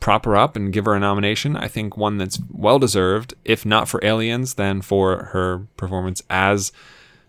prop 0.00 0.24
her 0.24 0.36
up 0.36 0.56
and 0.56 0.72
give 0.72 0.86
her 0.86 0.96
a 0.96 0.98
nomination. 0.98 1.54
I 1.54 1.68
think 1.68 1.96
one 1.96 2.18
that's 2.18 2.40
well 2.50 2.80
deserved, 2.80 3.32
if 3.44 3.64
not 3.64 3.88
for 3.88 4.04
Aliens, 4.04 4.54
then 4.54 4.82
for 4.82 5.26
her 5.26 5.68
performance 5.76 6.20
as 6.28 6.72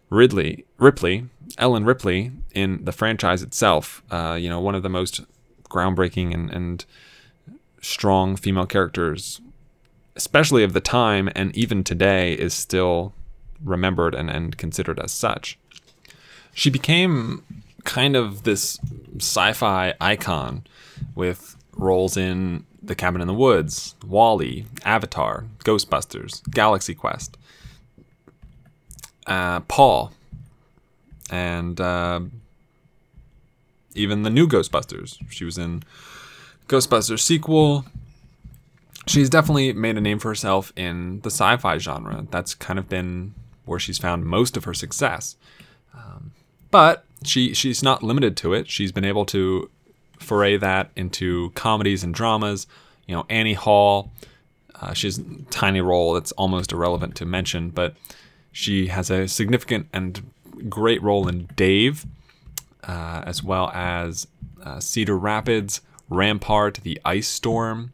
Ridley 0.10 0.66
Ripley, 0.80 1.28
Ellen 1.60 1.86
Ripley 1.86 2.32
in 2.56 2.84
the 2.86 2.92
franchise 2.92 3.44
itself. 3.44 4.02
Uh, 4.10 4.36
you 4.42 4.50
know, 4.50 4.60
one 4.60 4.74
of 4.74 4.82
the 4.82 4.90
most 4.90 5.22
groundbreaking 5.70 6.34
and, 6.34 6.50
and 6.50 6.86
strong 7.80 8.36
female 8.36 8.66
characters, 8.66 9.42
especially 10.16 10.64
of 10.64 10.74
the 10.74 10.82
time 10.82 11.30
and 11.36 11.56
even 11.56 11.84
today, 11.84 12.34
is 12.34 12.56
still 12.56 13.14
remembered 13.64 14.16
and, 14.16 14.32
and 14.32 14.58
considered 14.58 15.00
as 15.00 15.12
such. 15.12 15.60
She 16.56 16.72
became 16.72 17.44
kind 17.90 18.16
of 18.16 18.44
this 18.44 18.80
sci 19.18 19.52
fi 19.54 19.96
icon 20.00 20.64
with 21.16 21.56
roles 21.76 22.16
in 22.16 22.64
The 22.84 22.94
Cabin 22.94 23.20
in 23.20 23.28
the 23.28 23.34
Woods, 23.34 23.96
WALL-E, 24.06 24.66
Avatar, 24.86 25.46
Ghostbusters, 25.66 26.48
Galaxy 26.52 26.94
Quest, 26.94 27.36
uh, 29.26 29.62
Paul, 29.62 30.14
and 31.32 31.82
uh, 31.82 32.20
even 33.96 34.22
the 34.22 34.30
new 34.30 34.48
Ghostbusters. 34.48 35.18
She 35.32 35.44
was 35.44 35.58
in 35.58 35.82
Ghostbusters 36.68 37.22
sequel. 37.22 37.86
She's 39.08 39.32
definitely 39.32 39.74
made 39.74 39.98
a 39.98 40.02
name 40.02 40.20
for 40.20 40.28
herself 40.28 40.72
in 40.76 41.22
the 41.22 41.32
sci-fi 41.32 41.80
genre. 41.80 42.28
That's 42.30 42.54
kind 42.54 42.78
of 42.78 42.88
been 42.88 43.34
where 43.66 43.80
she's 43.80 43.98
found 43.98 44.26
most 44.26 44.56
of 44.58 44.66
her 44.66 44.76
success. 44.76 45.38
Um, 45.96 46.34
but 46.70 47.04
she 47.24 47.54
she's 47.54 47.84
not 47.84 48.04
limited 48.04 48.38
to 48.38 48.54
it. 48.54 48.70
She's 48.70 48.92
been 48.92 49.06
able 49.06 49.26
to 49.28 49.70
foray 50.20 50.58
that 50.58 50.92
into 50.96 51.52
comedies 51.52 52.04
and 52.04 52.14
dramas. 52.14 52.68
You 53.08 53.16
know, 53.16 53.26
Annie 53.30 53.54
Hall. 53.54 54.12
Uh, 54.82 54.94
she 54.94 55.08
has 55.08 55.18
a 55.18 55.24
tiny 55.50 55.82
role 55.82 56.14
that's 56.14 56.32
almost 56.34 56.72
irrelevant 56.72 57.14
to 57.14 57.26
mention, 57.26 57.70
but 57.70 57.96
she 58.54 58.88
has 58.88 59.10
a 59.10 59.28
significant 59.28 59.88
and 59.92 60.32
great 60.70 61.02
role 61.04 61.28
in 61.28 61.50
Dave, 61.58 62.06
uh, 62.86 63.22
as 63.26 63.44
well 63.44 63.70
as 63.74 64.26
uh, 64.64 64.80
Cedar 64.80 65.18
Rapids, 65.18 65.82
Rampart, 66.10 66.80
The 66.84 67.00
Ice 67.04 67.28
Storm, 67.28 67.92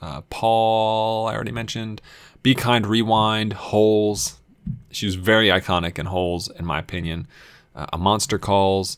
uh, 0.00 0.22
Paul, 0.30 1.26
I 1.26 1.34
already 1.34 1.52
mentioned, 1.52 2.00
Be 2.42 2.54
Kind 2.54 2.86
Rewind, 2.86 3.54
Holes. 3.54 4.38
She 4.90 5.06
was 5.06 5.14
very 5.14 5.48
iconic 5.48 5.98
in 5.98 6.06
Holes, 6.06 6.48
in 6.50 6.64
my 6.64 6.78
opinion. 6.78 7.26
Uh, 7.76 7.86
a 7.92 7.98
Monster 7.98 8.38
Calls, 8.38 8.96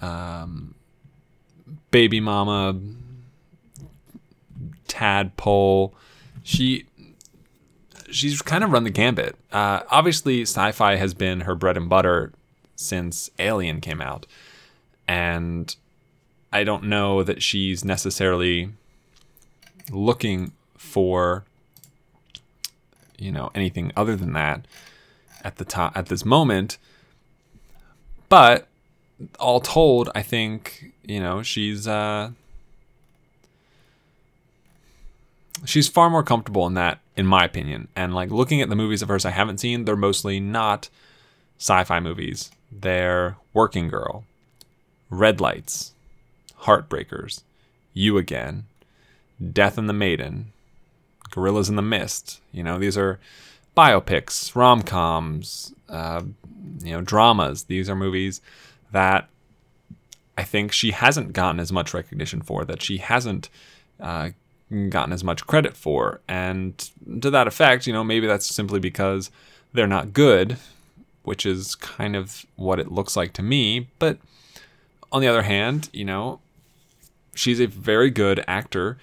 um, 0.00 0.74
Baby 1.90 2.20
Mama, 2.20 2.80
Tadpole. 4.86 5.94
She 6.42 6.86
she's 8.10 8.40
kind 8.40 8.64
of 8.64 8.70
run 8.70 8.84
the 8.84 8.90
gambit. 8.90 9.36
Uh, 9.52 9.80
obviously, 9.90 10.42
sci-fi 10.42 10.96
has 10.96 11.12
been 11.12 11.40
her 11.42 11.54
bread 11.54 11.76
and 11.76 11.88
butter 11.88 12.32
since 12.74 13.30
Alien 13.38 13.80
came 13.80 14.00
out, 14.00 14.26
and 15.06 15.76
I 16.52 16.64
don't 16.64 16.84
know 16.84 17.22
that 17.22 17.42
she's 17.42 17.84
necessarily 17.84 18.70
looking 19.90 20.52
for 20.76 21.44
you 23.18 23.32
know 23.32 23.50
anything 23.54 23.92
other 23.96 24.16
than 24.16 24.32
that 24.32 24.66
at 25.42 25.56
the 25.56 25.64
top 25.64 25.96
at 25.96 26.06
this 26.06 26.24
moment. 26.24 26.78
But 28.28 28.68
all 29.38 29.60
told, 29.60 30.10
I 30.14 30.22
think 30.22 30.92
you 31.02 31.20
know 31.20 31.42
she's 31.42 31.88
uh, 31.88 32.30
she's 35.64 35.88
far 35.88 36.10
more 36.10 36.22
comfortable 36.22 36.66
in 36.66 36.74
that, 36.74 37.00
in 37.16 37.26
my 37.26 37.44
opinion. 37.44 37.88
And 37.96 38.14
like 38.14 38.30
looking 38.30 38.60
at 38.60 38.68
the 38.68 38.76
movies 38.76 39.02
of 39.02 39.08
hers 39.08 39.24
I 39.24 39.30
haven't 39.30 39.58
seen, 39.58 39.84
they're 39.84 39.96
mostly 39.96 40.40
not 40.40 40.88
sci-fi 41.58 42.00
movies. 42.00 42.50
They're 42.70 43.36
Working 43.54 43.88
Girl, 43.88 44.24
Red 45.10 45.40
Lights, 45.40 45.92
Heartbreakers, 46.62 47.42
You 47.94 48.18
Again, 48.18 48.64
Death 49.52 49.78
and 49.78 49.88
the 49.88 49.94
Maiden, 49.94 50.52
Gorillas 51.30 51.68
in 51.68 51.76
the 51.76 51.82
Mist. 51.82 52.40
You 52.52 52.62
know, 52.62 52.78
these 52.78 52.98
are 52.98 53.18
biopics, 53.76 54.54
rom 54.54 54.82
coms, 54.82 55.72
uh, 55.88 56.22
you 56.82 56.92
know, 56.92 57.00
dramas. 57.00 57.64
These 57.64 57.88
are 57.88 57.96
movies 57.96 58.40
that 58.92 59.28
I 60.36 60.44
think 60.44 60.72
she 60.72 60.92
hasn't 60.92 61.32
gotten 61.32 61.60
as 61.60 61.72
much 61.72 61.92
recognition 61.92 62.42
for, 62.42 62.64
that 62.64 62.82
she 62.82 62.98
hasn't 62.98 63.50
uh, 64.00 64.30
gotten 64.88 65.12
as 65.12 65.24
much 65.24 65.46
credit 65.46 65.76
for. 65.76 66.20
And 66.28 66.78
to 67.20 67.30
that 67.30 67.48
effect, 67.48 67.86
you 67.86 67.92
know, 67.92 68.04
maybe 68.04 68.26
that's 68.26 68.46
simply 68.46 68.80
because 68.80 69.30
they're 69.72 69.86
not 69.86 70.12
good, 70.12 70.56
which 71.24 71.44
is 71.44 71.74
kind 71.74 72.14
of 72.14 72.46
what 72.56 72.78
it 72.78 72.92
looks 72.92 73.16
like 73.16 73.32
to 73.34 73.42
me. 73.42 73.88
But 73.98 74.18
on 75.10 75.20
the 75.20 75.28
other 75.28 75.42
hand, 75.42 75.88
you 75.92 76.04
know, 76.04 76.40
she's 77.34 77.60
a 77.60 77.66
very 77.66 78.10
good 78.10 78.44
actor 78.46 78.98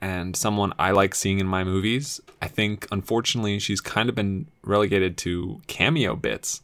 and 0.00 0.34
someone 0.34 0.72
I 0.78 0.92
like 0.92 1.14
seeing 1.14 1.40
in 1.40 1.46
my 1.46 1.62
movies. 1.62 2.20
I 2.40 2.48
think, 2.48 2.86
unfortunately, 2.90 3.58
she's 3.58 3.82
kind 3.82 4.08
of 4.08 4.14
been 4.14 4.46
relegated 4.62 5.18
to 5.18 5.60
cameo 5.66 6.16
bits 6.16 6.62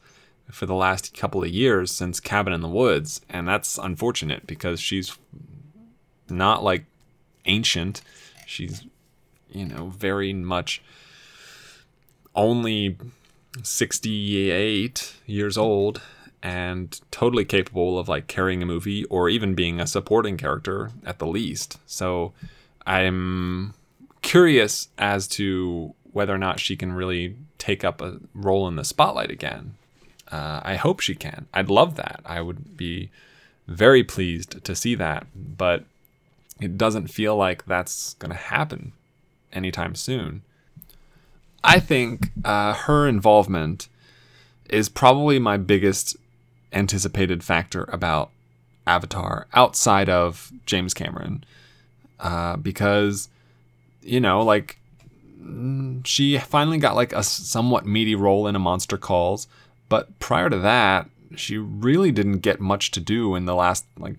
for 0.51 0.67
the 0.67 0.75
last 0.75 1.17
couple 1.17 1.43
of 1.43 1.49
years 1.49 1.91
since 1.91 2.21
Cabin 2.21 2.53
in 2.53 2.61
the 2.61 2.69
Woods. 2.69 3.21
And 3.29 3.47
that's 3.49 3.79
unfortunate 3.79 4.47
because 4.47 4.81
she's 4.81 5.17
not 6.29 6.63
like 6.63 6.85
ancient. 7.45 8.03
She's, 8.47 8.85
you 9.51 9.65
know, 9.65 9.89
very 9.89 10.33
much 10.33 10.83
only 12.35 12.97
68 13.63 15.15
years 15.27 15.57
old 15.57 16.03
and 16.43 17.01
totally 17.11 17.45
capable 17.45 17.99
of 17.99 18.09
like 18.09 18.27
carrying 18.29 18.63
a 18.63 18.67
movie 18.67 19.05
or 19.07 19.29
even 19.29 19.55
being 19.55 19.81
a 19.81 19.87
supporting 19.87 20.37
character 20.37 20.91
at 21.05 21.19
the 21.19 21.27
least. 21.27 21.79
So 21.87 22.35
I'm 22.87 23.75
curious 24.23 24.89
as 24.99 25.27
to 25.29 25.95
whether 26.13 26.35
or 26.35 26.39
not 26.39 26.61
she 26.61 26.77
can 26.77 26.93
really 26.93 27.37
take 27.59 27.85
up 27.85 28.01
a 28.01 28.19
role 28.35 28.69
in 28.69 28.77
the 28.77 28.85
spotlight 28.85 29.31
again. 29.31 29.75
Uh, 30.31 30.61
I 30.65 30.77
hope 30.77 31.01
she 31.01 31.15
can. 31.15 31.47
I'd 31.55 31.71
love 31.71 31.97
that. 31.97 32.21
I 32.25 32.41
would 32.41 32.77
be 32.77 33.11
very 33.67 34.03
pleased 34.03 34.65
to 34.65 34.75
see 34.75 34.95
that. 34.97 35.27
But 35.35 35.85
it 36.61 36.79
doesn't 36.79 37.09
feel 37.09 37.37
like 37.37 37.67
that's 37.67 38.15
going 38.15 38.31
to 38.31 38.37
happen 38.37 38.93
anytime 39.53 39.95
soon. 39.95 40.43
I 41.63 41.81
think 41.81 42.31
uh, 42.45 42.75
her 42.75 43.09
involvement 43.09 43.89
is 44.69 44.89
probably 44.89 45.39
my 45.39 45.57
biggest 45.57 46.17
anticipated 46.73 47.43
factor 47.43 47.85
about 47.93 48.31
Avatar 48.87 49.47
outside 49.53 50.09
of 50.09 50.53
James 50.65 50.95
Cameron. 50.95 51.45
Uh, 52.19 52.57
because, 52.57 53.29
you 54.03 54.21
know, 54.21 54.43
like, 54.43 54.79
mm, 55.41 56.07
she 56.07 56.39
finally 56.39 56.79
got 56.79 56.97
like 56.97 57.13
a 57.13 57.23
somewhat 57.23 57.85
meaty 57.85 58.15
role 58.15 58.47
in 58.47 58.57
A 58.57 58.59
Monster 58.59 58.97
Calls. 58.97 59.49
But 59.89 60.19
prior 60.19 60.51
to 60.51 60.59
that, 60.59 61.09
she 61.37 61.59
really 61.59 62.11
didn't 62.11 62.39
get 62.39 62.61
much 62.61 62.91
to 62.93 63.01
do 63.01 63.35
in 63.35 63.47
the 63.47 63.55
last 63.55 63.85
like 63.99 64.17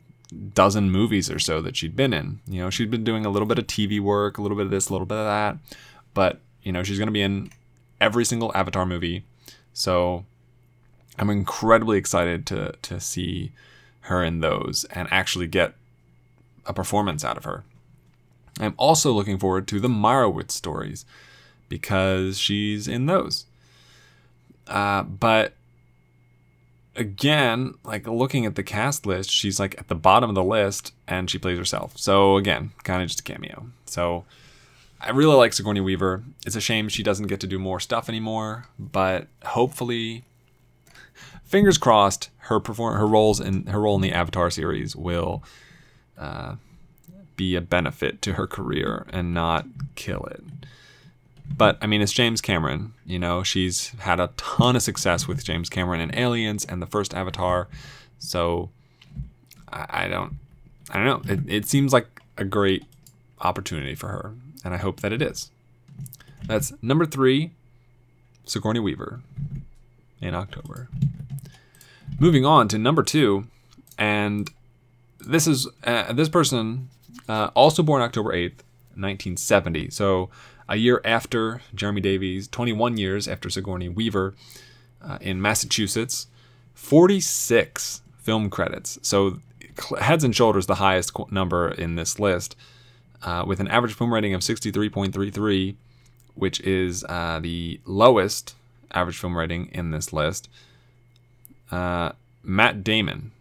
dozen 0.54 0.92
movies 0.92 1.30
or 1.30 1.40
so 1.40 1.62
that 1.62 1.76
she'd 1.76 1.96
been 1.96 2.14
in. 2.14 2.40
You 2.48 2.62
know, 2.62 2.70
she'd 2.70 2.92
been 2.92 3.04
doing 3.04 3.26
a 3.26 3.30
little 3.30 3.48
bit 3.48 3.60
of 3.60 3.68
TV 3.68 4.00
work, 4.00 4.38
a 4.38 4.42
little 4.42 4.58
bit 4.58 4.66
of 4.66 4.72
this, 4.72 4.90
a 4.90 4.94
little 4.94 5.08
bit 5.08 5.18
of 5.18 5.26
that. 5.26 5.58
But, 6.14 6.40
you 6.64 6.72
know, 6.72 6.84
she's 6.84 6.98
going 6.98 7.08
to 7.08 7.14
be 7.14 7.22
in 7.22 7.52
every 8.00 8.26
single 8.26 8.52
Avatar 8.56 8.86
movie. 8.86 9.24
So 9.74 10.26
I'm 11.18 11.30
incredibly 11.30 11.98
excited 11.98 12.46
to 12.48 12.74
to 12.82 13.00
see 13.00 13.52
her 14.02 14.24
in 14.24 14.40
those 14.40 14.86
and 14.86 15.08
actually 15.12 15.48
get 15.48 15.74
a 16.66 16.74
performance 16.74 17.24
out 17.24 17.38
of 17.38 17.44
her. 17.44 17.64
I'm 18.60 18.74
also 18.78 19.12
looking 19.12 19.38
forward 19.38 19.68
to 19.68 19.80
the 19.80 19.88
Meyerowitz 19.88 20.52
stories 20.52 21.06
because 21.70 22.40
she's 22.40 22.88
in 22.88 23.06
those. 23.06 23.46
Uh, 24.68 25.04
but 25.04 25.54
again, 26.98 27.76
like 27.84 28.08
looking 28.08 28.46
at 28.46 28.56
the 28.56 28.64
cast 28.64 29.06
list, 29.06 29.30
she's 29.30 29.60
like 29.60 29.78
at 29.78 29.88
the 29.88 29.96
bottom 29.96 30.30
of 30.30 30.36
the 30.36 30.44
list 30.44 30.94
and 31.08 31.30
she 31.30 31.38
plays 31.38 31.58
herself. 31.58 31.98
So 31.98 32.38
again, 32.38 32.72
kind 32.84 33.02
of 33.02 33.08
just 33.08 33.22
a 33.22 33.24
cameo. 33.24 33.68
So 33.86 34.26
I 35.00 35.12
really 35.12 35.36
like 35.36 35.54
Sigourney 35.54 35.82
Weaver. 35.82 36.24
It's 36.46 36.56
a 36.56 36.62
shame 36.62 36.90
she 36.90 37.04
doesn't 37.04 37.28
get 37.28 37.40
to 37.42 37.48
do 37.48 37.60
more 37.60 37.80
stuff 37.80 38.10
anymore, 38.10 38.66
but 38.80 39.28
hopefully 39.46 40.26
fingers 41.44 41.78
crossed 41.78 42.30
her 42.38 42.60
perform 42.60 42.98
her 42.98 43.08
roles 43.08 43.40
in 43.40 43.68
her 43.68 43.80
role 43.80 43.96
in 43.96 44.02
the 44.02 44.12
Avatar 44.12 44.50
series 44.50 44.96
will 44.96 45.44
uh, 46.18 46.56
be 47.36 47.56
a 47.56 47.62
benefit 47.62 48.22
to 48.24 48.34
her 48.34 48.48
career 48.48 49.06
and 49.12 49.34
not 49.34 49.66
kill 49.96 50.26
it. 50.26 50.44
But 51.56 51.78
I 51.82 51.88
mean, 51.88 52.02
it's 52.02 52.12
James 52.12 52.42
Cameron. 52.42 52.94
You 53.06 53.20
know, 53.20 53.44
she's 53.44 53.90
had 54.00 54.20
a 54.20 54.32
ton 54.38 54.76
of 54.76 54.82
success 54.82 55.28
with 55.28 55.44
James 55.44 55.70
Cameron 55.70 56.02
and 56.02 56.16
Aliens 56.16 56.66
and 56.66 56.82
the 56.82 56.88
first 56.88 57.14
Avatar. 57.14 57.68
So 58.20 58.70
I, 59.72 60.06
I 60.06 60.08
don't, 60.08 60.38
I 60.92 61.04
don't 61.04 61.06
know. 61.06 61.34
It, 61.34 61.40
it 61.48 61.66
seems 61.66 61.94
like 61.94 62.22
a 62.38 62.44
great 62.44 62.84
opportunity 63.42 63.96
for 63.96 64.08
her, 64.10 64.34
and 64.64 64.74
I 64.74 64.78
hope 64.78 65.02
that 65.02 65.14
it 65.14 65.22
is. 65.22 65.52
That's 66.46 66.74
number 66.82 67.06
three, 67.06 67.52
Sigourney 68.46 68.80
Weaver, 68.80 69.22
in 70.22 70.36
October. 70.36 70.90
Moving 72.20 72.46
on 72.46 72.68
to 72.70 72.78
number 72.78 73.04
two, 73.04 73.48
and 73.98 74.50
this 75.20 75.48
is 75.48 75.68
uh, 75.84 76.14
this 76.14 76.30
person 76.30 76.90
uh, 77.28 77.50
also 77.54 77.84
born 77.84 78.02
October 78.02 78.34
eighth, 78.34 78.64
nineteen 78.96 79.38
seventy. 79.38 79.90
So 79.90 80.30
a 80.70 80.76
year 80.76 81.02
after 81.06 81.62
Jeremy 81.74 82.02
Davies, 82.02 82.48
21 82.48 82.98
years 82.98 83.28
after 83.28 83.50
Sigourney 83.50 83.90
Weaver 83.90 84.34
uh, 85.02 85.18
in 85.22 85.42
Massachusetts, 85.42 86.28
46 86.74 88.02
film 88.20 88.50
credits. 88.50 89.00
So 89.02 89.40
heads 90.00 90.24
and 90.24 90.36
shoulders 90.36 90.66
the 90.66 90.76
highest 90.76 91.12
number 91.32 91.70
in 91.70 91.96
this 91.96 92.20
list, 92.20 92.56
uh, 93.24 93.44
with 93.48 93.60
an 93.60 93.68
average 93.68 93.94
film 93.94 94.14
rating 94.14 94.34
of 94.34 94.42
63.33, 94.42 95.76
which 96.36 96.60
is 96.62 97.04
uh, 97.06 97.40
the 97.42 97.80
lowest 97.86 98.56
average 98.92 99.18
film 99.18 99.38
rating 99.38 99.70
in 99.72 99.92
this 99.92 100.14
list. 100.14 100.50
Uh, 101.72 102.12
Matt 102.44 102.84
Damon. 102.84 103.32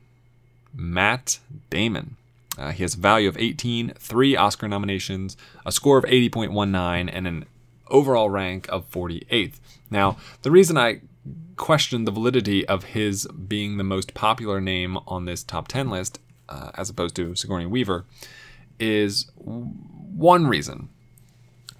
Matt 0.74 1.38
Damon 1.70 2.16
uh, 2.58 2.72
he 2.72 2.82
has 2.82 2.94
a 2.94 2.98
value 2.98 3.28
of 3.28 3.36
18, 3.36 3.94
three 3.98 4.36
Oscar 4.36 4.68
nominations, 4.68 5.36
a 5.64 5.72
score 5.72 5.98
of 5.98 6.04
80.19, 6.04 7.10
and 7.12 7.26
an 7.26 7.44
overall 7.88 8.30
rank 8.30 8.66
of 8.68 8.90
48th. 8.90 9.54
Now, 9.90 10.16
the 10.42 10.50
reason 10.50 10.76
I 10.76 11.00
question 11.56 12.04
the 12.04 12.10
validity 12.10 12.66
of 12.66 12.84
his 12.84 13.26
being 13.26 13.76
the 13.76 13.84
most 13.84 14.14
popular 14.14 14.60
name 14.60 14.98
on 15.06 15.24
this 15.24 15.42
top 15.42 15.68
10 15.68 15.88
list, 15.90 16.18
uh, 16.48 16.70
as 16.74 16.90
opposed 16.90 17.16
to 17.16 17.34
Sigourney 17.34 17.66
Weaver, 17.66 18.04
is 18.78 19.30
one 19.36 20.46
reason. 20.46 20.88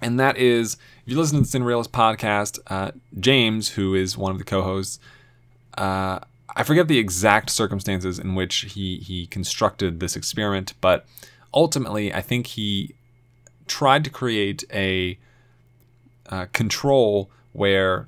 And 0.01 0.19
that 0.19 0.37
is, 0.37 0.77
if 1.05 1.11
you 1.11 1.17
listen 1.17 1.43
to 1.43 1.49
the 1.49 1.57
Cinerealist 1.57 1.89
podcast, 1.89 2.59
uh, 2.67 2.91
James, 3.19 3.69
who 3.69 3.95
is 3.95 4.17
one 4.17 4.31
of 4.31 4.37
the 4.37 4.43
co 4.43 4.61
hosts, 4.61 4.99
uh, 5.77 6.19
I 6.57 6.63
forget 6.63 6.87
the 6.87 6.97
exact 6.97 7.51
circumstances 7.51 8.17
in 8.17 8.33
which 8.33 8.55
he 8.73 8.97
he 8.97 9.27
constructed 9.27 9.99
this 9.99 10.15
experiment, 10.15 10.73
but 10.81 11.05
ultimately, 11.53 12.11
I 12.11 12.21
think 12.21 12.47
he 12.47 12.95
tried 13.67 14.03
to 14.05 14.09
create 14.09 14.63
a 14.73 15.19
uh, 16.29 16.47
control 16.53 17.29
where 17.53 18.07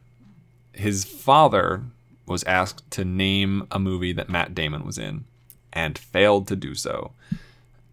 his 0.73 1.05
father 1.05 1.83
was 2.25 2.43
asked 2.45 2.89
to 2.91 3.05
name 3.05 3.67
a 3.71 3.77
movie 3.77 4.13
that 4.13 4.29
Matt 4.29 4.55
Damon 4.55 4.83
was 4.83 4.97
in 4.97 5.25
and 5.71 5.95
failed 5.95 6.47
to 6.47 6.55
do 6.55 6.73
so. 6.73 7.11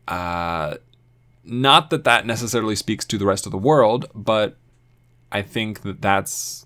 Uh, 0.09 0.77
not 1.45 1.91
that 1.91 2.05
that 2.05 2.25
necessarily 2.25 2.77
speaks 2.77 3.05
to 3.05 3.19
the 3.19 3.27
rest 3.27 3.45
of 3.45 3.53
the 3.53 3.59
world, 3.59 4.07
but 4.15 4.57
I 5.31 5.43
think 5.43 5.83
that 5.83 6.01
that's 6.01 6.66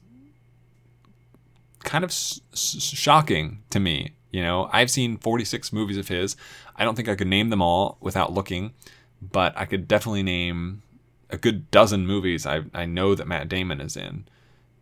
kind 1.85 2.05
of 2.05 2.13
shocking 2.55 3.63
to 3.71 3.81
me. 3.81 4.13
You 4.31 4.43
know, 4.43 4.69
I've 4.73 4.91
seen 4.91 5.17
46 5.19 5.73
movies 5.73 5.97
of 5.97 6.09
his. 6.09 6.37
I 6.77 6.85
don't 6.85 6.95
think 6.95 7.09
I 7.09 7.17
could 7.17 7.27
name 7.27 7.51
them 7.51 7.63
all 7.63 7.99
without 8.01 8.33
looking, 8.33 8.73
but 9.21 9.53
I 9.57 9.65
could 9.65 9.89
definitely 9.89 10.23
name 10.23 10.83
a 11.31 11.37
good 11.37 11.71
dozen 11.71 12.07
movies 12.07 12.47
I, 12.47 12.63
I 12.75 12.87
know 12.87 13.15
that 13.15 13.27
Matt 13.27 13.49
Damon 13.49 13.81
is 13.81 13.97
in 13.97 14.27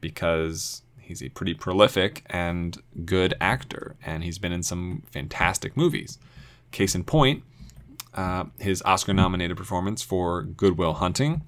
because 0.01 0.83
he's 0.99 1.23
a 1.23 1.29
pretty 1.31 1.55
prolific 1.55 2.23
and 2.27 2.79
good 3.05 3.35
actor, 3.41 3.97
and 4.05 4.23
he's 4.23 4.39
been 4.39 4.53
in 4.53 4.63
some 4.63 5.03
fantastic 5.11 5.77
movies. 5.77 6.19
Case 6.71 6.95
in 6.95 7.05
point, 7.05 7.43
uh, 8.15 8.45
his 8.59 8.83
Oscar 8.83 9.15
nominated 9.15 9.57
performance 9.57 10.03
for 10.03 10.43
Good 10.43 10.79
Will 10.79 10.95
Hunting, 10.95 11.43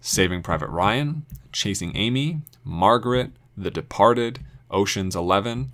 Saving 0.00 0.42
Private 0.42 0.68
Ryan, 0.68 1.24
Chasing 1.52 1.96
Amy, 1.96 2.40
Margaret, 2.64 3.32
The 3.56 3.70
Departed, 3.70 4.40
Ocean's 4.72 5.14
Eleven, 5.14 5.72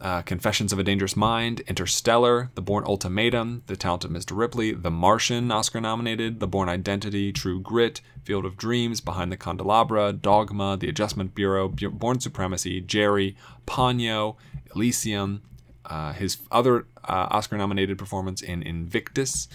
uh, 0.00 0.22
Confessions 0.22 0.72
of 0.72 0.78
a 0.78 0.84
Dangerous 0.84 1.16
Mind, 1.16 1.60
Interstellar, 1.60 2.50
The 2.54 2.62
Bourne 2.62 2.84
Ultimatum, 2.84 3.62
The 3.66 3.76
Talented 3.76 4.10
Mr. 4.10 4.36
Ripley, 4.36 4.72
The 4.72 4.90
Martian, 4.90 5.50
Oscar 5.50 5.80
nominated, 5.80 6.40
The 6.40 6.46
Bourne 6.46 6.68
Identity, 6.68 7.32
True 7.32 7.60
Grit, 7.60 8.00
Field 8.22 8.44
of 8.44 8.56
Dreams, 8.56 9.00
Behind 9.00 9.32
the 9.32 9.36
Candelabra, 9.36 10.12
Dogma, 10.12 10.76
The 10.76 10.88
Adjustment 10.88 11.34
Bureau, 11.34 11.68
Bu- 11.68 11.90
Bourne 11.90 12.20
Supremacy, 12.20 12.80
Gerry, 12.80 13.36
Ponyo, 13.66 14.36
Elysium, 14.74 15.42
uh, 15.86 16.12
his 16.12 16.38
other 16.50 16.86
uh, 17.04 17.28
Oscar 17.30 17.56
nominated 17.56 17.98
performance 17.98 18.42
in 18.42 18.62
Invictus, 18.62 19.48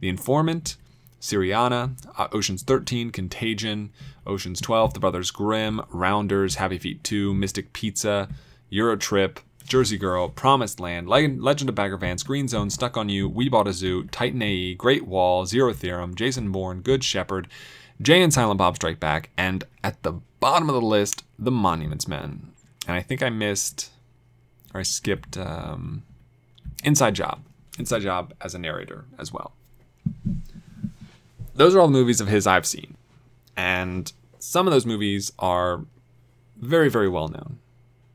The 0.00 0.08
Informant, 0.08 0.76
Syriana, 1.20 1.90
uh, 2.18 2.28
Ocean's 2.32 2.62
13, 2.62 3.10
Contagion, 3.10 3.90
Ocean's 4.26 4.60
12, 4.60 4.94
The 4.94 5.00
Brothers 5.00 5.30
Grimm, 5.30 5.82
Rounders, 5.90 6.54
Happy 6.56 6.78
Feet 6.78 7.04
2, 7.04 7.34
Mystic 7.34 7.72
Pizza, 7.72 8.28
Eurotrip, 8.72 9.38
Jersey 9.64 9.98
Girl, 9.98 10.28
Promised 10.28 10.80
Land, 10.80 11.08
Legend 11.08 11.68
of 11.68 11.74
Bagger 11.74 11.96
Vance, 11.96 12.22
Green 12.22 12.48
Zone, 12.48 12.70
Stuck 12.70 12.96
on 12.96 13.08
You, 13.08 13.28
We 13.28 13.48
Bought 13.48 13.68
a 13.68 13.72
Zoo, 13.72 14.04
Titan 14.04 14.42
AE, 14.42 14.74
Great 14.74 15.06
Wall, 15.06 15.46
Zero 15.46 15.72
Theorem, 15.72 16.14
Jason 16.14 16.50
Bourne, 16.50 16.80
Good 16.80 17.04
Shepherd, 17.04 17.48
Jay 18.02 18.22
and 18.22 18.32
Silent 18.32 18.58
Bob 18.58 18.76
Strike 18.76 18.98
Back, 18.98 19.30
and 19.36 19.64
at 19.84 20.02
the 20.02 20.14
bottom 20.40 20.68
of 20.68 20.74
the 20.74 20.80
list, 20.80 21.22
The 21.38 21.50
Monuments 21.50 22.08
Men. 22.08 22.50
And 22.86 22.96
I 22.96 23.02
think 23.02 23.22
I 23.22 23.28
missed, 23.28 23.90
or 24.72 24.80
I 24.80 24.84
skipped 24.84 25.36
um, 25.36 26.02
Inside 26.82 27.14
Job. 27.14 27.40
Inside 27.78 28.00
Job 28.00 28.34
as 28.40 28.54
a 28.54 28.58
narrator 28.58 29.04
as 29.18 29.32
well. 29.32 29.52
Those 31.60 31.74
are 31.74 31.80
all 31.80 31.88
the 31.88 31.92
movies 31.92 32.22
of 32.22 32.28
his 32.28 32.46
I've 32.46 32.64
seen. 32.64 32.96
And 33.54 34.10
some 34.38 34.66
of 34.66 34.72
those 34.72 34.86
movies 34.86 35.30
are 35.38 35.84
very, 36.56 36.88
very 36.88 37.06
well 37.06 37.28
known. 37.28 37.58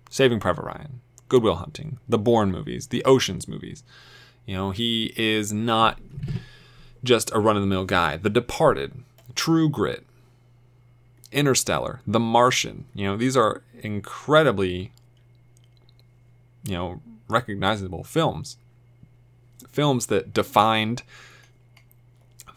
Saving 0.09 0.39
Private 0.39 0.63
Ryan, 0.63 1.01
Good 1.29 1.43
Will 1.43 1.57
Hunting, 1.57 1.99
the 2.09 2.17
Bourne 2.17 2.51
movies, 2.51 2.87
the 2.87 3.05
Oceans 3.05 3.47
movies. 3.47 3.83
You 4.47 4.55
know, 4.55 4.71
he 4.71 5.13
is 5.15 5.53
not 5.53 5.99
just 7.03 7.31
a 7.35 7.39
run 7.39 7.55
of 7.55 7.61
the 7.61 7.67
mill 7.67 7.85
guy. 7.85 8.17
The 8.17 8.31
Departed, 8.31 8.93
True 9.35 9.69
Grit, 9.69 10.07
Interstellar, 11.31 12.01
The 12.07 12.19
Martian. 12.19 12.85
You 12.95 13.09
know, 13.09 13.15
these 13.15 13.37
are 13.37 13.61
incredibly, 13.79 14.91
you 16.63 16.73
know, 16.73 16.99
recognizable 17.29 18.03
films. 18.03 18.57
Films 19.69 20.07
that 20.07 20.33
defined 20.33 21.03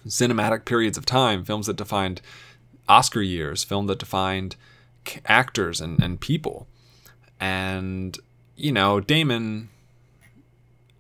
cinematic 0.07 0.65
periods 0.65 0.99
of 0.99 1.07
time, 1.07 1.45
films 1.45 1.67
that 1.67 1.77
defined 1.77 2.21
Oscar 2.89 3.23
years, 3.23 3.65
film 3.65 3.87
that 3.87 3.99
defined 3.99 4.57
actors 5.27 5.81
and, 5.81 6.03
and 6.03 6.21
people. 6.21 6.67
And, 7.41 8.19
you 8.57 8.73
know, 8.73 9.01
Damon, 9.01 9.69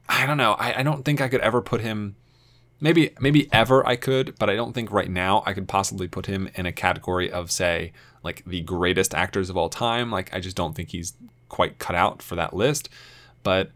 I 0.08 0.26
don't 0.26 0.36
know. 0.36 0.52
I, 0.52 0.80
I 0.80 0.82
don't 0.82 1.04
think 1.04 1.20
I 1.20 1.28
could 1.28 1.40
ever 1.40 1.60
put 1.60 1.80
him 1.80 2.16
maybe 2.80 3.10
maybe 3.20 3.48
ever 3.52 3.86
I 3.86 3.96
could, 3.96 4.38
but 4.38 4.48
I 4.48 4.56
don't 4.56 4.72
think 4.72 4.90
right 4.90 5.10
now 5.10 5.42
I 5.46 5.52
could 5.52 5.68
possibly 5.68 6.08
put 6.08 6.26
him 6.26 6.48
in 6.54 6.66
a 6.66 6.72
category 6.72 7.30
of 7.30 7.50
say 7.50 7.92
like 8.22 8.44
the 8.46 8.60
greatest 8.62 9.14
actors 9.14 9.50
of 9.50 9.56
all 9.56 9.68
time. 9.68 10.10
Like 10.10 10.34
I 10.34 10.40
just 10.40 10.56
don't 10.56 10.74
think 10.74 10.90
he's 10.90 11.14
quite 11.48 11.78
cut 11.78 11.96
out 11.96 12.22
for 12.22 12.36
that 12.36 12.54
list. 12.54 12.88
But 13.42 13.70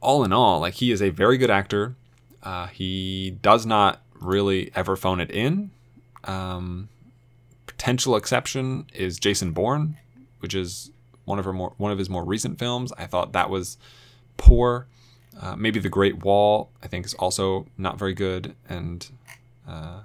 all 0.00 0.24
in 0.24 0.32
all, 0.32 0.60
like 0.60 0.74
he 0.74 0.92
is 0.92 1.02
a 1.02 1.10
very 1.10 1.38
good 1.38 1.50
actor. 1.50 1.94
Uh, 2.42 2.68
he 2.68 3.38
does 3.42 3.66
not 3.66 4.00
really 4.20 4.70
ever 4.74 4.96
phone 4.96 5.20
it 5.20 5.30
in. 5.30 5.70
Um, 6.24 6.88
potential 7.66 8.16
exception 8.16 8.86
is 8.92 9.18
Jason 9.18 9.52
Bourne, 9.52 9.96
which 10.40 10.54
is 10.54 10.90
one 11.24 11.38
of 11.38 11.44
her 11.44 11.52
more 11.52 11.74
one 11.76 11.92
of 11.92 11.98
his 11.98 12.08
more 12.08 12.24
recent 12.24 12.58
films. 12.58 12.92
I 12.96 13.06
thought 13.06 13.32
that 13.32 13.50
was 13.50 13.76
poor. 14.36 14.86
Uh, 15.40 15.54
maybe 15.54 15.78
The 15.80 15.90
Great 15.90 16.24
Wall, 16.24 16.70
I 16.82 16.86
think, 16.86 17.04
is 17.04 17.14
also 17.14 17.66
not 17.76 17.98
very 17.98 18.14
good 18.14 18.54
and 18.68 19.06
uh, 19.68 20.00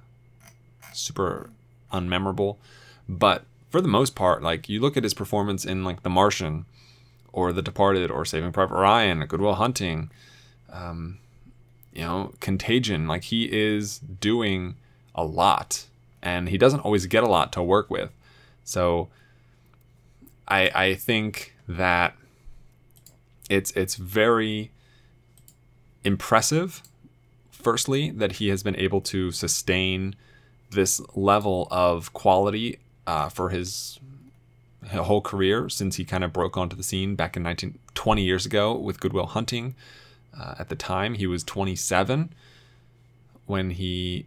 super 0.93 1.49
unmemorable. 1.91 2.57
But 3.07 3.45
for 3.69 3.79
the 3.79 3.87
most 3.87 4.13
part, 4.15 4.43
like 4.43 4.67
you 4.67 4.81
look 4.81 4.97
at 4.97 5.03
his 5.03 5.13
performance 5.13 5.63
in 5.63 5.85
like 5.85 6.03
The 6.03 6.09
Martian, 6.09 6.65
or 7.31 7.53
The 7.53 7.61
Departed, 7.61 8.11
or 8.11 8.25
Saving 8.25 8.51
Private 8.51 8.75
Ryan, 8.75 9.25
Good 9.25 9.39
Will 9.39 9.55
Hunting, 9.55 10.11
um, 10.69 11.19
you 11.93 12.01
know, 12.01 12.33
Contagion. 12.39 13.07
Like 13.07 13.25
he 13.25 13.45
is 13.51 13.99
doing 13.99 14.75
a 15.15 15.23
lot, 15.23 15.85
and 16.21 16.49
he 16.49 16.57
doesn't 16.57 16.81
always 16.81 17.05
get 17.05 17.23
a 17.23 17.29
lot 17.29 17.51
to 17.53 17.63
work 17.63 17.89
with. 17.89 18.11
So 18.63 19.09
I 20.47 20.71
I 20.73 20.95
think 20.95 21.55
that 21.67 22.15
it's 23.49 23.71
it's 23.71 23.95
very 23.95 24.71
impressive 26.03 26.81
firstly 27.51 28.09
that 28.11 28.33
he 28.33 28.49
has 28.49 28.63
been 28.63 28.75
able 28.75 29.01
to 29.01 29.31
sustain 29.31 30.15
this 30.71 31.01
level 31.15 31.67
of 31.69 32.13
quality 32.13 32.79
uh, 33.05 33.29
for 33.29 33.49
his 33.49 33.99
whole 34.89 35.21
career 35.21 35.69
since 35.69 35.97
he 35.97 36.05
kind 36.05 36.23
of 36.23 36.33
broke 36.33 36.57
onto 36.57 36.75
the 36.75 36.83
scene 36.83 37.15
back 37.15 37.37
in 37.37 37.43
19, 37.43 37.77
20 37.93 38.23
years 38.23 38.45
ago 38.45 38.75
with 38.75 38.99
Good 38.99 39.13
Will 39.13 39.27
Hunting. 39.27 39.75
Uh, 40.37 40.55
at 40.59 40.69
the 40.69 40.75
time, 40.75 41.15
he 41.15 41.27
was 41.27 41.43
27 41.43 42.33
when 43.45 43.71
he 43.71 44.25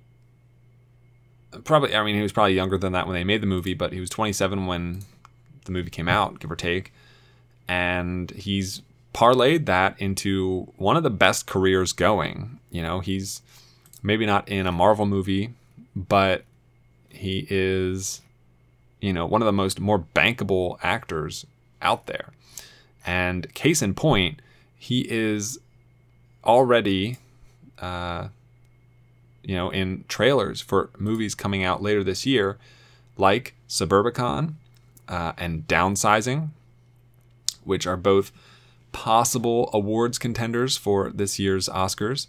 probably, 1.65 1.95
I 1.95 2.03
mean, 2.05 2.17
he 2.17 2.23
was 2.23 2.33
probably 2.33 2.55
younger 2.55 2.79
than 2.79 2.93
that 2.93 3.07
when 3.07 3.15
they 3.15 3.25
made 3.25 3.41
the 3.41 3.47
movie, 3.47 3.75
but 3.75 3.93
he 3.93 4.01
was 4.01 4.11
27 4.11 4.67
when 4.67 5.03
the 5.65 5.73
movie 5.73 5.91
came 5.91 6.09
out, 6.09 6.41
give 6.41 6.51
or 6.51 6.57
take. 6.57 6.93
And 7.69 8.31
he's 8.33 8.83
parlayed 9.15 9.67
that 9.67 9.99
into 10.01 10.73
one 10.77 10.97
of 10.97 11.03
the 11.03 11.11
best 11.11 11.47
careers 11.47 11.93
going. 11.93 12.59
You 12.71 12.83
know, 12.83 13.01
he's 13.01 13.43
maybe 14.03 14.27
not 14.27 14.49
in 14.49 14.67
a 14.67 14.73
Marvel 14.73 15.07
movie, 15.07 15.55
but 15.95 16.45
he 17.09 17.47
is, 17.49 18.21
you 19.01 19.13
know, 19.13 19.25
one 19.25 19.41
of 19.41 19.47
the 19.47 19.53
most 19.53 19.81
more 19.81 20.05
bankable 20.15 20.79
actors 20.83 21.47
out 21.81 22.07
there. 22.07 22.33
And 23.07 23.53
case 23.55 23.83
in 23.83 23.95
point, 23.95 24.41
he 24.77 25.07
is 25.09 25.59
already, 26.45 27.19
uh, 27.79 28.29
you 29.43 29.55
know, 29.55 29.71
in 29.71 30.05
trailers 30.09 30.61
for 30.61 30.91
movies 30.99 31.35
coming 31.35 31.65
out 31.65 31.83
later 31.83 32.05
this 32.05 32.25
year, 32.27 32.59
like 33.17 33.55
Suburbicon 33.69 34.55
uh, 35.09 35.33
and 35.37 35.67
Downsizing, 35.67 36.49
which 37.65 37.87
are 37.87 37.97
both 37.97 38.33
possible 38.93 39.69
awards 39.73 40.19
contenders 40.19 40.77
for 40.77 41.11
this 41.11 41.39
year's 41.39 41.69
Oscars. 41.69 42.29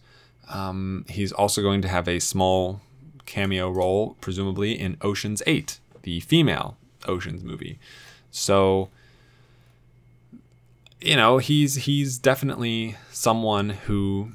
Um, 0.50 1.06
he's 1.08 1.32
also 1.32 1.62
going 1.62 1.82
to 1.82 1.88
have 1.88 2.08
a 2.08 2.20
small 2.20 2.82
cameo 3.26 3.70
role, 3.70 4.18
presumably 4.22 4.80
in 4.80 4.98
Ocean's 5.02 5.42
8, 5.48 5.80
the 6.04 6.20
female 6.20 6.78
Ocean's 7.08 7.44
movie. 7.44 7.80
So, 8.32 8.90
you 11.02 11.16
know, 11.16 11.38
he's 11.38 11.76
he's 11.76 12.18
definitely 12.18 12.98
someone 13.12 13.70
who, 13.70 14.30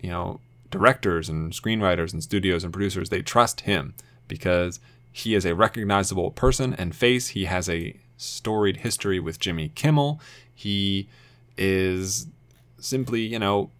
you 0.00 0.10
know, 0.10 0.40
directors 0.70 1.28
and 1.28 1.52
screenwriters 1.52 2.12
and 2.12 2.22
studios 2.22 2.64
and 2.64 2.72
producers 2.72 3.08
they 3.08 3.22
trust 3.22 3.60
him 3.62 3.94
because 4.26 4.80
he 5.12 5.34
is 5.34 5.44
a 5.44 5.54
recognizable 5.54 6.30
person 6.30 6.74
and 6.74 6.94
face. 6.94 7.28
He 7.28 7.44
has 7.44 7.68
a 7.68 7.96
storied 8.16 8.78
history 8.78 9.20
with 9.20 9.38
Jimmy 9.38 9.70
Kimmel. 9.70 10.20
He 10.52 11.08
is 11.56 12.26
simply, 12.78 13.20
you 13.22 13.38
know, 13.38 13.70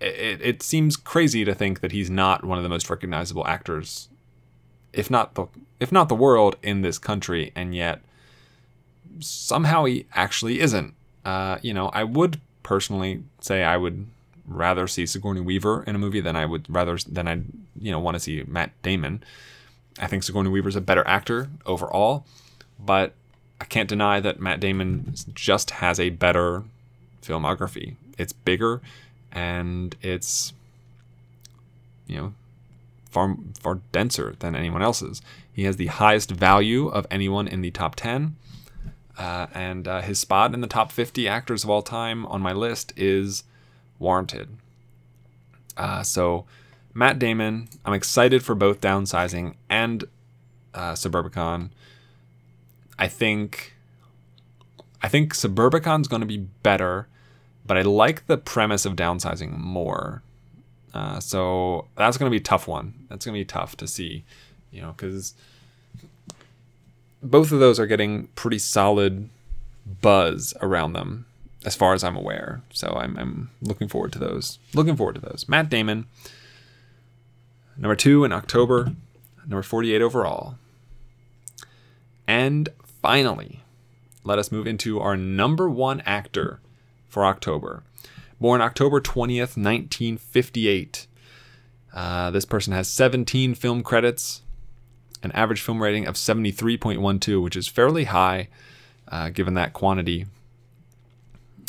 it, 0.00 0.40
it 0.40 0.62
seems 0.62 0.96
crazy 0.96 1.44
to 1.44 1.54
think 1.54 1.80
that 1.80 1.92
he's 1.92 2.10
not 2.10 2.44
one 2.44 2.58
of 2.58 2.62
the 2.64 2.68
most 2.68 2.88
recognizable 2.90 3.46
actors, 3.46 4.08
if 4.92 5.10
not 5.10 5.34
the 5.34 5.46
if 5.80 5.90
not 5.90 6.08
the 6.08 6.14
world 6.14 6.56
in 6.62 6.82
this 6.82 6.98
country, 6.98 7.52
and 7.54 7.74
yet 7.74 8.00
somehow 9.20 9.84
he 9.84 10.06
actually 10.14 10.60
isn't. 10.60 10.94
Uh, 11.24 11.58
you 11.62 11.72
know, 11.72 11.88
I 11.88 12.04
would 12.04 12.40
personally 12.62 13.22
say 13.40 13.62
I 13.62 13.76
would 13.76 14.06
rather 14.46 14.86
see 14.86 15.06
Sigourney 15.06 15.40
Weaver 15.40 15.84
in 15.84 15.94
a 15.94 15.98
movie 15.98 16.20
than 16.20 16.36
I 16.36 16.44
would 16.44 16.66
rather 16.68 16.98
than 17.08 17.26
I 17.28 17.34
you 17.80 17.90
know 17.90 17.98
want 17.98 18.14
to 18.16 18.20
see 18.20 18.42
Matt 18.46 18.70
Damon. 18.82 19.22
I 19.98 20.06
think 20.06 20.22
Sigourney 20.22 20.50
Weaver's 20.50 20.76
a 20.76 20.80
better 20.80 21.06
actor 21.06 21.48
overall, 21.64 22.26
but 22.78 23.14
I 23.60 23.64
can't 23.64 23.88
deny 23.88 24.20
that 24.20 24.40
Matt 24.40 24.60
Damon 24.60 25.14
just 25.34 25.70
has 25.70 26.00
a 26.00 26.10
better 26.10 26.64
filmography. 27.22 27.94
It's 28.18 28.32
bigger 28.32 28.82
and 29.32 29.96
it's 30.02 30.52
you 32.06 32.16
know 32.16 32.34
far 33.10 33.36
far 33.60 33.80
denser 33.92 34.34
than 34.40 34.54
anyone 34.54 34.82
else's. 34.82 35.22
He 35.52 35.64
has 35.64 35.76
the 35.76 35.86
highest 35.86 36.30
value 36.30 36.88
of 36.88 37.06
anyone 37.10 37.46
in 37.46 37.60
the 37.60 37.70
top 37.70 37.94
10. 37.94 38.36
Uh, 39.16 39.46
and 39.54 39.86
uh, 39.86 40.00
his 40.00 40.18
spot 40.18 40.54
in 40.54 40.60
the 40.60 40.66
top 40.66 40.90
50 40.90 41.28
actors 41.28 41.62
of 41.62 41.70
all 41.70 41.82
time 41.82 42.26
on 42.26 42.40
my 42.40 42.52
list 42.52 42.92
is 42.96 43.44
warranted. 43.98 44.48
Uh, 45.76 46.02
so, 46.02 46.46
Matt 46.92 47.18
Damon, 47.18 47.68
I'm 47.84 47.94
excited 47.94 48.44
for 48.44 48.54
both 48.54 48.80
Downsizing 48.80 49.54
and 49.68 50.04
uh, 50.74 50.92
Suburbicon. 50.92 51.70
I 52.98 53.08
think 53.08 53.74
I 55.04 55.08
think 55.08 55.34
Suburbicon's 55.34 56.08
going 56.08 56.20
to 56.20 56.26
be 56.26 56.38
better, 56.38 57.08
but 57.66 57.76
I 57.76 57.82
like 57.82 58.26
the 58.26 58.38
premise 58.38 58.86
of 58.86 58.96
downsizing 58.96 59.54
more. 59.58 60.22
Uh, 60.94 61.20
so 61.20 61.88
that's 61.96 62.16
going 62.16 62.26
to 62.26 62.30
be 62.30 62.40
a 62.40 62.44
tough 62.44 62.66
one. 62.66 62.94
That's 63.10 63.26
going 63.26 63.34
to 63.34 63.40
be 63.40 63.44
tough 63.44 63.76
to 63.76 63.86
see, 63.86 64.24
you 64.70 64.80
know, 64.80 64.92
because 64.92 65.34
both 67.24 67.52
of 67.52 67.60
those 67.60 67.80
are 67.80 67.86
getting 67.86 68.28
pretty 68.28 68.58
solid 68.58 69.28
buzz 70.00 70.54
around 70.60 70.92
them, 70.92 71.26
as 71.64 71.74
far 71.74 71.94
as 71.94 72.04
I'm 72.04 72.16
aware. 72.16 72.62
So 72.72 72.94
I'm, 72.96 73.16
I'm 73.16 73.50
looking 73.60 73.88
forward 73.88 74.12
to 74.12 74.18
those. 74.18 74.58
Looking 74.74 74.96
forward 74.96 75.16
to 75.16 75.20
those. 75.20 75.46
Matt 75.48 75.68
Damon, 75.68 76.06
number 77.76 77.96
two 77.96 78.24
in 78.24 78.32
October, 78.32 78.92
number 79.46 79.62
48 79.62 80.00
overall. 80.02 80.56
And 82.26 82.68
finally, 82.84 83.60
let 84.24 84.38
us 84.38 84.50
move 84.50 84.66
into 84.66 85.00
our 85.00 85.16
number 85.16 85.68
one 85.68 86.00
actor 86.02 86.60
for 87.08 87.24
October. 87.24 87.82
Born 88.40 88.60
October 88.60 89.00
20th, 89.00 89.56
1958. 89.56 91.06
Uh, 91.94 92.30
this 92.30 92.44
person 92.44 92.72
has 92.72 92.88
17 92.88 93.54
film 93.54 93.82
credits, 93.82 94.42
an 95.24 95.32
average 95.32 95.60
film 95.60 95.82
rating 95.82 96.06
of 96.06 96.14
73.12, 96.14 97.42
which 97.42 97.56
is 97.56 97.68
fairly 97.68 98.04
high 98.04 98.48
uh, 99.08 99.30
given 99.30 99.54
that 99.54 99.72
quantity. 99.72 100.26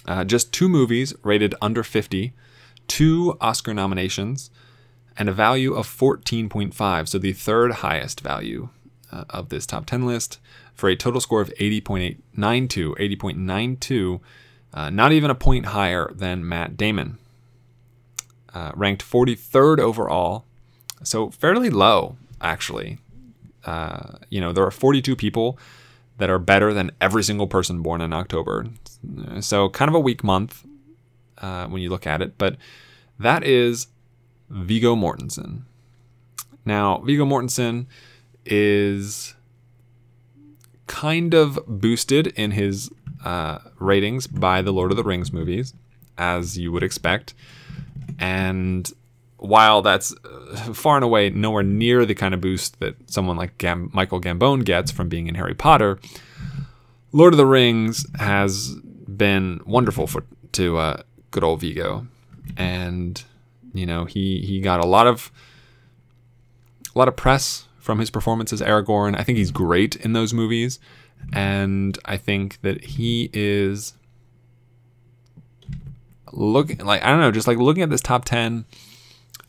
Uh, 0.07 0.23
just 0.23 0.53
two 0.53 0.69
movies 0.69 1.13
rated 1.23 1.55
under 1.61 1.83
50, 1.83 2.33
two 2.87 3.37
Oscar 3.41 3.73
nominations, 3.73 4.51
and 5.17 5.29
a 5.29 5.33
value 5.33 5.73
of 5.73 5.87
14.5, 5.87 7.07
so 7.07 7.17
the 7.17 7.33
third 7.33 7.71
highest 7.73 8.21
value 8.21 8.69
uh, 9.11 9.23
of 9.29 9.49
this 9.49 9.65
top 9.65 9.85
10 9.85 10.05
list 10.05 10.39
for 10.73 10.89
a 10.89 10.95
total 10.95 11.21
score 11.21 11.41
of 11.41 11.53
80.892, 11.59 12.17
80.92, 12.37 14.19
uh, 14.73 14.89
not 14.89 15.11
even 15.11 15.31
a 15.31 15.35
point 15.35 15.67
higher 15.67 16.11
than 16.13 16.47
Matt 16.47 16.75
Damon. 16.75 17.17
Uh, 18.53 18.71
ranked 18.75 19.03
43rd 19.03 19.79
overall, 19.79 20.45
so 21.03 21.29
fairly 21.29 21.69
low, 21.69 22.17
actually. 22.41 22.99
Uh, 23.65 24.17
you 24.29 24.39
know, 24.39 24.53
there 24.53 24.63
are 24.63 24.71
42 24.71 25.15
people 25.15 25.57
that 26.17 26.29
are 26.29 26.39
better 26.39 26.73
than 26.73 26.91
every 27.01 27.23
single 27.23 27.47
person 27.47 27.81
born 27.81 28.01
in 28.01 28.13
October. 28.13 28.67
So, 29.41 29.69
kind 29.69 29.89
of 29.89 29.95
a 29.95 29.99
weak 29.99 30.23
month 30.23 30.65
uh, 31.39 31.67
when 31.67 31.81
you 31.81 31.89
look 31.89 32.07
at 32.07 32.21
it, 32.21 32.37
but 32.37 32.55
that 33.19 33.43
is 33.43 33.87
Viggo 34.49 34.95
Mortensen. 34.95 35.63
Now, 36.65 36.99
Viggo 36.99 37.25
Mortensen 37.25 37.87
is 38.45 39.35
kind 40.87 41.33
of 41.33 41.59
boosted 41.67 42.27
in 42.27 42.51
his 42.51 42.89
uh, 43.23 43.59
ratings 43.79 44.27
by 44.27 44.61
the 44.61 44.71
Lord 44.71 44.91
of 44.91 44.97
the 44.97 45.03
Rings 45.03 45.33
movies, 45.33 45.73
as 46.17 46.57
you 46.57 46.71
would 46.71 46.83
expect. 46.83 47.33
And 48.19 48.91
while 49.45 49.81
that's 49.81 50.13
uh, 50.23 50.73
far 50.73 50.95
and 50.95 51.03
away 51.03 51.29
nowhere 51.29 51.63
near 51.63 52.05
the 52.05 52.15
kind 52.15 52.33
of 52.33 52.41
boost 52.41 52.79
that 52.79 52.95
someone 53.09 53.37
like 53.37 53.57
Gam- 53.57 53.89
Michael 53.93 54.21
Gambon 54.21 54.65
gets 54.65 54.91
from 54.91 55.09
being 55.09 55.27
in 55.27 55.35
Harry 55.35 55.53
Potter, 55.53 55.99
Lord 57.11 57.33
of 57.33 57.37
the 57.37 57.45
Rings 57.45 58.05
has 58.19 58.75
been 58.75 59.61
wonderful 59.65 60.07
for 60.07 60.23
to 60.53 60.77
uh, 60.77 61.03
good 61.31 61.43
old 61.43 61.61
Viggo, 61.61 62.07
and 62.57 63.23
you 63.73 63.85
know 63.85 64.05
he 64.05 64.41
he 64.41 64.59
got 64.61 64.83
a 64.83 64.87
lot 64.87 65.07
of 65.07 65.31
a 66.93 66.99
lot 66.99 67.07
of 67.07 67.15
press 67.15 67.67
from 67.79 67.99
his 67.99 68.09
performance 68.09 68.51
as 68.51 68.61
Aragorn. 68.61 69.17
I 69.17 69.23
think 69.23 69.37
he's 69.37 69.51
great 69.51 69.95
in 69.97 70.13
those 70.13 70.33
movies, 70.33 70.79
and 71.33 71.97
I 72.05 72.17
think 72.17 72.61
that 72.61 72.83
he 72.83 73.29
is 73.33 73.93
looking 76.31 76.77
like 76.79 77.03
I 77.03 77.07
don't 77.07 77.19
know, 77.19 77.31
just 77.31 77.47
like 77.47 77.57
looking 77.57 77.83
at 77.83 77.89
this 77.89 78.01
top 78.01 78.25
ten 78.25 78.65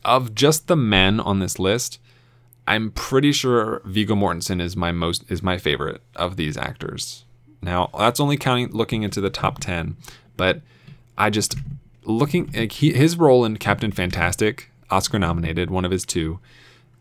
of 0.07 0.33
just 0.33 0.67
the 0.67 0.75
men 0.75 1.19
on 1.19 1.37
this 1.37 1.59
list. 1.59 1.99
I'm 2.65 2.91
pretty 2.91 3.31
sure 3.31 3.81
Viggo 3.85 4.15
Mortensen 4.15 4.59
is 4.61 4.75
my 4.75 4.91
most 4.91 5.29
is 5.29 5.43
my 5.43 5.57
favorite 5.57 6.01
of 6.15 6.35
these 6.35 6.57
actors. 6.57 7.25
Now 7.61 7.89
that's 7.97 8.19
only 8.19 8.37
counting 8.37 8.71
looking 8.71 9.03
into 9.03 9.21
the 9.21 9.29
top 9.29 9.59
ten, 9.59 9.97
but 10.35 10.61
I 11.17 11.29
just 11.29 11.55
looking 12.03 12.49
like 12.53 12.71
he, 12.71 12.93
his 12.93 13.17
role 13.17 13.45
in 13.45 13.57
Captain 13.57 13.91
Fantastic, 13.91 14.71
Oscar 14.89 15.19
nominated, 15.19 15.69
one 15.69 15.85
of 15.85 15.91
his 15.91 16.05
two, 16.05 16.39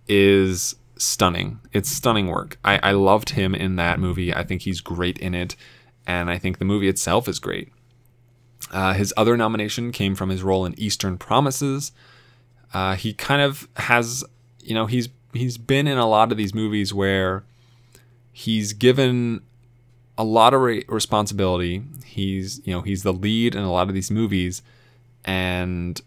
is 0.09 0.77
stunning. 0.97 1.61
It's 1.73 1.89
stunning 1.89 2.27
work. 2.27 2.59
I, 2.65 2.79
I 2.83 2.93
loved 2.93 3.31
him 3.31 3.55
in 3.55 3.77
that 3.77 4.01
movie. 4.01 4.35
I 4.35 4.43
think 4.43 4.63
he's 4.63 4.81
great 4.81 5.19
in 5.19 5.35
it, 5.35 5.57
and 6.07 6.31
I 6.31 6.39
think 6.39 6.59
the 6.59 6.65
movie 6.65 6.89
itself 6.89 7.29
is 7.29 7.39
great. 7.39 7.73
Uh, 8.73 8.95
his 8.95 9.13
other 9.17 9.37
nomination 9.37 9.93
came 9.93 10.15
from 10.15 10.31
his 10.31 10.43
role 10.43 10.65
in 10.65 10.79
Eastern 10.79 11.19
Promises. 11.19 11.93
Uh, 12.77 12.95
he 12.95 13.15
kind 13.15 13.41
of 13.41 13.67
has, 13.77 14.23
you 14.63 14.75
know, 14.75 14.85
he's 14.85 15.09
he's 15.33 15.57
been 15.57 15.87
in 15.87 15.97
a 15.97 16.07
lot 16.07 16.31
of 16.31 16.37
these 16.37 16.55
movies 16.55 16.93
where 16.93 17.43
he's 18.33 18.75
given 18.75 19.41
a 20.19 20.25
lot 20.25 20.53
of 20.53 20.61
re- 20.61 20.85
responsibility. 20.87 21.83
He's, 22.05 22.61
you 22.67 22.75
know, 22.75 22.83
he's 22.83 23.03
the 23.03 23.15
lead 23.15 23.55
in 23.55 23.63
a 23.63 23.73
lot 23.73 23.89
of 23.89 23.95
these 23.95 24.11
movies, 24.11 24.61
and 25.25 25.99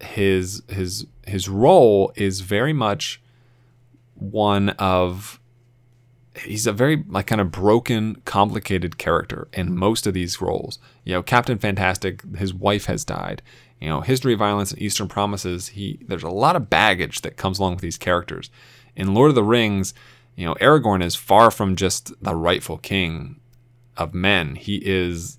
his 0.00 0.62
his 0.68 1.04
his 1.26 1.48
role 1.48 2.12
is 2.14 2.42
very 2.42 2.72
much 2.72 3.20
one 4.14 4.68
of 4.68 5.40
he's 6.36 6.68
a 6.68 6.72
very 6.72 7.02
like 7.08 7.26
kind 7.26 7.40
of 7.40 7.50
broken 7.50 8.22
complicated 8.24 8.98
character 8.98 9.48
in 9.52 9.76
most 9.76 10.06
of 10.06 10.14
these 10.14 10.40
roles 10.40 10.78
you 11.04 11.12
know 11.12 11.22
captain 11.22 11.58
fantastic 11.58 12.22
his 12.36 12.52
wife 12.52 12.86
has 12.86 13.04
died 13.04 13.40
you 13.80 13.88
know 13.88 14.00
history 14.00 14.32
of 14.32 14.38
violence 14.38 14.72
and 14.72 14.80
eastern 14.80 15.08
promises 15.08 15.68
he 15.68 15.98
there's 16.06 16.22
a 16.22 16.28
lot 16.28 16.56
of 16.56 16.70
baggage 16.70 17.22
that 17.22 17.36
comes 17.36 17.58
along 17.58 17.74
with 17.74 17.82
these 17.82 17.98
characters. 17.98 18.50
In 18.96 19.14
lord 19.14 19.30
of 19.30 19.34
the 19.34 19.44
rings 19.44 19.94
you 20.36 20.44
know 20.44 20.54
aragorn 20.54 21.02
is 21.02 21.14
far 21.14 21.50
from 21.50 21.76
just 21.76 22.12
the 22.22 22.34
rightful 22.34 22.78
king 22.78 23.40
of 23.96 24.14
men. 24.14 24.56
He 24.56 24.76
is 24.84 25.38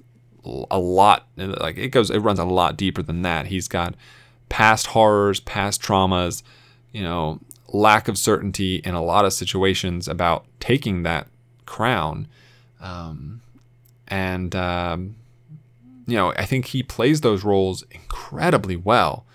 a 0.69 0.79
lot 0.79 1.27
like 1.37 1.77
it 1.77 1.89
goes 1.89 2.09
it 2.09 2.19
runs 2.19 2.39
a 2.39 2.45
lot 2.45 2.77
deeper 2.77 3.01
than 3.01 3.21
that. 3.23 3.47
He's 3.47 3.67
got 3.67 3.95
past 4.47 4.87
horrors 4.87 5.39
past 5.39 5.81
traumas 5.81 6.43
you 6.91 7.01
know 7.01 7.39
lack 7.67 8.07
of 8.07 8.17
certainty 8.17 8.77
in 8.77 8.93
a 8.93 9.03
lot 9.03 9.25
of 9.25 9.33
situations 9.33 10.07
about 10.07 10.45
taking 10.59 11.03
that 11.03 11.27
crown. 11.65 12.27
Um, 12.79 13.41
and, 14.07 14.55
um, 14.55 15.15
you 16.07 16.15
know, 16.15 16.33
I 16.37 16.45
think 16.45 16.67
he 16.67 16.83
plays 16.83 17.21
those 17.21 17.43
roles 17.43 17.83
incredibly 17.91 18.75
well. 18.75 19.25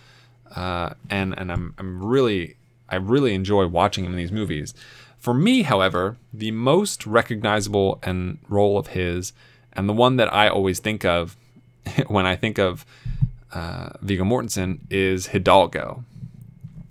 Uh, 0.54 0.94
and 1.08 1.38
and 1.38 1.52
I'm, 1.52 1.74
I'm 1.78 2.02
really, 2.02 2.56
I 2.88 2.96
really 2.96 3.34
enjoy 3.34 3.66
watching 3.66 4.04
him 4.04 4.12
in 4.12 4.18
these 4.18 4.32
movies. 4.32 4.74
For 5.18 5.34
me, 5.34 5.62
however, 5.62 6.16
the 6.32 6.50
most 6.50 7.06
recognizable 7.06 8.00
and 8.02 8.38
role 8.48 8.78
of 8.78 8.88
his, 8.88 9.32
and 9.72 9.88
the 9.88 9.92
one 9.92 10.16
that 10.16 10.32
I 10.32 10.48
always 10.48 10.80
think 10.80 11.04
of 11.04 11.36
when 12.08 12.26
I 12.26 12.36
think 12.36 12.58
of 12.58 12.84
uh, 13.52 13.90
Viggo 14.00 14.24
Mortensen, 14.24 14.80
is 14.90 15.28
Hidalgo. 15.28 16.04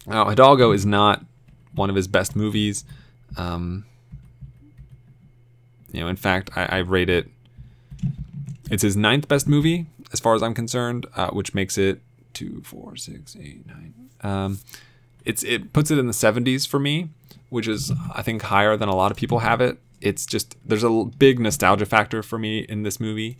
Now, 0.06 0.26
Hidalgo 0.26 0.72
is 0.72 0.86
not 0.86 1.26
one 1.74 1.90
of 1.90 1.96
his 1.96 2.08
best 2.08 2.36
movies. 2.36 2.84
Um, 3.38 3.86
you 5.92 6.02
know, 6.02 6.08
in 6.08 6.16
fact, 6.16 6.52
I, 6.56 6.66
I, 6.66 6.78
rate 6.80 7.10
it. 7.10 7.28
It's 8.70 8.84
his 8.84 8.96
ninth 8.96 9.28
best 9.28 9.48
movie, 9.48 9.88
as 10.14 10.20
far 10.20 10.36
as 10.36 10.44
I'm 10.44 10.54
concerned, 10.54 11.06
uh, 11.16 11.30
which 11.32 11.54
makes 11.54 11.78
it 11.78 12.02
two, 12.34 12.62
four, 12.64 12.96
six, 12.96 13.36
eight, 13.40 13.66
nine. 13.68 13.94
Um, 14.22 14.60
it's 15.26 15.44
it 15.44 15.74
puts 15.74 15.92
it 15.92 15.98
in 15.98 16.08
the 16.08 16.14
70s 16.14 16.68
for 16.68 16.80
me, 16.80 17.10
which 17.50 17.68
is 17.68 17.92
I 18.14 18.22
think 18.22 18.44
higher 18.44 18.78
than 18.78 18.90
a 18.90 18.96
lot 18.96 19.12
of 19.12 19.18
people 19.18 19.40
have 19.40 19.62
it. 19.62 19.78
It's 20.02 20.26
just 20.26 20.56
there's 20.66 20.84
a 20.84 21.06
big 21.18 21.40
nostalgia 21.40 21.86
factor 21.86 22.24
for 22.24 22.38
me 22.38 22.60
in 22.60 22.84
this 22.84 23.00
movie. 23.00 23.38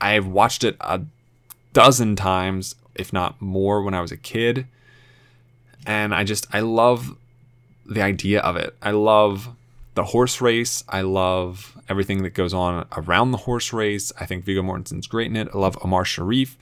I've 0.00 0.26
watched 0.26 0.64
it 0.64 0.76
a 0.80 1.02
dozen 1.72 2.16
times, 2.16 2.74
if 2.94 3.12
not 3.12 3.40
more, 3.40 3.82
when 3.82 3.94
I 3.94 4.00
was 4.00 4.12
a 4.12 4.16
kid 4.16 4.66
and 5.86 6.14
I 6.14 6.24
just 6.24 6.46
I 6.52 6.60
love 6.60 7.16
the 7.86 8.02
idea 8.02 8.40
of 8.40 8.56
it. 8.56 8.76
I 8.82 8.92
love 8.92 9.50
the 9.94 10.04
horse 10.04 10.40
race. 10.40 10.84
I 10.88 11.02
love 11.02 11.78
everything 11.88 12.22
that 12.22 12.30
goes 12.30 12.54
on 12.54 12.86
around 12.96 13.32
the 13.32 13.38
horse 13.38 13.72
race. 13.72 14.12
I 14.18 14.26
think 14.26 14.44
Viggo 14.44 14.62
Mortensen's 14.62 15.06
great 15.06 15.28
in 15.28 15.36
it. 15.36 15.48
I 15.52 15.58
love 15.58 15.76
Omar 15.82 16.04
Sharif, 16.04 16.56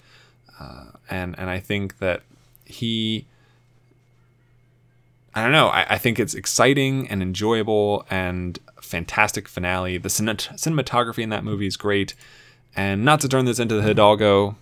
uh, 0.58 0.86
and 1.08 1.38
and 1.38 1.48
I 1.50 1.60
think 1.60 1.98
that 1.98 2.22
he. 2.64 3.26
I 5.32 5.44
don't 5.44 5.52
know. 5.52 5.68
I, 5.68 5.86
I, 5.90 5.98
think 5.98 6.18
it's 6.18 6.34
exciting 6.34 7.08
and 7.08 7.22
enjoyable 7.22 8.04
and 8.10 8.58
fantastic 8.82 9.46
finale. 9.46 9.96
The 9.96 10.08
cinematography 10.08 11.22
in 11.22 11.28
that 11.28 11.44
movie 11.44 11.68
is 11.68 11.76
great, 11.76 12.16
and 12.74 13.04
not 13.04 13.20
to 13.20 13.28
turn 13.28 13.44
this 13.44 13.60
into 13.60 13.76
the 13.76 13.82
Hidalgo, 13.82 14.56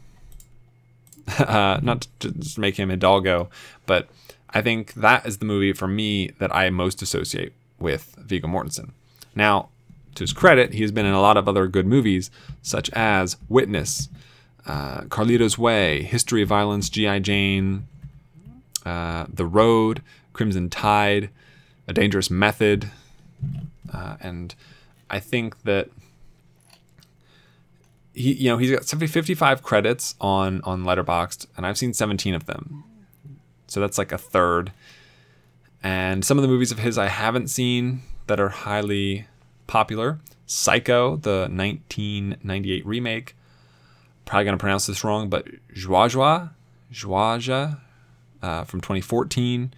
uh, 1.39 1.81
not 1.83 2.07
to 2.19 2.33
just 2.33 2.59
make 2.59 2.77
him 2.77 2.91
Hidalgo, 2.91 3.49
but 3.87 4.09
I 4.51 4.61
think 4.61 4.93
that 4.93 5.25
is 5.25 5.39
the 5.39 5.47
movie 5.47 5.73
for 5.73 5.89
me 5.89 6.33
that 6.39 6.55
I 6.55 6.69
most 6.69 7.01
associate 7.01 7.55
with 7.79 8.15
Viggo 8.19 8.49
Mortensen. 8.49 8.91
Now, 9.35 9.69
to 10.15 10.25
his 10.25 10.33
credit, 10.33 10.75
he 10.75 10.83
has 10.83 10.93
been 10.93 11.07
in 11.07 11.15
a 11.15 11.21
lot 11.21 11.37
of 11.37 11.49
other 11.49 11.67
good 11.67 11.87
movies, 11.87 12.31
such 12.63 12.91
as 12.91 13.37
Witness, 13.49 14.09
uh, 14.67 15.03
Carlito's 15.03 15.57
Way, 15.57 16.03
History 16.03 16.43
of 16.43 16.49
Violence, 16.49 16.89
G.I. 16.91 17.21
Jane, 17.21 17.87
uh, 18.85 19.27
The 19.33 19.47
Road, 19.47 20.03
Crimson 20.33 20.69
Tide, 20.71 21.31
A 21.87 21.93
Dangerous 21.93 22.31
Method, 22.31 22.91
uh, 23.93 24.17
and 24.21 24.55
I 25.09 25.21
think 25.21 25.63
that 25.63 25.89
he, 28.13 28.33
you 28.33 28.49
know, 28.51 28.59
he's 28.59 28.71
got 28.71 28.85
55 28.85 29.63
credits 29.63 30.15
on 30.21 30.61
on 30.65 30.83
Letterboxd, 30.83 31.47
and 31.57 31.65
I've 31.65 31.79
seen 31.79 31.95
17 31.95 32.35
of 32.35 32.47
them. 32.47 32.85
So 33.69 33.81
that's 33.81 33.99
like 33.99 34.13
a 34.13 34.19
third. 34.19 34.73
And 35.83 36.25
some 36.25 36.39
of 36.39 36.43
the 36.43 36.49
movies 36.49 36.73
of 36.73 36.79
his 36.79 36.99
I 36.99 37.09
haven't 37.09 37.49
seen 37.49 38.03
that 38.27 38.41
are 38.41 38.49
highly 38.49 39.27
popular. 39.67 40.19
Psycho, 40.47 41.17
the 41.17 41.49
1998 41.51 42.87
remake. 42.87 43.37
Probably 44.25 44.45
going 44.45 44.57
to 44.57 44.61
pronounce 44.61 44.87
this 44.87 45.05
wrong, 45.05 45.29
but 45.29 45.47
Joie 45.73 46.09
Joie, 46.09 46.51
Joie 46.91 47.77
uh, 48.43 48.65
from 48.65 48.81
2014. 48.81 49.73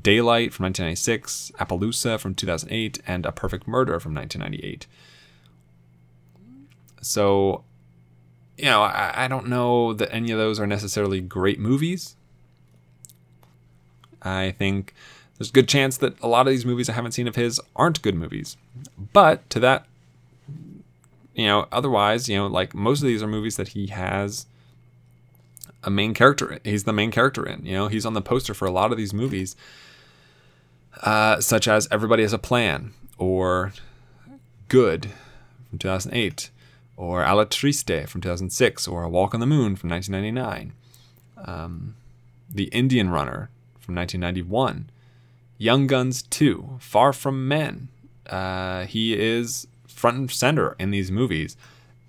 Daylight 0.00 0.54
from 0.54 0.64
1996, 0.64 1.52
Appaloosa 1.58 2.18
from 2.18 2.34
2008, 2.34 3.00
and 3.06 3.26
A 3.26 3.32
Perfect 3.32 3.68
Murder 3.68 4.00
from 4.00 4.14
1998. 4.14 4.86
So, 7.02 7.64
you 8.56 8.66
know, 8.66 8.82
I, 8.82 9.24
I 9.24 9.28
don't 9.28 9.48
know 9.48 9.92
that 9.92 10.10
any 10.14 10.30
of 10.30 10.38
those 10.38 10.58
are 10.58 10.66
necessarily 10.66 11.20
great 11.20 11.58
movies. 11.58 12.16
I 14.22 14.52
think 14.52 14.94
there's 15.42 15.50
a 15.50 15.54
good 15.54 15.68
chance 15.68 15.96
that 15.96 16.14
a 16.22 16.28
lot 16.28 16.46
of 16.46 16.52
these 16.52 16.64
movies 16.64 16.88
I 16.88 16.92
haven't 16.92 17.12
seen 17.12 17.26
of 17.26 17.34
his 17.34 17.60
aren't 17.74 18.00
good 18.00 18.14
movies. 18.14 18.56
But 19.12 19.50
to 19.50 19.58
that, 19.58 19.86
you 21.34 21.46
know, 21.46 21.66
otherwise, 21.72 22.28
you 22.28 22.36
know, 22.36 22.46
like 22.46 22.76
most 22.76 23.02
of 23.02 23.08
these 23.08 23.24
are 23.24 23.26
movies 23.26 23.56
that 23.56 23.68
he 23.68 23.88
has 23.88 24.46
a 25.82 25.90
main 25.90 26.14
character. 26.14 26.60
He's 26.62 26.84
the 26.84 26.92
main 26.92 27.10
character 27.10 27.44
in. 27.44 27.66
You 27.66 27.72
know, 27.72 27.88
he's 27.88 28.06
on 28.06 28.14
the 28.14 28.22
poster 28.22 28.54
for 28.54 28.66
a 28.66 28.70
lot 28.70 28.92
of 28.92 28.98
these 28.98 29.12
movies, 29.12 29.56
uh, 31.02 31.40
such 31.40 31.66
as 31.66 31.88
Everybody 31.90 32.22
Has 32.22 32.32
a 32.32 32.38
Plan 32.38 32.92
or 33.18 33.72
Good 34.68 35.08
from 35.70 35.78
2008 35.80 36.50
or 36.96 37.24
Alatriste 37.24 38.08
from 38.08 38.20
2006 38.20 38.86
or 38.86 39.02
A 39.02 39.08
Walk 39.08 39.34
on 39.34 39.40
the 39.40 39.46
Moon 39.46 39.74
from 39.74 39.90
1999. 39.90 40.72
Um, 41.44 41.96
the 42.48 42.66
Indian 42.66 43.10
Runner 43.10 43.50
from 43.80 43.96
1991. 43.96 44.88
Young 45.62 45.86
Guns 45.86 46.22
2, 46.22 46.78
Far 46.80 47.12
From 47.12 47.46
Men. 47.46 47.86
Uh, 48.26 48.84
he 48.86 49.16
is 49.16 49.68
front 49.86 50.16
and 50.16 50.28
center 50.28 50.74
in 50.76 50.90
these 50.90 51.12
movies, 51.12 51.56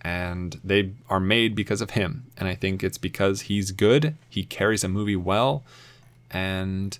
and 0.01 0.59
they 0.63 0.93
are 1.07 1.19
made 1.19 1.53
because 1.53 1.79
of 1.79 1.91
him. 1.91 2.25
And 2.35 2.47
I 2.47 2.55
think 2.55 2.83
it's 2.83 2.97
because 2.97 3.41
he's 3.41 3.69
good, 3.69 4.15
he 4.27 4.43
carries 4.43 4.83
a 4.83 4.89
movie 4.89 5.15
well, 5.15 5.63
and 6.31 6.97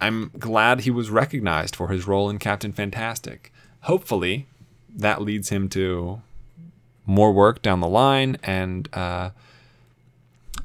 I'm 0.00 0.32
glad 0.40 0.80
he 0.80 0.90
was 0.90 1.08
recognized 1.08 1.76
for 1.76 1.86
his 1.86 2.08
role 2.08 2.28
in 2.28 2.40
Captain 2.40 2.72
Fantastic. 2.72 3.52
Hopefully, 3.82 4.48
that 4.92 5.22
leads 5.22 5.50
him 5.50 5.68
to 5.68 6.20
more 7.04 7.30
work 7.30 7.62
down 7.62 7.78
the 7.78 7.86
line, 7.86 8.38
and 8.42 8.88
uh, 8.92 9.30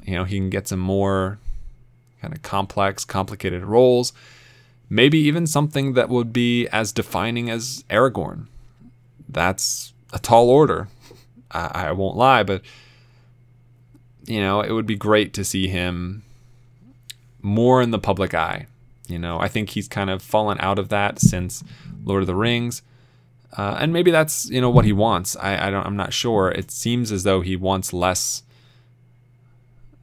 you 0.04 0.16
know 0.16 0.24
he 0.24 0.38
can 0.38 0.50
get 0.50 0.66
some 0.66 0.80
more 0.80 1.38
kind 2.22 2.32
of 2.32 2.40
complex, 2.42 3.04
complicated 3.04 3.64
roles. 3.64 4.12
Maybe 4.88 5.18
even 5.18 5.46
something 5.46 5.94
that 5.94 6.08
would 6.08 6.32
be 6.32 6.68
as 6.68 6.92
defining 6.92 7.50
as 7.50 7.84
Aragorn. 7.90 8.46
That's 9.28 9.92
a 10.12 10.18
tall 10.18 10.48
order. 10.48 10.88
I, 11.50 11.88
I 11.88 11.92
won't 11.92 12.16
lie, 12.16 12.44
but 12.44 12.62
you 14.24 14.40
know 14.40 14.60
it 14.60 14.70
would 14.70 14.86
be 14.86 14.94
great 14.94 15.34
to 15.34 15.44
see 15.44 15.66
him 15.66 16.22
more 17.40 17.82
in 17.82 17.90
the 17.90 17.98
public 17.98 18.34
eye. 18.34 18.66
You 19.08 19.18
know, 19.18 19.40
I 19.40 19.48
think 19.48 19.70
he's 19.70 19.88
kind 19.88 20.10
of 20.10 20.22
fallen 20.22 20.58
out 20.60 20.78
of 20.78 20.88
that 20.90 21.20
since 21.20 21.64
Lord 22.04 22.22
of 22.22 22.28
the 22.28 22.36
Rings. 22.36 22.82
Uh, 23.56 23.76
and 23.80 23.92
maybe 23.92 24.10
that's 24.10 24.48
you 24.48 24.60
know 24.60 24.70
what 24.70 24.84
he 24.84 24.92
wants. 24.92 25.36
I, 25.36 25.66
I 25.66 25.70
don't. 25.70 25.84
I'm 25.84 25.96
not 25.96 26.12
sure. 26.12 26.50
It 26.50 26.70
seems 26.70 27.10
as 27.10 27.24
though 27.24 27.40
he 27.40 27.56
wants 27.56 27.92
less, 27.92 28.44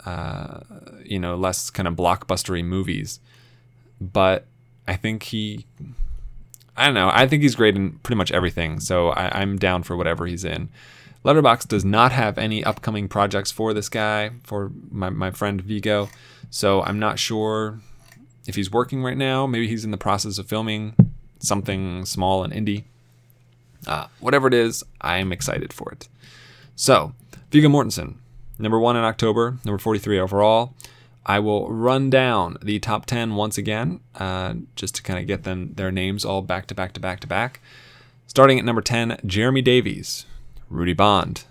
uh, 0.06 0.62
you 1.04 1.20
know, 1.20 1.36
less 1.36 1.70
kind 1.70 1.88
of 1.88 1.96
blockbustery 1.96 2.64
movies. 2.64 3.20
But 4.00 4.46
I 4.88 4.96
think 4.96 5.24
he, 5.24 5.66
I 6.76 6.86
don't 6.86 6.94
know. 6.94 7.10
I 7.14 7.28
think 7.28 7.44
he's 7.44 7.56
great 7.56 7.76
in 7.76 8.00
pretty 8.00 8.18
much 8.18 8.32
everything. 8.32 8.80
So 8.80 9.10
I, 9.10 9.42
I'm 9.42 9.58
down 9.58 9.84
for 9.84 9.96
whatever 9.96 10.26
he's 10.26 10.46
in. 10.46 10.70
Letterboxd 11.26 11.68
does 11.68 11.84
not 11.84 12.14
have 12.14 12.38
any 12.38 12.64
upcoming 12.64 13.10
projects 13.10 13.52
for 13.52 13.74
this 13.74 13.90
guy, 13.90 14.32
for 14.44 14.72
my, 14.90 15.10
my 15.10 15.32
friend 15.32 15.62
Viggo. 15.62 16.10
So 16.50 16.82
I'm 16.84 16.98
not 16.98 17.20
sure 17.20 17.80
if 18.48 18.56
he's 18.56 18.72
working 18.72 19.04
right 19.04 19.18
now. 19.18 19.46
Maybe 19.46 19.68
he's 19.68 19.84
in 19.84 19.92
the 19.92 19.98
process 19.98 20.38
of 20.38 20.48
filming 20.48 20.96
something 21.40 22.06
small 22.06 22.44
and 22.44 22.54
indie. 22.54 22.86
Uh, 23.86 24.08
whatever 24.20 24.48
it 24.48 24.54
is, 24.54 24.84
I'm 25.02 25.32
excited 25.32 25.74
for 25.74 25.92
it. 25.92 26.08
So, 26.76 27.14
Viggo 27.52 27.70
Mortensen, 27.70 28.16
number 28.60 28.80
one 28.80 28.96
in 28.96 29.04
October, 29.04 29.58
number 29.66 29.80
43 29.80 30.20
overall. 30.20 30.76
I 31.26 31.40
will 31.40 31.70
run 31.70 32.10
down 32.10 32.58
the 32.62 32.80
top 32.80 33.06
10 33.06 33.36
once 33.36 33.58
again, 33.58 34.00
uh, 34.16 34.56
just 34.76 34.96
to 34.96 35.04
kind 35.04 35.20
of 35.20 35.28
get 35.28 35.44
them 35.44 35.74
their 35.76 35.92
names 35.92 36.26
all 36.26 36.42
back 36.42 36.66
to 36.68 36.76
back 36.76 36.94
to 36.94 37.00
back 37.00 37.20
to 37.22 37.28
back. 37.28 37.62
Starting 38.28 38.60
at 38.60 38.66
number 38.66 38.82
10, 38.82 39.20
Jeremy 39.26 39.62
Davies, 39.62 40.26
Rudy 40.70 40.94
Bond, 40.94 41.46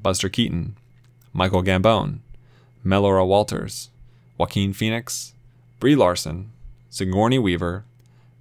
Buster 0.00 0.28
Keaton, 0.28 0.76
Michael 1.32 1.62
Gambon, 1.62 2.20
Melora 2.84 3.26
Walters, 3.26 3.90
Joaquin 4.38 4.72
Phoenix, 4.72 5.34
Brie 5.78 5.94
Larson, 5.94 6.50
Sigourney 6.88 7.38
Weaver, 7.38 7.84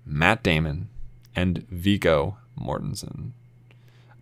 Matt 0.05 0.41
Damon, 0.43 0.89
and 1.35 1.67
Viggo 1.69 2.37
Mortensen. 2.59 3.31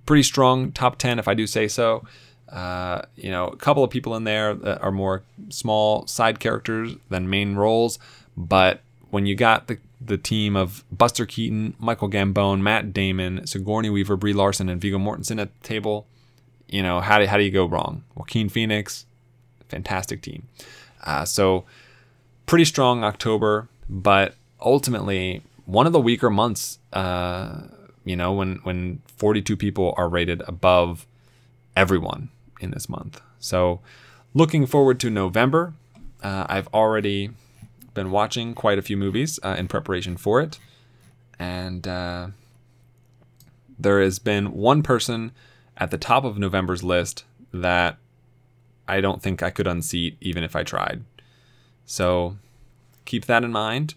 Pretty 0.05 0.23
strong 0.23 0.71
top 0.71 0.97
10, 0.97 1.19
if 1.19 1.27
I 1.27 1.33
do 1.33 1.47
say 1.47 1.67
so. 1.67 2.05
Uh, 2.49 3.01
you 3.15 3.29
know, 3.29 3.47
a 3.47 3.55
couple 3.57 3.83
of 3.83 3.89
people 3.89 4.15
in 4.15 4.23
there 4.23 4.53
that 4.53 4.81
are 4.81 4.91
more 4.91 5.23
small 5.49 6.07
side 6.07 6.39
characters 6.39 6.95
than 7.09 7.29
main 7.29 7.55
roles, 7.55 7.99
but 8.35 8.81
when 9.09 9.25
you 9.25 9.35
got 9.35 9.67
the 9.67 9.77
the 9.99 10.17
team 10.17 10.55
of 10.55 10.83
Buster 10.91 11.25
Keaton, 11.25 11.75
Michael 11.79 12.09
Gambon, 12.09 12.61
Matt 12.61 12.93
Damon, 12.93 13.45
Sigourney 13.47 13.89
Weaver, 13.89 14.15
Brie 14.15 14.31
Larson, 14.33 14.69
and 14.69 14.79
Viggo 14.79 14.99
Mortensen 14.99 15.41
at 15.41 15.49
the 15.59 15.67
table, 15.67 16.05
you 16.67 16.83
know, 16.83 16.99
how 17.01 17.17
do, 17.17 17.25
how 17.25 17.35
do 17.35 17.43
you 17.43 17.51
go 17.51 17.65
wrong? 17.65 18.03
Joaquin 18.15 18.47
Phoenix, 18.47 19.07
fantastic 19.69 20.21
team. 20.21 20.47
Uh, 21.03 21.25
so, 21.25 21.65
pretty 22.45 22.63
strong 22.65 23.03
October, 23.03 23.67
but 23.89 24.35
ultimately 24.61 25.41
one 25.65 25.87
of 25.87 25.93
the 25.93 25.99
weaker 25.99 26.29
months. 26.29 26.79
Uh, 26.93 27.63
you 28.05 28.15
know, 28.15 28.31
when 28.31 28.59
when 28.63 29.01
42 29.17 29.57
people 29.57 29.93
are 29.97 30.07
rated 30.07 30.41
above 30.47 31.05
everyone 31.75 32.29
in 32.59 32.71
this 32.71 32.89
month. 32.89 33.21
So, 33.39 33.79
looking 34.33 34.65
forward 34.65 34.99
to 35.01 35.09
November. 35.09 35.73
Uh, 36.23 36.45
I've 36.49 36.67
already 36.73 37.31
been 37.93 38.11
watching 38.11 38.53
quite 38.53 38.77
a 38.77 38.81
few 38.81 38.97
movies 38.97 39.39
uh, 39.43 39.55
in 39.57 39.67
preparation 39.67 40.17
for 40.17 40.41
it, 40.41 40.59
and 41.37 41.87
uh, 41.87 42.27
there 43.77 44.01
has 44.01 44.19
been 44.19 44.53
one 44.53 44.81
person 44.81 45.31
at 45.75 45.91
the 45.91 45.97
top 45.97 46.23
of 46.23 46.37
November's 46.37 46.83
list 46.83 47.23
that 47.53 47.97
I 48.87 49.01
don't 49.01 49.21
think 49.21 49.43
I 49.43 49.49
could 49.49 49.67
unseat 49.67 50.17
even 50.21 50.43
if 50.43 50.55
I 50.55 50.63
tried. 50.63 51.03
So 51.85 52.37
keep 53.05 53.25
that 53.25 53.43
in 53.43 53.51
mind. 53.51 53.93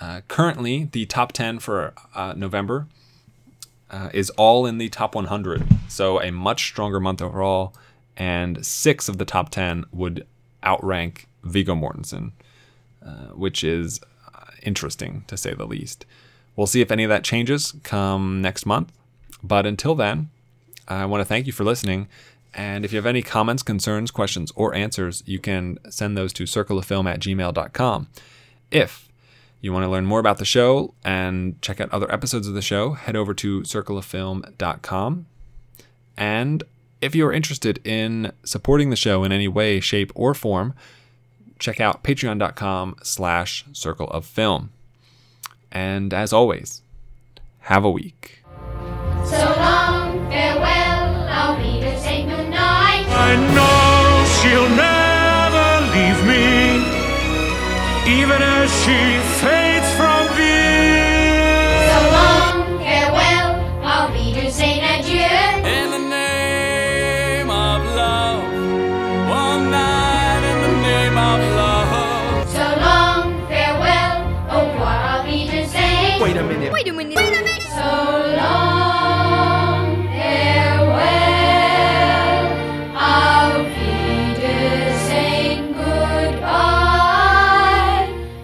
Uh, 0.00 0.20
currently, 0.28 0.88
the 0.92 1.06
top 1.06 1.32
10 1.32 1.58
for 1.58 1.94
uh, 2.14 2.34
November 2.36 2.86
uh, 3.90 4.10
is 4.12 4.30
all 4.30 4.66
in 4.66 4.78
the 4.78 4.88
top 4.88 5.14
100. 5.14 5.66
So 5.88 6.20
a 6.20 6.30
much 6.30 6.66
stronger 6.66 7.00
month 7.00 7.22
overall. 7.22 7.74
And 8.16 8.64
six 8.64 9.08
of 9.08 9.18
the 9.18 9.24
top 9.24 9.50
10 9.50 9.84
would 9.92 10.26
outrank 10.64 11.28
Viggo 11.44 11.74
Mortensen, 11.74 12.32
uh, 13.04 13.28
which 13.34 13.62
is 13.62 14.00
uh, 14.34 14.50
interesting 14.62 15.24
to 15.26 15.36
say 15.36 15.54
the 15.54 15.66
least. 15.66 16.06
We'll 16.56 16.66
see 16.66 16.80
if 16.80 16.90
any 16.90 17.04
of 17.04 17.10
that 17.10 17.24
changes 17.24 17.74
come 17.82 18.40
next 18.40 18.64
month. 18.64 18.92
But 19.42 19.66
until 19.66 19.94
then, 19.94 20.30
I 20.88 21.04
want 21.04 21.20
to 21.20 21.24
thank 21.24 21.46
you 21.46 21.52
for 21.52 21.64
listening. 21.64 22.08
And 22.54 22.84
if 22.84 22.92
you 22.92 22.96
have 22.96 23.06
any 23.06 23.20
comments, 23.20 23.62
concerns, 23.62 24.10
questions, 24.10 24.50
or 24.56 24.74
answers, 24.74 25.22
you 25.26 25.38
can 25.38 25.78
send 25.90 26.16
those 26.16 26.32
to 26.34 26.44
circleoffilm 26.44 27.06
at 27.06 27.20
gmail.com. 27.20 28.08
If 28.70 29.08
you 29.60 29.72
want 29.72 29.84
to 29.84 29.90
learn 29.90 30.06
more 30.06 30.20
about 30.20 30.38
the 30.38 30.44
show 30.46 30.94
and 31.04 31.60
check 31.60 31.80
out 31.80 31.90
other 31.92 32.10
episodes 32.10 32.48
of 32.48 32.54
the 32.54 32.62
show, 32.62 32.92
head 32.92 33.14
over 33.14 33.34
to 33.34 33.60
circleoffilm.com. 33.60 35.26
And 36.16 36.64
if 37.06 37.14
you 37.14 37.24
are 37.24 37.32
interested 37.32 37.80
in 37.86 38.32
supporting 38.44 38.90
the 38.90 38.96
show 38.96 39.22
in 39.22 39.30
any 39.30 39.46
way, 39.46 39.78
shape, 39.78 40.10
or 40.16 40.34
form, 40.34 40.74
check 41.58 41.80
out 41.80 42.02
patreon.com 42.02 42.96
slash 43.02 43.64
circle 43.72 44.08
of 44.08 44.26
film. 44.26 44.70
And 45.70 46.12
as 46.12 46.32
always, 46.32 46.82
have 47.60 47.84
a 47.84 47.90
week. 47.90 48.42
So 49.24 49.54
long, 49.56 50.28
farewell, 50.30 51.26
I'll 51.28 51.56
be 51.56 51.80
to 51.80 51.98
say 52.00 52.24
goodnight. 52.24 53.06
I 53.08 53.36
know 53.54 54.26
she'll 54.36 54.68
never 54.74 55.68
leave 55.94 56.20
me, 56.26 56.82
even 58.20 58.42
as 58.42 58.68
she 58.82 59.20
fades 59.40 59.46
from 59.46 59.60
view. 59.60 59.65